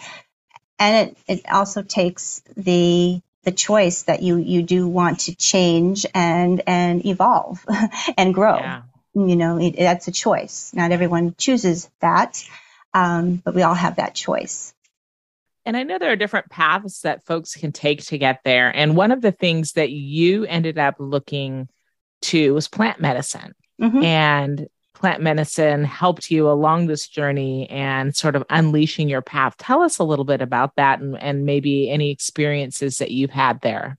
and 0.84 1.10
it, 1.10 1.18
it 1.28 1.52
also 1.52 1.82
takes 1.82 2.42
the 2.58 3.22
the 3.44 3.52
choice 3.52 4.04
that 4.04 4.22
you 4.22 4.38
you 4.38 4.64
do 4.64 4.88
want 4.88 5.22
to 5.22 5.36
change 5.36 6.06
and 6.14 6.62
and 6.68 7.06
evolve 7.06 7.66
and 8.18 8.34
grow. 8.34 8.58
Yeah. 8.58 8.82
You 9.16 9.36
know, 9.36 9.60
it, 9.60 9.76
that's 9.78 10.08
a 10.08 10.12
choice. 10.12 10.72
Not 10.74 10.92
everyone 10.92 11.36
chooses 11.38 11.90
that, 12.00 12.44
um, 12.94 13.36
but 13.46 13.54
we 13.54 13.62
all 13.62 13.76
have 13.76 13.98
that 13.98 14.16
choice. 14.16 14.74
And 15.66 15.78
I 15.78 15.84
know 15.84 16.00
there 16.00 16.12
are 16.12 16.18
different 16.18 16.50
paths 16.50 17.02
that 17.02 17.26
folks 17.26 17.56
can 17.56 17.72
take 17.72 18.04
to 18.08 18.18
get 18.18 18.40
there. 18.44 18.76
And 18.76 18.98
one 18.98 19.12
of 19.12 19.22
the 19.22 19.32
things 19.32 19.74
that 19.74 19.92
you 19.92 20.46
ended 20.46 20.78
up 20.78 20.96
looking 20.98 21.70
to 22.24 22.54
was 22.56 22.68
plant 22.68 23.00
medicine. 23.00 23.54
Mm-hmm. 23.80 24.04
And 24.04 24.68
plant 24.94 25.22
medicine 25.22 25.84
helped 25.84 26.32
you 26.32 26.50
along 26.50 26.88
this 26.88 27.08
journey 27.08 27.70
and 27.70 28.16
sort 28.16 28.36
of 28.36 28.44
unleashing 28.50 29.10
your 29.10 29.22
path. 29.22 29.56
Tell 29.58 29.82
us 29.82 30.00
a 30.00 30.04
little 30.04 30.26
bit 30.26 30.42
about 30.42 30.76
that 30.78 31.00
and, 31.00 31.22
and 31.22 31.46
maybe 31.46 31.90
any 31.90 32.12
experiences 32.12 32.98
that 32.98 33.12
you've 33.12 33.32
had 33.32 33.62
there. 33.62 33.98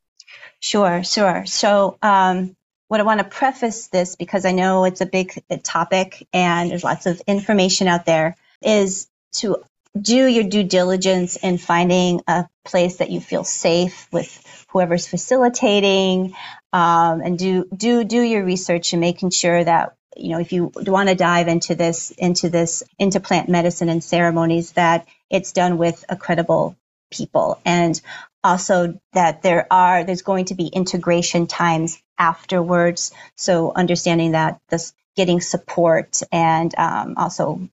Sure, 0.60 1.02
sure. 1.04 1.44
So, 1.46 1.98
um, 2.02 2.56
what 2.88 3.00
I 3.00 3.04
want 3.04 3.18
to 3.18 3.24
preface 3.24 3.88
this 3.88 4.14
because 4.14 4.44
I 4.44 4.52
know 4.52 4.84
it's 4.84 5.00
a 5.00 5.06
big 5.06 5.42
topic 5.62 6.26
and 6.32 6.70
there's 6.70 6.84
lots 6.84 7.06
of 7.06 7.20
information 7.26 7.88
out 7.88 8.06
there 8.06 8.36
is 8.62 9.08
to 9.34 9.62
do 10.00 10.26
your 10.26 10.44
due 10.44 10.64
diligence 10.64 11.36
in 11.36 11.58
finding 11.58 12.20
a 12.26 12.46
place 12.64 12.96
that 12.96 13.10
you 13.10 13.20
feel 13.20 13.44
safe 13.44 14.08
with 14.12 14.66
whoever's 14.70 15.06
facilitating 15.06 16.34
um, 16.72 17.20
and 17.20 17.38
do 17.38 17.66
do 17.74 18.04
do 18.04 18.20
your 18.20 18.44
research 18.44 18.92
and 18.92 19.00
making 19.00 19.30
sure 19.30 19.62
that 19.62 19.94
you 20.16 20.30
know, 20.30 20.40
if 20.40 20.52
you 20.52 20.72
want 20.76 21.08
to 21.10 21.14
dive 21.16 21.48
into 21.48 21.74
this, 21.74 22.10
into 22.12 22.50
this, 22.50 22.84
into 22.98 23.20
plant 23.20 23.48
medicine 23.48 23.88
and 23.90 24.04
ceremonies, 24.04 24.72
that 24.72 25.06
it's 25.30 25.52
done 25.52 25.78
with 25.78 26.04
a 26.08 26.16
credible 26.16 26.76
people 27.12 27.60
and 27.64 28.00
also 28.44 29.00
that 29.14 29.42
there 29.42 29.66
are, 29.72 30.04
there's 30.04 30.22
going 30.22 30.46
to 30.46 30.54
be 30.54 30.66
integration 30.68 31.46
times 31.46 32.02
afterwards. 32.18 33.12
So 33.36 33.72
understanding 33.74 34.32
that 34.32 34.60
this 34.70 34.94
getting 35.16 35.40
support 35.40 36.20
and 36.32 36.74
um, 36.78 37.14
also 37.18 37.68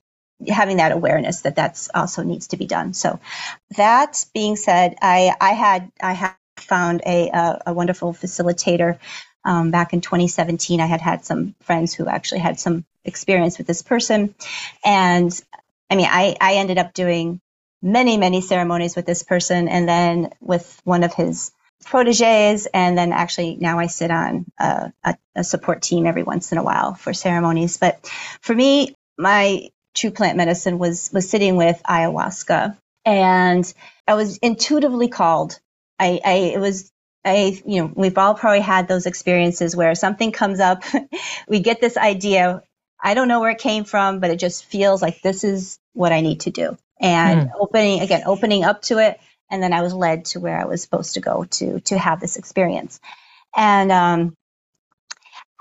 having 0.47 0.77
that 0.77 0.91
awareness 0.93 1.41
that 1.41 1.55
that's 1.55 1.89
also 1.95 2.23
needs 2.23 2.47
to 2.49 2.57
be 2.57 2.67
done. 2.67 2.93
So 2.93 3.19
that 3.77 4.25
being 4.33 4.55
said, 4.57 4.95
I, 5.01 5.33
I 5.41 5.51
had, 5.53 5.91
I 6.01 6.13
had 6.13 6.35
found 6.57 7.01
a, 7.05 7.29
a, 7.29 7.61
a 7.67 7.73
wonderful 7.73 8.13
facilitator 8.13 8.99
um, 9.45 9.71
back 9.71 9.93
in 9.93 10.01
2017, 10.01 10.79
I 10.79 10.85
had 10.85 11.01
had 11.01 11.25
some 11.25 11.55
friends 11.61 11.93
who 11.93 12.07
actually 12.07 12.39
had 12.39 12.59
some 12.59 12.85
experience 13.05 13.57
with 13.57 13.67
this 13.67 13.81
person. 13.81 14.35
And 14.83 15.31
I 15.89 15.95
mean, 15.95 16.07
I, 16.09 16.35
I 16.39 16.55
ended 16.55 16.77
up 16.77 16.93
doing 16.93 17.41
many, 17.81 18.17
many 18.17 18.41
ceremonies 18.41 18.95
with 18.95 19.05
this 19.05 19.23
person 19.23 19.67
and 19.67 19.87
then 19.87 20.31
with 20.39 20.79
one 20.83 21.03
of 21.03 21.13
his 21.13 21.51
proteges. 21.85 22.67
And 22.73 22.97
then 22.97 23.11
actually 23.11 23.57
now 23.59 23.79
I 23.79 23.87
sit 23.87 24.11
on 24.11 24.45
a, 24.59 24.93
a, 25.03 25.17
a 25.35 25.43
support 25.43 25.81
team 25.81 26.05
every 26.05 26.23
once 26.23 26.51
in 26.51 26.59
a 26.59 26.63
while 26.63 26.93
for 26.93 27.13
ceremonies. 27.13 27.77
But 27.77 28.07
for 28.41 28.53
me, 28.53 28.95
my 29.17 29.69
true 29.95 30.11
plant 30.11 30.37
medicine 30.37 30.77
was, 30.77 31.09
was 31.11 31.29
sitting 31.29 31.57
with 31.57 31.81
ayahuasca 31.87 32.77
and 33.03 33.73
I 34.07 34.13
was 34.13 34.37
intuitively 34.37 35.07
called 35.07 35.59
I, 35.99 36.19
I, 36.25 36.33
it 36.55 36.59
was 36.59 36.91
I, 37.23 37.61
you 37.65 37.81
know, 37.81 37.91
we've 37.93 38.17
all 38.17 38.33
probably 38.33 38.61
had 38.61 38.87
those 38.87 39.05
experiences 39.05 39.75
where 39.75 39.93
something 39.95 40.31
comes 40.31 40.59
up, 40.59 40.83
we 41.47 41.59
get 41.59 41.79
this 41.79 41.97
idea. 41.97 42.63
I 43.01 43.13
don't 43.13 43.27
know 43.27 43.39
where 43.39 43.51
it 43.51 43.59
came 43.59 43.83
from, 43.83 44.19
but 44.19 44.31
it 44.31 44.39
just 44.39 44.65
feels 44.65 45.01
like 45.01 45.21
this 45.21 45.43
is 45.43 45.79
what 45.93 46.11
I 46.11 46.21
need 46.21 46.41
to 46.41 46.51
do. 46.51 46.77
And 46.99 47.49
mm. 47.49 47.51
opening, 47.59 48.01
again, 48.01 48.23
opening 48.25 48.63
up 48.63 48.81
to 48.83 48.97
it. 48.99 49.19
And 49.49 49.61
then 49.61 49.73
I 49.73 49.81
was 49.81 49.93
led 49.93 50.25
to 50.25 50.39
where 50.39 50.59
I 50.59 50.65
was 50.65 50.81
supposed 50.81 51.15
to 51.15 51.19
go 51.19 51.43
to, 51.43 51.79
to 51.81 51.97
have 51.97 52.19
this 52.19 52.37
experience. 52.37 52.99
And, 53.55 53.91
um, 53.91 54.35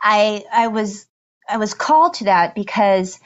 I, 0.02 0.44
I 0.50 0.68
was, 0.68 1.06
I 1.48 1.58
was 1.58 1.74
called 1.74 2.14
to 2.14 2.24
that 2.24 2.54
because, 2.54 3.18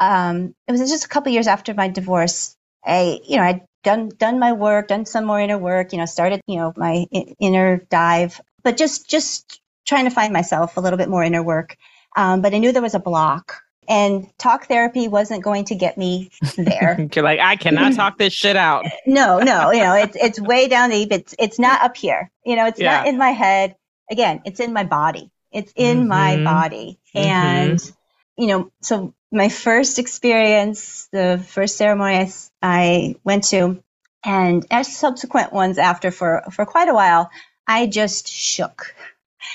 um, 0.00 0.54
it 0.66 0.72
was 0.72 0.80
just 0.90 1.04
a 1.04 1.08
couple 1.08 1.32
years 1.32 1.46
after 1.46 1.74
my 1.74 1.88
divorce. 1.88 2.56
I, 2.84 3.20
you 3.24 3.36
know, 3.36 3.42
I 3.42 3.62
done 3.86 4.10
done 4.18 4.40
my 4.40 4.52
work, 4.52 4.88
done 4.88 5.06
some 5.06 5.24
more 5.24 5.40
inner 5.40 5.56
work, 5.56 5.92
you 5.92 5.98
know, 5.98 6.06
started, 6.06 6.40
you 6.48 6.56
know, 6.56 6.72
my 6.76 7.06
inner 7.38 7.78
dive, 7.88 8.40
but 8.64 8.76
just 8.76 9.08
just 9.08 9.60
trying 9.86 10.04
to 10.04 10.10
find 10.10 10.32
myself 10.32 10.76
a 10.76 10.80
little 10.80 10.96
bit 10.98 11.08
more 11.08 11.22
inner 11.22 11.42
work. 11.42 11.76
Um, 12.16 12.42
but 12.42 12.52
I 12.52 12.58
knew 12.58 12.72
there 12.72 12.82
was 12.82 12.96
a 12.96 12.98
block 12.98 13.62
and 13.88 14.26
talk 14.38 14.66
therapy 14.66 15.06
wasn't 15.06 15.44
going 15.44 15.66
to 15.66 15.76
get 15.76 15.96
me 15.96 16.30
there. 16.56 17.08
You're 17.14 17.24
like, 17.24 17.38
I 17.38 17.54
cannot 17.54 17.94
talk 17.94 18.18
this 18.18 18.32
shit 18.32 18.56
out. 18.56 18.84
no, 19.06 19.38
no, 19.38 19.70
you 19.70 19.80
know, 19.80 19.94
it's 19.94 20.16
it's 20.16 20.40
way 20.40 20.66
down 20.66 20.90
deep. 20.90 21.12
It's 21.12 21.36
it's 21.38 21.60
not 21.60 21.80
up 21.82 21.96
here. 21.96 22.28
You 22.44 22.56
know, 22.56 22.66
it's 22.66 22.80
yeah. 22.80 22.98
not 22.98 23.06
in 23.06 23.16
my 23.16 23.30
head. 23.30 23.76
Again, 24.10 24.42
it's 24.44 24.58
in 24.58 24.72
my 24.72 24.82
body. 24.82 25.30
It's 25.52 25.72
in 25.76 25.98
mm-hmm. 25.98 26.08
my 26.08 26.42
body. 26.42 26.98
Mm-hmm. 27.14 27.28
And 27.28 27.92
you 28.36 28.48
know, 28.48 28.72
so 28.82 29.14
my 29.32 29.48
first 29.48 29.98
experience, 29.98 31.08
the 31.12 31.42
first 31.46 31.76
ceremony 31.76 32.16
I, 32.16 32.32
I 32.62 33.14
went 33.24 33.44
to, 33.48 33.82
and 34.24 34.66
as 34.70 34.96
subsequent 34.96 35.52
ones 35.52 35.78
after 35.78 36.10
for, 36.10 36.42
for 36.52 36.66
quite 36.66 36.88
a 36.88 36.94
while, 36.94 37.30
I 37.66 37.86
just 37.86 38.28
shook. 38.28 38.94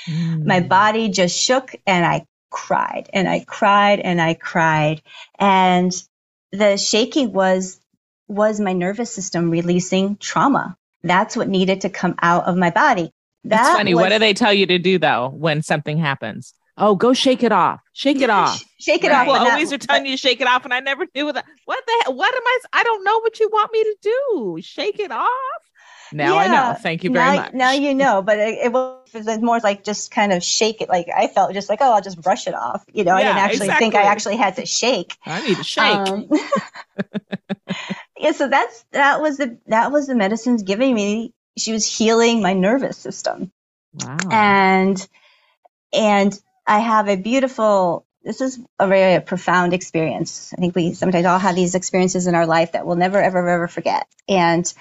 Mm. 0.08 0.46
My 0.46 0.60
body 0.60 1.08
just 1.08 1.38
shook 1.38 1.74
and 1.86 2.04
I 2.04 2.26
cried 2.50 3.08
and 3.12 3.28
I 3.28 3.44
cried 3.46 4.00
and 4.00 4.20
I 4.20 4.34
cried. 4.34 5.02
And 5.38 5.92
the 6.52 6.76
shaking 6.76 7.32
was, 7.32 7.80
was 8.28 8.60
my 8.60 8.72
nervous 8.72 9.12
system 9.12 9.50
releasing 9.50 10.16
trauma. 10.16 10.76
That's 11.02 11.36
what 11.36 11.48
needed 11.48 11.82
to 11.82 11.90
come 11.90 12.14
out 12.22 12.44
of 12.44 12.56
my 12.56 12.70
body. 12.70 13.10
That's 13.44 13.76
funny. 13.76 13.94
Was, 13.94 14.02
what 14.02 14.08
do 14.10 14.18
they 14.18 14.34
tell 14.34 14.52
you 14.52 14.66
to 14.66 14.78
do 14.78 14.98
though 14.98 15.30
when 15.34 15.62
something 15.62 15.98
happens? 15.98 16.54
Oh, 16.82 16.96
go 16.96 17.12
shake 17.12 17.44
it 17.44 17.52
off. 17.52 17.80
Shake 17.92 18.20
it 18.20 18.28
off. 18.28 18.60
Shake 18.80 19.04
it 19.04 19.12
right. 19.12 19.28
off. 19.28 19.38
People 19.38 19.52
always 19.52 19.72
are 19.72 19.78
telling 19.78 20.06
you 20.06 20.14
to 20.14 20.16
shake 20.16 20.40
it 20.40 20.48
off, 20.48 20.64
and 20.64 20.74
I 20.74 20.80
never 20.80 21.06
knew 21.14 21.30
that. 21.30 21.44
What 21.66 21.86
the 21.86 22.02
hell? 22.02 22.16
What 22.16 22.34
am 22.34 22.42
I? 22.44 22.58
I 22.72 22.82
don't 22.82 23.04
know 23.04 23.20
what 23.20 23.38
you 23.38 23.48
want 23.52 23.72
me 23.72 23.84
to 23.84 23.96
do. 24.02 24.58
Shake 24.60 24.98
it 24.98 25.12
off. 25.12 25.28
Now 26.12 26.34
yeah. 26.34 26.40
I 26.40 26.46
know. 26.48 26.78
Thank 26.80 27.04
you 27.04 27.12
very 27.12 27.36
now, 27.36 27.42
much. 27.42 27.54
Now 27.54 27.70
you 27.70 27.94
know, 27.94 28.22
but 28.22 28.38
it, 28.38 28.58
it, 28.58 28.72
was, 28.72 28.98
it, 29.14 29.24
was, 29.24 29.38
more 29.40 29.60
like 29.60 29.84
just 29.84 30.10
kind 30.10 30.32
of 30.32 30.42
shake 30.42 30.80
it. 30.80 30.88
Like 30.88 31.06
I 31.16 31.28
felt 31.28 31.52
just 31.52 31.68
like, 31.68 31.78
oh, 31.80 31.92
I'll 31.92 32.02
just 32.02 32.20
brush 32.20 32.48
it 32.48 32.54
off. 32.54 32.84
You 32.92 33.04
know, 33.04 33.16
yeah, 33.16 33.18
I 33.18 33.22
didn't 33.22 33.38
actually 33.38 33.66
exactly. 33.66 33.84
think 33.84 33.94
I 33.94 34.02
actually 34.02 34.36
had 34.36 34.56
to 34.56 34.66
shake. 34.66 35.16
I 35.24 35.46
need 35.46 35.58
to 35.58 35.62
shake. 35.62 35.84
Um, 35.84 36.28
yeah, 38.18 38.32
so 38.32 38.48
that's 38.48 38.84
that 38.90 39.20
was 39.20 39.36
the 39.36 39.56
that 39.68 39.92
was 39.92 40.08
the 40.08 40.16
medicines 40.16 40.64
giving 40.64 40.92
me. 40.92 41.32
She 41.56 41.72
was 41.72 41.86
healing 41.86 42.42
my 42.42 42.52
nervous 42.52 42.98
system. 42.98 43.52
Wow. 43.94 44.16
And 44.32 45.08
and 45.92 46.36
I 46.66 46.80
have 46.80 47.08
a 47.08 47.16
beautiful, 47.16 48.06
this 48.22 48.40
is 48.40 48.60
a 48.78 48.86
very 48.86 49.20
profound 49.20 49.74
experience. 49.74 50.52
I 50.56 50.60
think 50.60 50.74
we 50.74 50.94
sometimes 50.94 51.26
all 51.26 51.38
have 51.38 51.56
these 51.56 51.74
experiences 51.74 52.26
in 52.26 52.34
our 52.34 52.46
life 52.46 52.72
that 52.72 52.86
we'll 52.86 52.96
never, 52.96 53.20
ever, 53.20 53.48
ever 53.48 53.68
forget. 53.68 54.06
And 54.28 54.72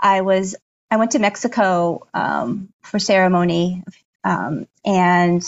I 0.00 0.20
was, 0.22 0.56
I 0.90 0.96
went 0.96 1.12
to 1.12 1.18
Mexico 1.18 2.06
um, 2.12 2.68
for 2.82 2.98
ceremony, 2.98 3.82
um, 4.24 4.66
and 4.84 5.42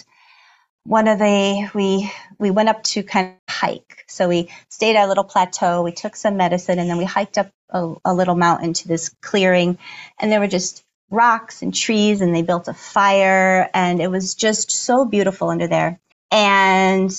one 0.85 1.09
of 1.09 1.19
the 1.19 1.71
we 1.75 2.11
we 2.39 2.51
went 2.51 2.69
up 2.69 2.83
to 2.85 3.03
kind 3.03 3.29
of 3.29 3.55
hike. 3.55 4.05
So 4.07 4.29
we 4.29 4.51
stayed 4.69 4.97
at 4.97 5.07
a 5.07 5.09
little 5.09 5.25
plateau. 5.25 5.83
We 5.83 5.93
took 5.93 6.17
some 6.17 6.37
medicine, 6.37 6.79
and 6.79 6.89
then 6.91 6.99
we 6.99 7.05
hiked 7.05 7.39
up 7.39 7.51
a, 7.71 7.95
a 8.05 8.15
little 8.15 8.35
mountain 8.35 8.75
to 8.75 8.89
this 8.89 9.11
clearing, 9.23 9.79
and 10.19 10.31
there 10.31 10.41
were 10.41 10.47
just 10.49 10.84
rocks 11.15 11.63
and 11.63 11.75
trees 11.75 12.21
and 12.21 12.35
they 12.35 12.43
built 12.43 12.69
a 12.69 12.75
fire 12.75 13.71
and 13.75 14.01
it 14.01 14.11
was 14.11 14.35
just 14.35 14.71
so 14.71 15.05
beautiful 15.05 15.49
under 15.49 15.67
there. 15.67 16.01
And 16.31 17.11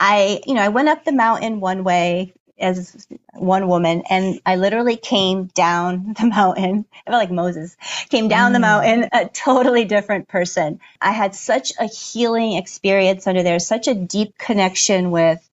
I, 0.00 0.40
you 0.46 0.54
know, 0.54 0.62
I 0.62 0.68
went 0.68 0.88
up 0.88 1.04
the 1.04 1.12
mountain 1.12 1.60
one 1.60 1.84
way 1.84 2.32
as 2.60 3.06
one 3.34 3.68
woman 3.68 4.02
and 4.10 4.40
I 4.44 4.56
literally 4.56 4.96
came 4.96 5.46
down 5.46 6.14
the 6.18 6.26
mountain. 6.26 6.86
I 7.06 7.10
felt 7.10 7.22
like 7.22 7.30
Moses 7.30 7.76
came 8.08 8.28
down 8.28 8.50
mm. 8.50 8.54
the 8.54 8.60
mountain, 8.60 9.08
a 9.12 9.28
totally 9.28 9.84
different 9.84 10.28
person. 10.28 10.80
I 11.00 11.12
had 11.12 11.34
such 11.34 11.72
a 11.78 11.86
healing 11.86 12.54
experience 12.54 13.26
under 13.26 13.42
there, 13.42 13.58
such 13.58 13.88
a 13.88 13.94
deep 13.94 14.38
connection 14.38 15.10
with, 15.10 15.48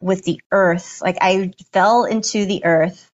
with 0.00 0.24
the 0.24 0.40
earth. 0.52 1.00
Like 1.02 1.18
I 1.20 1.52
fell 1.72 2.04
into 2.04 2.46
the 2.46 2.64
earth 2.64 3.10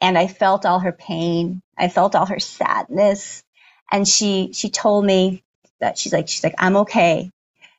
and 0.00 0.18
I 0.18 0.26
felt 0.26 0.66
all 0.66 0.80
her 0.80 0.92
pain. 0.92 1.61
I 1.78 1.88
felt 1.88 2.14
all 2.14 2.26
her 2.26 2.40
sadness. 2.40 3.44
And 3.90 4.06
she, 4.08 4.52
she 4.54 4.70
told 4.70 5.04
me 5.04 5.44
that 5.80 5.98
she's 5.98 6.12
like, 6.12 6.28
she's 6.28 6.44
like, 6.44 6.54
I'm 6.58 6.76
okay. 6.78 7.30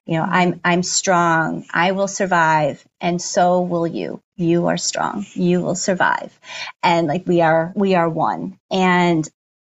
You 0.06 0.18
know, 0.18 0.26
I'm, 0.28 0.62
I'm 0.66 0.84
strong. 0.84 1.66
I 1.74 1.94
will 1.94 2.08
survive. 2.10 2.86
And 3.02 3.22
so 3.22 3.62
will 3.62 3.88
you. 3.88 4.22
You 4.38 4.68
are 4.68 4.78
strong. 4.78 5.26
You 5.34 5.62
will 5.62 5.76
survive. 5.76 6.38
And 6.84 7.08
like, 7.08 7.28
we 7.28 7.42
are, 7.42 7.74
we 7.76 7.96
are 7.96 8.10
one. 8.10 8.60
And 8.72 9.28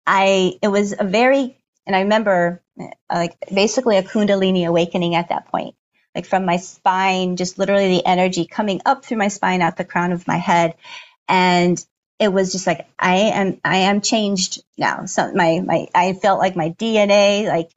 I, 0.07 0.53
it 0.61 0.69
was 0.69 0.95
a 0.97 1.05
very, 1.05 1.57
and 1.87 1.95
I 1.95 2.01
remember 2.01 2.61
uh, 2.79 2.87
like 3.11 3.37
basically 3.53 3.97
a 3.97 4.03
Kundalini 4.03 4.67
awakening 4.67 5.15
at 5.15 5.29
that 5.29 5.47
point 5.47 5.75
like 6.15 6.25
from 6.25 6.45
my 6.45 6.57
spine, 6.57 7.35
just 7.37 7.57
literally 7.57 7.87
the 7.97 8.05
energy 8.05 8.45
coming 8.45 8.81
up 8.85 9.05
through 9.05 9.17
my 9.17 9.29
spine 9.29 9.61
out 9.61 9.77
the 9.77 9.85
crown 9.85 10.11
of 10.11 10.27
my 10.27 10.37
head. 10.37 10.75
And 11.27 11.83
it 12.19 12.31
was 12.31 12.51
just 12.51 12.67
like 12.67 12.87
I 12.99 13.15
am 13.15 13.61
I 13.63 13.77
am 13.77 14.01
changed 14.01 14.61
now. 14.77 15.05
So 15.05 15.31
my 15.33 15.61
my 15.61 15.87
I 15.95 16.13
felt 16.13 16.39
like 16.39 16.55
my 16.55 16.69
DNA, 16.71 17.47
like 17.47 17.71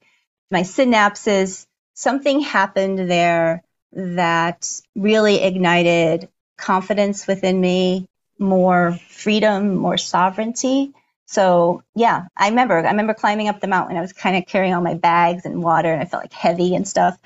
my 0.51 0.61
synapses, 0.61 1.65
something 1.93 2.41
happened 2.41 3.09
there 3.09 3.63
that 3.93 4.69
really 4.95 5.41
ignited 5.41 6.27
confidence 6.57 7.25
within 7.25 7.59
me, 7.59 8.05
more 8.37 8.99
freedom, 9.09 9.75
more 9.75 9.97
sovereignty. 9.97 10.91
So 11.25 11.81
yeah, 11.95 12.25
I 12.35 12.49
remember 12.49 12.77
I 12.85 12.91
remember 12.91 13.13
climbing 13.13 13.47
up 13.47 13.61
the 13.61 13.67
mountain. 13.67 13.95
I 13.95 14.01
was 14.01 14.13
kind 14.13 14.35
of 14.35 14.45
carrying 14.45 14.73
all 14.73 14.81
my 14.81 14.95
bags 14.95 15.45
and 15.45 15.63
water 15.63 15.91
and 15.91 16.01
I 16.01 16.05
felt 16.05 16.23
like 16.23 16.33
heavy 16.33 16.75
and 16.75 16.87
stuff. 16.87 17.17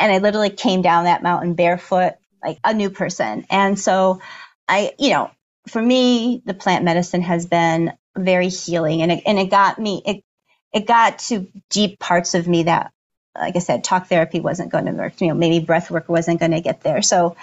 And 0.00 0.10
I 0.10 0.18
literally 0.18 0.50
came 0.50 0.80
down 0.82 1.04
that 1.04 1.22
mountain 1.22 1.54
barefoot, 1.54 2.14
like 2.42 2.58
a 2.64 2.72
new 2.72 2.90
person. 2.90 3.46
And 3.50 3.78
so 3.78 4.20
I, 4.66 4.92
you 4.98 5.10
know, 5.10 5.30
for 5.66 5.80
me, 5.80 6.42
the 6.44 6.54
plant 6.54 6.84
medicine 6.84 7.22
has 7.22 7.46
been 7.46 7.92
very 8.16 8.48
healing 8.48 9.02
and 9.02 9.12
it, 9.12 9.22
and 9.26 9.38
it 9.38 9.50
got 9.50 9.78
me, 9.78 10.02
it, 10.04 10.24
it 10.72 10.86
got 10.86 11.20
to 11.20 11.48
deep 11.70 11.98
parts 11.98 12.34
of 12.34 12.46
me 12.46 12.64
that, 12.64 12.92
like 13.36 13.56
I 13.56 13.60
said, 13.60 13.82
talk 13.82 14.06
therapy 14.06 14.40
wasn't 14.40 14.70
going 14.70 14.86
to 14.86 14.92
work. 14.92 15.20
You 15.20 15.28
know, 15.28 15.34
maybe 15.34 15.64
breath 15.64 15.90
work 15.90 16.08
wasn't 16.08 16.40
going 16.40 16.52
to 16.52 16.60
get 16.60 16.82
there. 16.82 17.02
So 17.02 17.36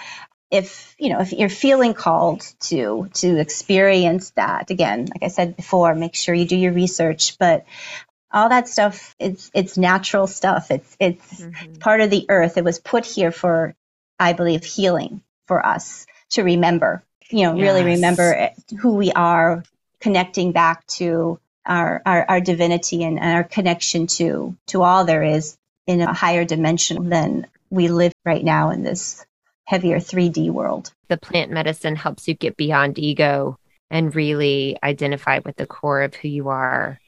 if, 0.50 0.94
you 0.98 1.10
know, 1.10 1.20
if 1.20 1.32
you're 1.32 1.48
feeling 1.48 1.94
called 1.94 2.42
to, 2.60 3.10
to 3.14 3.38
experience 3.38 4.30
that 4.30 4.70
again, 4.70 5.06
like 5.06 5.22
I 5.22 5.28
said 5.28 5.56
before, 5.56 5.94
make 5.94 6.14
sure 6.14 6.34
you 6.34 6.46
do 6.46 6.56
your 6.56 6.72
research, 6.72 7.38
but 7.38 7.64
all 8.30 8.48
that 8.48 8.68
stuff, 8.68 9.14
it's, 9.18 9.50
it's 9.54 9.76
natural 9.76 10.26
stuff. 10.26 10.70
It's, 10.70 10.96
it's 10.98 11.40
mm-hmm. 11.40 11.74
part 11.74 12.00
of 12.00 12.10
the 12.10 12.26
earth. 12.28 12.56
It 12.56 12.64
was 12.64 12.78
put 12.78 13.04
here 13.04 13.32
for, 13.32 13.74
I 14.18 14.32
believe, 14.32 14.64
healing 14.64 15.22
for 15.46 15.64
us 15.64 16.06
to 16.30 16.42
remember 16.42 17.02
you 17.32 17.46
know, 17.46 17.54
yes. 17.54 17.62
really 17.62 17.84
remember 17.94 18.50
who 18.80 18.94
we 18.94 19.10
are, 19.12 19.64
connecting 20.00 20.52
back 20.52 20.86
to 20.86 21.38
our, 21.64 22.02
our, 22.04 22.24
our 22.28 22.40
divinity 22.40 23.04
and, 23.04 23.18
and 23.18 23.34
our 23.34 23.44
connection 23.44 24.06
to, 24.06 24.56
to 24.66 24.82
all 24.82 25.04
there 25.04 25.22
is 25.22 25.56
in 25.86 26.00
a 26.00 26.12
higher 26.12 26.44
dimension 26.44 27.08
than 27.08 27.46
we 27.70 27.88
live 27.88 28.12
right 28.24 28.44
now 28.44 28.70
in 28.70 28.82
this 28.82 29.24
heavier 29.64 29.96
3D 29.96 30.50
world. 30.50 30.92
The 31.08 31.16
plant 31.16 31.50
medicine 31.50 31.96
helps 31.96 32.28
you 32.28 32.34
get 32.34 32.56
beyond 32.56 32.98
ego 32.98 33.58
and 33.90 34.14
really 34.14 34.76
identify 34.82 35.40
with 35.44 35.56
the 35.56 35.66
core 35.66 36.02
of 36.02 36.14
who 36.14 36.28
you 36.28 36.48
are. 36.48 36.98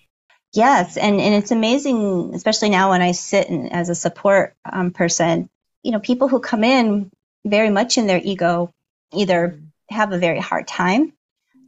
Yes, 0.52 0.96
and, 0.96 1.20
and 1.20 1.34
it's 1.34 1.50
amazing, 1.50 2.32
especially 2.34 2.70
now 2.70 2.90
when 2.90 3.02
I 3.02 3.12
sit 3.12 3.48
in, 3.48 3.68
as 3.70 3.88
a 3.88 3.94
support 3.94 4.54
um, 4.70 4.92
person, 4.92 5.48
you 5.82 5.90
know, 5.90 5.98
people 5.98 6.28
who 6.28 6.38
come 6.38 6.62
in 6.62 7.10
very 7.44 7.70
much 7.70 7.98
in 7.98 8.06
their 8.06 8.20
ego, 8.22 8.70
either 9.12 9.58
have 9.90 10.12
a 10.12 10.18
very 10.18 10.40
hard 10.40 10.66
time 10.66 11.12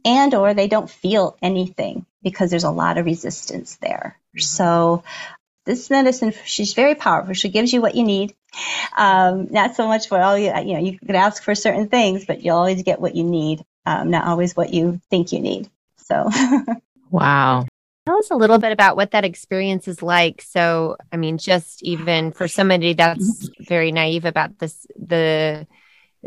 and 0.05 0.33
or 0.33 0.53
they 0.53 0.67
don't 0.67 0.89
feel 0.89 1.37
anything 1.41 2.05
because 2.23 2.49
there's 2.49 2.63
a 2.63 2.71
lot 2.71 2.97
of 2.97 3.05
resistance 3.05 3.75
there. 3.81 4.17
Mm-hmm. 4.29 4.41
So 4.41 5.03
this 5.65 5.89
medicine, 5.89 6.33
she's 6.45 6.73
very 6.73 6.95
powerful. 6.95 7.33
She 7.33 7.49
gives 7.49 7.73
you 7.73 7.81
what 7.81 7.95
you 7.95 8.03
need. 8.03 8.33
Um, 8.97 9.47
not 9.51 9.75
so 9.75 9.87
much 9.87 10.07
for 10.07 10.19
all 10.19 10.37
you, 10.37 10.47
you 10.47 10.73
know, 10.73 10.79
you 10.79 10.97
can 10.97 11.15
ask 11.15 11.43
for 11.43 11.53
certain 11.53 11.89
things, 11.89 12.25
but 12.25 12.41
you'll 12.41 12.55
always 12.55 12.83
get 12.83 13.01
what 13.01 13.15
you 13.15 13.23
need, 13.23 13.65
um, 13.85 14.09
not 14.09 14.25
always 14.25 14.55
what 14.55 14.73
you 14.73 15.01
think 15.09 15.33
you 15.33 15.41
need. 15.41 15.69
So, 15.97 16.29
wow. 17.11 17.65
Tell 18.05 18.17
us 18.17 18.31
a 18.31 18.35
little 18.35 18.57
bit 18.57 18.71
about 18.71 18.95
what 18.95 19.11
that 19.11 19.25
experience 19.25 19.89
is 19.89 20.01
like. 20.01 20.41
So, 20.41 20.95
I 21.11 21.17
mean, 21.17 21.37
just 21.37 21.83
even 21.83 22.31
for 22.31 22.47
somebody 22.47 22.93
that's 22.93 23.49
very 23.59 23.91
naive 23.91 24.23
about 24.23 24.57
this, 24.59 24.87
the 24.95 25.67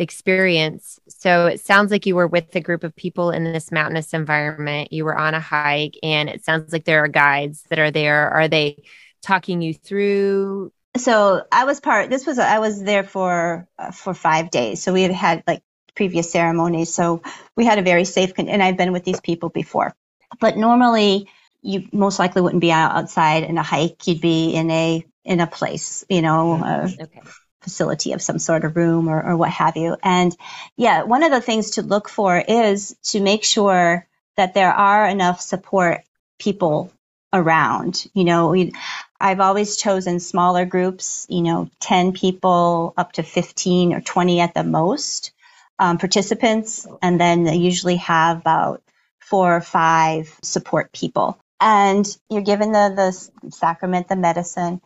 experience. 0.01 0.99
So 1.09 1.47
it 1.47 1.61
sounds 1.61 1.91
like 1.91 2.07
you 2.07 2.17
were 2.17 2.27
with 2.27 2.55
a 2.57 2.61
group 2.61 2.85
of 2.85 2.97
people 2.97 3.31
in 3.31 3.45
this 3.45 3.71
mountainous 3.71 4.15
environment. 4.15 4.93
You 4.93 5.05
were 5.05 5.17
on 5.17 5.35
a 5.35 5.41
hike, 5.41 5.97
and 6.03 6.29
it 6.29 6.45
sounds 6.45 6.73
like 6.73 6.85
there 6.85 7.05
are 7.05 7.09
guides 7.09 7.63
that 7.71 7.79
are 7.79 7.91
there. 7.91 8.31
Are 8.31 8.49
they 8.49 8.83
talking 9.23 9.61
you 9.63 9.75
through? 9.75 10.73
So 10.97 11.45
I 11.53 11.65
was 11.65 11.81
part. 11.81 12.11
This 12.11 12.27
was 12.27 12.39
I 12.39 12.59
was 12.59 12.83
there 12.83 13.05
for 13.05 13.69
uh, 13.79 13.93
for 13.93 14.15
five 14.15 14.51
days. 14.51 14.83
So 14.83 14.93
we 14.93 15.03
had 15.03 15.13
had 15.13 15.45
like 15.47 15.63
previous 15.95 16.33
ceremonies. 16.33 16.93
So 16.93 17.23
we 17.57 17.65
had 17.65 17.79
a 17.79 17.83
very 17.83 18.05
safe. 18.05 18.35
Con- 18.35 18.49
and 18.49 18.63
I've 18.63 18.77
been 18.77 18.93
with 18.93 19.05
these 19.05 19.21
people 19.21 19.51
before, 19.51 19.95
but 20.41 20.57
normally 20.57 21.29
you 21.63 21.87
most 21.93 22.19
likely 22.19 22.43
wouldn't 22.43 22.63
be 22.63 22.73
out 22.73 22.97
outside 22.97 23.45
in 23.45 23.59
a 23.59 23.63
hike. 23.63 24.07
You'd 24.07 24.21
be 24.21 24.55
in 24.55 24.71
a 24.71 25.05
in 25.25 25.41
a 25.41 25.47
place, 25.47 26.05
you 26.09 26.23
know. 26.23 26.55
Uh, 26.55 26.89
okay 27.01 27.21
facility 27.61 28.13
of 28.13 28.23
some 28.23 28.39
sort 28.39 28.65
of 28.65 28.77
room 28.77 29.09
or, 29.09 29.23
or 29.23 29.37
what 29.37 29.51
have 29.51 29.77
you. 29.77 29.97
And 30.03 30.37
yeah, 30.77 31.03
one 31.03 31.23
of 31.23 31.31
the 31.31 31.41
things 31.41 31.73
to 31.73 31.83
look 31.83 32.09
for 32.09 32.39
is 32.39 32.97
to 33.05 33.21
make 33.21 33.45
sure 33.45 34.07
that 34.37 34.55
there 34.55 34.73
are 34.73 35.07
enough 35.07 35.41
support 35.41 36.03
people 36.39 36.93
around. 37.33 38.07
You 38.15 38.25
know, 38.25 38.49
we, 38.49 38.73
I've 39.21 39.41
always 39.41 39.77
chosen 39.77 40.21
smaller 40.21 40.65
groups, 40.65 41.27
you 41.29 41.43
know, 41.43 41.71
10 41.81 42.13
people 42.13 42.95
up 42.97 43.13
to 43.13 43.23
15 43.23 43.93
or 43.93 44.01
20 44.01 44.41
at 44.41 44.55
the 44.55 44.65
most 44.65 45.33
um, 45.79 45.99
participants. 45.99 46.87
And 47.03 47.21
then 47.21 47.45
they 47.45 47.57
usually 47.57 47.97
have 47.97 48.39
about 48.39 48.83
four 49.19 49.55
or 49.55 49.61
five 49.61 50.35
support 50.43 50.93
people. 50.93 51.39
And 51.61 52.07
you're 52.31 52.43
given 52.43 52.73
the, 52.73 53.31
the 53.43 53.51
sacrament, 53.51 54.09
the 54.09 54.17
medicine 54.17 54.81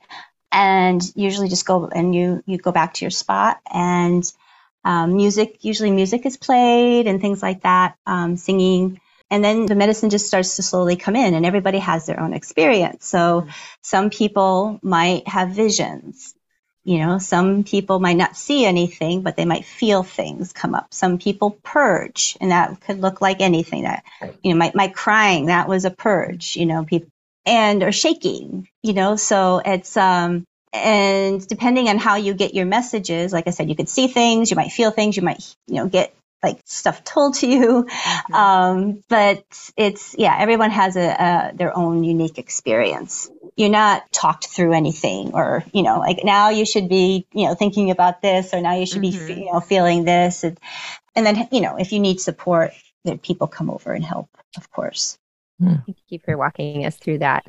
and 0.54 1.02
usually 1.16 1.48
just 1.48 1.66
go 1.66 1.86
and 1.88 2.14
you 2.14 2.42
you 2.46 2.56
go 2.58 2.72
back 2.72 2.94
to 2.94 3.04
your 3.04 3.10
spot. 3.10 3.60
And 3.70 4.24
um, 4.84 5.16
music 5.16 5.64
usually 5.64 5.90
music 5.90 6.24
is 6.24 6.36
played 6.36 7.08
and 7.08 7.20
things 7.20 7.42
like 7.42 7.62
that 7.62 7.96
um, 8.06 8.36
singing. 8.36 9.00
And 9.30 9.44
then 9.44 9.66
the 9.66 9.74
medicine 9.74 10.10
just 10.10 10.28
starts 10.28 10.56
to 10.56 10.62
slowly 10.62 10.94
come 10.94 11.16
in 11.16 11.34
and 11.34 11.44
everybody 11.44 11.78
has 11.78 12.06
their 12.06 12.20
own 12.20 12.34
experience. 12.34 13.04
So 13.04 13.40
mm-hmm. 13.40 13.50
some 13.82 14.10
people 14.10 14.78
might 14.82 15.26
have 15.26 15.50
visions 15.50 16.34
you 16.84 16.98
know 16.98 17.18
some 17.18 17.64
people 17.64 17.98
might 17.98 18.18
not 18.18 18.36
see 18.36 18.66
anything 18.66 19.22
but 19.22 19.36
they 19.36 19.46
might 19.46 19.64
feel 19.64 20.02
things 20.02 20.52
come 20.52 20.74
up. 20.74 20.92
Some 20.92 21.18
people 21.18 21.58
purge 21.62 22.36
and 22.40 22.50
that 22.50 22.78
could 22.82 23.00
look 23.00 23.20
like 23.20 23.40
anything 23.40 23.84
that 23.84 24.04
you 24.42 24.52
know 24.52 24.58
my, 24.58 24.70
my 24.74 24.88
crying 24.88 25.46
that 25.46 25.66
was 25.66 25.86
a 25.86 25.90
purge 25.90 26.56
you 26.56 26.66
know 26.66 26.84
people 26.84 27.08
and 27.46 27.82
or 27.82 27.92
shaking, 27.92 28.68
you 28.82 28.92
know, 28.92 29.16
so 29.16 29.60
it's, 29.64 29.96
um, 29.96 30.44
and 30.72 31.46
depending 31.46 31.88
on 31.88 31.98
how 31.98 32.16
you 32.16 32.34
get 32.34 32.54
your 32.54 32.66
messages, 32.66 33.32
like 33.32 33.46
I 33.46 33.50
said, 33.50 33.68
you 33.68 33.76
could 33.76 33.88
see 33.88 34.08
things, 34.08 34.50
you 34.50 34.56
might 34.56 34.72
feel 34.72 34.90
things, 34.90 35.16
you 35.16 35.22
might, 35.22 35.54
you 35.66 35.76
know, 35.76 35.88
get 35.88 36.14
like 36.42 36.60
stuff 36.66 37.04
told 37.04 37.36
to 37.36 37.46
you. 37.46 37.86
Mm-hmm. 37.88 38.34
Um, 38.34 39.04
but 39.08 39.44
it's, 39.76 40.14
yeah, 40.18 40.36
everyone 40.38 40.70
has 40.70 40.96
a, 40.96 41.08
a, 41.08 41.52
their 41.54 41.76
own 41.76 42.04
unique 42.04 42.38
experience. 42.38 43.30
You're 43.56 43.70
not 43.70 44.10
talked 44.12 44.48
through 44.48 44.72
anything 44.74 45.32
or, 45.32 45.64
you 45.72 45.82
know, 45.82 46.00
like 46.00 46.24
now 46.24 46.50
you 46.50 46.66
should 46.66 46.88
be, 46.88 47.26
you 47.32 47.46
know, 47.46 47.54
thinking 47.54 47.90
about 47.90 48.20
this 48.20 48.52
or 48.52 48.60
now 48.60 48.74
you 48.74 48.84
should 48.84 49.02
mm-hmm. 49.02 49.26
be, 49.26 49.34
you 49.34 49.52
know, 49.52 49.60
feeling 49.60 50.04
this. 50.04 50.44
And, 50.44 50.58
and 51.14 51.24
then, 51.24 51.48
you 51.52 51.60
know, 51.60 51.76
if 51.76 51.92
you 51.92 52.00
need 52.00 52.20
support, 52.20 52.72
then 53.04 53.18
people 53.18 53.46
come 53.46 53.70
over 53.70 53.92
and 53.92 54.04
help, 54.04 54.28
of 54.56 54.70
course. 54.70 55.18
Hmm. 55.58 55.76
Thank 55.86 55.98
you 56.08 56.18
for 56.24 56.36
walking 56.36 56.84
us 56.84 56.96
through 56.96 57.18
that. 57.18 57.44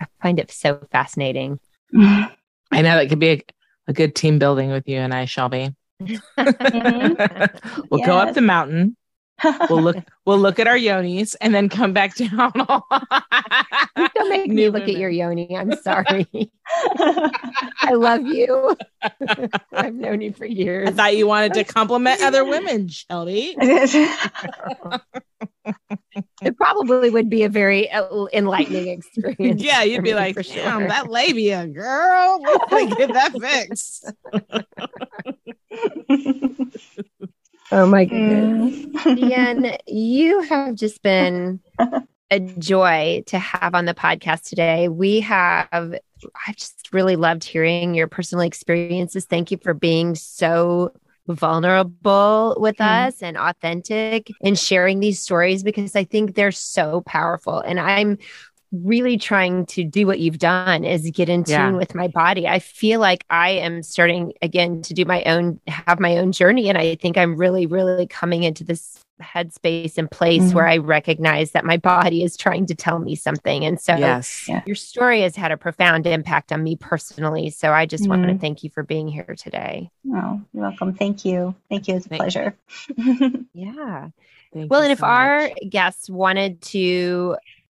I 0.00 0.06
find 0.20 0.38
it 0.38 0.50
so 0.50 0.84
fascinating. 0.90 1.60
I 1.94 2.30
know 2.72 2.96
that 2.96 3.08
could 3.08 3.18
be 3.18 3.28
a, 3.28 3.42
a 3.88 3.92
good 3.92 4.14
team 4.14 4.38
building 4.38 4.70
with 4.70 4.88
you 4.88 4.98
and 4.98 5.12
I, 5.12 5.26
Shelby 5.26 5.74
mm-hmm. 6.02 7.82
we'll 7.90 8.00
yes. 8.00 8.06
go 8.06 8.18
up 8.18 8.34
the 8.34 8.40
mountain. 8.40 8.96
We'll 9.68 9.82
look 9.82 9.96
we'll 10.26 10.38
look 10.38 10.58
at 10.58 10.66
our 10.66 10.76
yonis 10.76 11.34
and 11.40 11.54
then 11.54 11.68
come 11.68 11.92
back 11.92 12.14
down. 12.16 12.52
Don't 12.54 14.28
make 14.28 14.50
me 14.50 14.68
look 14.68 14.84
at 14.84 14.96
your 14.96 15.10
yoni. 15.10 15.56
I'm 15.56 15.74
sorry. 15.82 16.26
I 16.78 17.92
love 17.92 18.22
you. 18.22 18.76
I've 19.72 19.94
known 19.94 20.20
you 20.20 20.32
for 20.32 20.46
years. 20.46 20.88
I 20.88 20.92
thought 20.92 21.16
you 21.16 21.26
wanted 21.26 21.54
to 21.54 21.64
compliment 21.64 22.22
other 22.22 22.44
women, 22.44 22.88
Shelby. 22.88 23.56
it 26.42 26.56
probably 26.56 27.10
would 27.10 27.28
be 27.28 27.44
a 27.44 27.48
very 27.48 27.90
uh, 27.90 28.26
enlightening 28.32 28.88
experience. 28.88 29.62
Yeah, 29.62 29.82
you'd 29.82 30.04
be 30.04 30.14
like, 30.14 30.36
damn, 30.36 30.80
sure. 30.80 30.88
that 30.88 31.10
labia, 31.10 31.66
girl. 31.66 32.40
Let's 32.70 32.94
get 32.94 33.12
that 33.12 33.32
fixed. 33.40 34.12
oh 37.70 37.86
my 37.86 38.04
goodness. 38.04 38.86
Deanne, 39.04 39.78
you 39.86 40.42
have 40.42 40.74
just 40.74 41.02
been 41.02 41.60
a 42.30 42.40
joy 42.40 43.22
to 43.26 43.38
have 43.38 43.74
on 43.74 43.84
the 43.84 43.94
podcast 43.94 44.48
today. 44.48 44.88
We 44.88 45.20
have, 45.20 45.68
I 45.72 46.52
just 46.56 46.92
really 46.92 47.16
loved 47.16 47.44
hearing 47.44 47.94
your 47.94 48.08
personal 48.08 48.42
experiences. 48.42 49.26
Thank 49.26 49.50
you 49.50 49.58
for 49.62 49.74
being 49.74 50.14
so 50.14 50.92
vulnerable 51.28 52.56
with 52.58 52.76
mm. 52.76 53.06
us 53.06 53.22
and 53.22 53.36
authentic 53.36 54.30
and 54.42 54.58
sharing 54.58 55.00
these 55.00 55.20
stories 55.20 55.62
because 55.62 55.94
I 55.94 56.04
think 56.04 56.34
they're 56.34 56.52
so 56.52 57.02
powerful. 57.02 57.60
And 57.60 57.78
I'm 57.78 58.18
really 58.72 59.18
trying 59.18 59.66
to 59.66 59.84
do 59.84 60.06
what 60.06 60.18
you've 60.18 60.38
done 60.38 60.84
is 60.84 61.08
get 61.10 61.28
in 61.28 61.44
tune 61.44 61.54
yeah. 61.54 61.70
with 61.72 61.94
my 61.94 62.08
body. 62.08 62.48
I 62.48 62.58
feel 62.58 63.00
like 63.00 63.24
I 63.28 63.50
am 63.50 63.82
starting 63.82 64.32
again 64.40 64.82
to 64.82 64.94
do 64.94 65.04
my 65.04 65.22
own, 65.24 65.60
have 65.68 66.00
my 66.00 66.16
own 66.16 66.32
journey. 66.32 66.68
And 66.68 66.78
I 66.78 66.94
think 66.96 67.18
I'm 67.18 67.36
really, 67.36 67.66
really 67.66 68.06
coming 68.06 68.42
into 68.44 68.64
this 68.64 69.04
headspace 69.20 69.98
and 69.98 70.10
place 70.10 70.42
mm-hmm. 70.42 70.54
where 70.54 70.66
I 70.66 70.78
recognize 70.78 71.52
that 71.52 71.64
my 71.64 71.76
body 71.76 72.24
is 72.24 72.36
trying 72.36 72.66
to 72.66 72.74
tell 72.74 72.98
me 72.98 73.14
something. 73.14 73.64
And 73.64 73.80
so 73.80 73.94
yes. 73.96 74.48
your 74.66 74.74
story 74.74 75.22
has 75.22 75.36
had 75.36 75.52
a 75.52 75.56
profound 75.56 76.06
impact 76.06 76.50
on 76.50 76.62
me 76.62 76.76
personally. 76.76 77.50
So 77.50 77.72
I 77.72 77.86
just 77.86 78.04
mm-hmm. 78.04 78.22
want 78.22 78.26
to 78.28 78.38
thank 78.38 78.64
you 78.64 78.70
for 78.70 78.82
being 78.82 79.06
here 79.06 79.34
today. 79.36 79.90
Oh, 80.08 80.40
you're 80.52 80.62
welcome. 80.62 80.94
Thank 80.94 81.24
you. 81.24 81.54
Thank 81.68 81.88
you. 81.88 81.96
It's 81.96 82.06
a 82.06 82.08
thank 82.08 82.20
pleasure. 82.20 82.56
yeah. 83.52 84.08
Thank 84.52 84.70
well, 84.70 84.82
and 84.82 84.88
so 84.88 84.92
if 84.92 85.00
much. 85.00 85.08
our 85.08 85.50
guests 85.70 86.10
wanted 86.10 86.60
to 86.60 87.36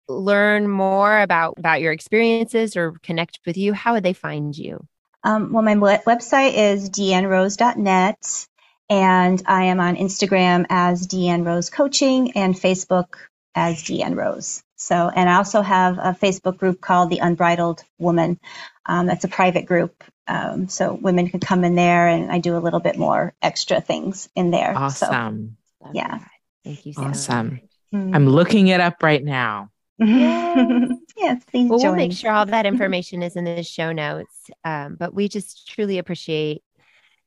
learn 0.08 0.68
more 0.68 1.20
about 1.20 1.56
about 1.58 1.82
your 1.82 1.92
experiences 1.92 2.76
or 2.76 2.94
connect 3.04 3.40
with 3.46 3.58
you, 3.58 3.74
how 3.74 3.94
would 3.94 4.04
they 4.04 4.14
find 4.14 4.58
you? 4.58 4.86
Um, 5.24 5.54
well, 5.54 5.64
my 5.64 5.76
website 5.76 6.54
is 6.56 6.90
deannerose.net, 6.90 8.48
and 8.90 9.42
I 9.46 9.66
am 9.66 9.80
on 9.80 9.96
Instagram 9.96 10.66
as 10.70 11.08
Deanne 11.08 11.46
Rose 11.46 11.70
Coaching 11.70 12.34
and 12.34 12.54
Facebook 12.56 13.16
as 13.56 13.84
Deanne 13.84 14.16
Rose. 14.16 14.64
So, 14.76 15.10
and 15.10 15.30
I 15.30 15.36
also 15.36 15.62
have 15.62 15.98
a 15.98 16.18
Facebook 16.22 16.58
group 16.58 16.82
called 16.82 17.10
The 17.10 17.20
Unbridled 17.20 17.84
Woman. 18.00 18.38
Um, 18.86 19.06
that's 19.06 19.24
a 19.24 19.30
private 19.30 19.66
group. 19.66 20.04
Um, 20.28 20.68
so 20.68 20.94
women 20.94 21.30
can 21.30 21.40
come 21.40 21.64
in 21.64 21.76
there 21.76 22.08
and 22.08 22.32
I 22.32 22.40
do 22.40 22.58
a 22.58 22.60
little 22.60 22.80
bit 22.80 22.98
more 22.98 23.34
extra 23.42 23.80
things 23.80 24.30
in 24.36 24.52
there. 24.52 24.78
Awesome. 24.78 25.58
So, 25.82 25.92
yeah. 25.94 26.20
Thank 26.66 26.86
you 26.86 26.94
so 26.94 27.04
awesome. 27.04 27.62
Mm-hmm. 27.94 28.16
I'm 28.16 28.28
looking 28.28 28.68
it 28.68 28.82
up 28.82 29.04
right 29.04 29.24
now. 29.24 29.70
yes, 30.00 31.44
please 31.46 31.70
well, 31.70 31.80
join. 31.80 31.90
We'll 31.90 31.96
make 31.96 32.14
sure 32.14 32.32
all 32.32 32.46
that 32.46 32.66
information 32.74 33.24
is 33.24 33.36
in 33.36 33.44
the 33.46 33.64
show 33.64 33.92
notes. 33.92 34.50
Um, 34.64 34.96
but 35.00 35.14
we 35.14 35.28
just 35.28 35.68
truly 35.68 35.98
appreciate 35.98 36.64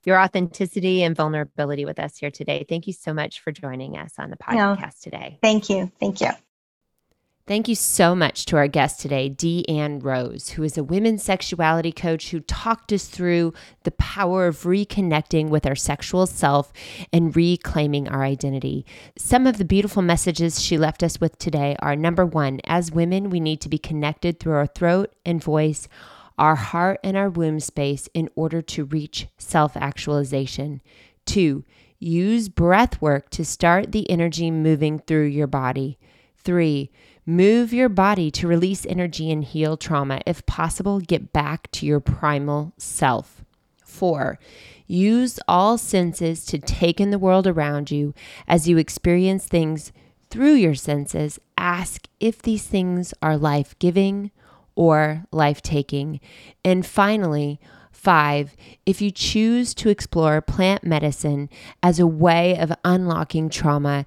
your 0.04 0.18
authenticity 0.20 1.02
and 1.02 1.16
vulnerability 1.16 1.84
with 1.84 1.98
us 1.98 2.16
here 2.16 2.30
today. 2.30 2.64
Thank 2.68 2.86
you 2.86 2.92
so 2.92 3.12
much 3.12 3.40
for 3.40 3.50
joining 3.50 3.98
us 3.98 4.14
on 4.18 4.30
the 4.30 4.36
podcast 4.36 4.78
no, 4.78 4.90
today. 5.02 5.38
Thank 5.42 5.68
you. 5.68 5.90
Thank 5.98 6.20
you. 6.20 6.30
Thank 7.46 7.68
you 7.68 7.76
so 7.76 8.16
much 8.16 8.44
to 8.46 8.56
our 8.56 8.66
guest 8.66 8.98
today, 8.98 9.30
Deanne 9.30 10.02
Rose, 10.02 10.48
who 10.50 10.64
is 10.64 10.76
a 10.76 10.82
women's 10.82 11.22
sexuality 11.22 11.92
coach 11.92 12.30
who 12.30 12.40
talked 12.40 12.92
us 12.92 13.04
through 13.04 13.54
the 13.84 13.92
power 13.92 14.48
of 14.48 14.64
reconnecting 14.64 15.48
with 15.48 15.64
our 15.64 15.76
sexual 15.76 16.26
self 16.26 16.72
and 17.12 17.36
reclaiming 17.36 18.08
our 18.08 18.24
identity. 18.24 18.84
Some 19.16 19.46
of 19.46 19.58
the 19.58 19.64
beautiful 19.64 20.02
messages 20.02 20.60
she 20.60 20.76
left 20.76 21.04
us 21.04 21.20
with 21.20 21.38
today 21.38 21.76
are 21.78 21.94
number 21.94 22.26
one, 22.26 22.58
as 22.64 22.90
women, 22.90 23.30
we 23.30 23.38
need 23.38 23.60
to 23.60 23.68
be 23.68 23.78
connected 23.78 24.40
through 24.40 24.54
our 24.54 24.66
throat 24.66 25.14
and 25.24 25.40
voice, 25.40 25.86
our 26.36 26.56
heart 26.56 26.98
and 27.04 27.16
our 27.16 27.30
womb 27.30 27.60
space 27.60 28.08
in 28.12 28.28
order 28.34 28.60
to 28.60 28.86
reach 28.86 29.28
self 29.38 29.76
actualization. 29.76 30.82
Two, 31.26 31.64
use 32.00 32.48
breath 32.48 33.00
work 33.00 33.30
to 33.30 33.44
start 33.44 33.92
the 33.92 34.10
energy 34.10 34.50
moving 34.50 34.98
through 34.98 35.26
your 35.26 35.46
body. 35.46 35.96
Three, 36.36 36.90
Move 37.28 37.72
your 37.72 37.88
body 37.88 38.30
to 38.30 38.46
release 38.46 38.86
energy 38.86 39.32
and 39.32 39.42
heal 39.42 39.76
trauma. 39.76 40.20
If 40.24 40.46
possible, 40.46 41.00
get 41.00 41.32
back 41.32 41.68
to 41.72 41.84
your 41.84 41.98
primal 41.98 42.72
self. 42.78 43.44
Four, 43.84 44.38
use 44.86 45.40
all 45.48 45.76
senses 45.76 46.46
to 46.46 46.58
take 46.58 47.00
in 47.00 47.10
the 47.10 47.18
world 47.18 47.48
around 47.48 47.90
you 47.90 48.14
as 48.46 48.68
you 48.68 48.78
experience 48.78 49.46
things 49.46 49.92
through 50.30 50.54
your 50.54 50.76
senses. 50.76 51.40
Ask 51.58 52.06
if 52.20 52.42
these 52.42 52.64
things 52.64 53.12
are 53.20 53.36
life 53.36 53.76
giving 53.80 54.30
or 54.76 55.24
life 55.32 55.60
taking. 55.62 56.20
And 56.64 56.86
finally, 56.86 57.58
Five, 57.96 58.56
if 58.84 59.00
you 59.00 59.10
choose 59.10 59.74
to 59.74 59.88
explore 59.88 60.40
plant 60.40 60.84
medicine 60.84 61.48
as 61.82 61.98
a 61.98 62.06
way 62.06 62.56
of 62.56 62.70
unlocking 62.84 63.48
trauma, 63.48 64.04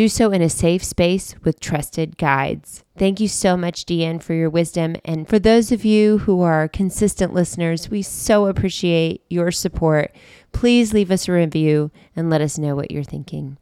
do 0.00 0.08
so 0.08 0.30
in 0.30 0.40
a 0.40 0.48
safe 0.48 0.82
space 0.82 1.34
with 1.44 1.60
trusted 1.60 2.16
guides. 2.16 2.84
Thank 2.96 3.20
you 3.20 3.28
so 3.28 3.54
much, 3.54 3.84
Deanne, 3.84 4.22
for 4.22 4.32
your 4.32 4.48
wisdom. 4.48 4.96
And 5.04 5.28
for 5.28 5.38
those 5.38 5.72
of 5.72 5.84
you 5.84 6.16
who 6.16 6.40
are 6.40 6.68
consistent 6.68 7.34
listeners, 7.34 7.90
we 7.90 8.00
so 8.00 8.46
appreciate 8.46 9.22
your 9.28 9.50
support. 9.50 10.16
Please 10.52 10.94
leave 10.94 11.10
us 11.10 11.28
a 11.28 11.32
review 11.32 11.90
and 12.16 12.30
let 12.30 12.40
us 12.40 12.56
know 12.56 12.74
what 12.74 12.90
you're 12.90 13.04
thinking. 13.04 13.58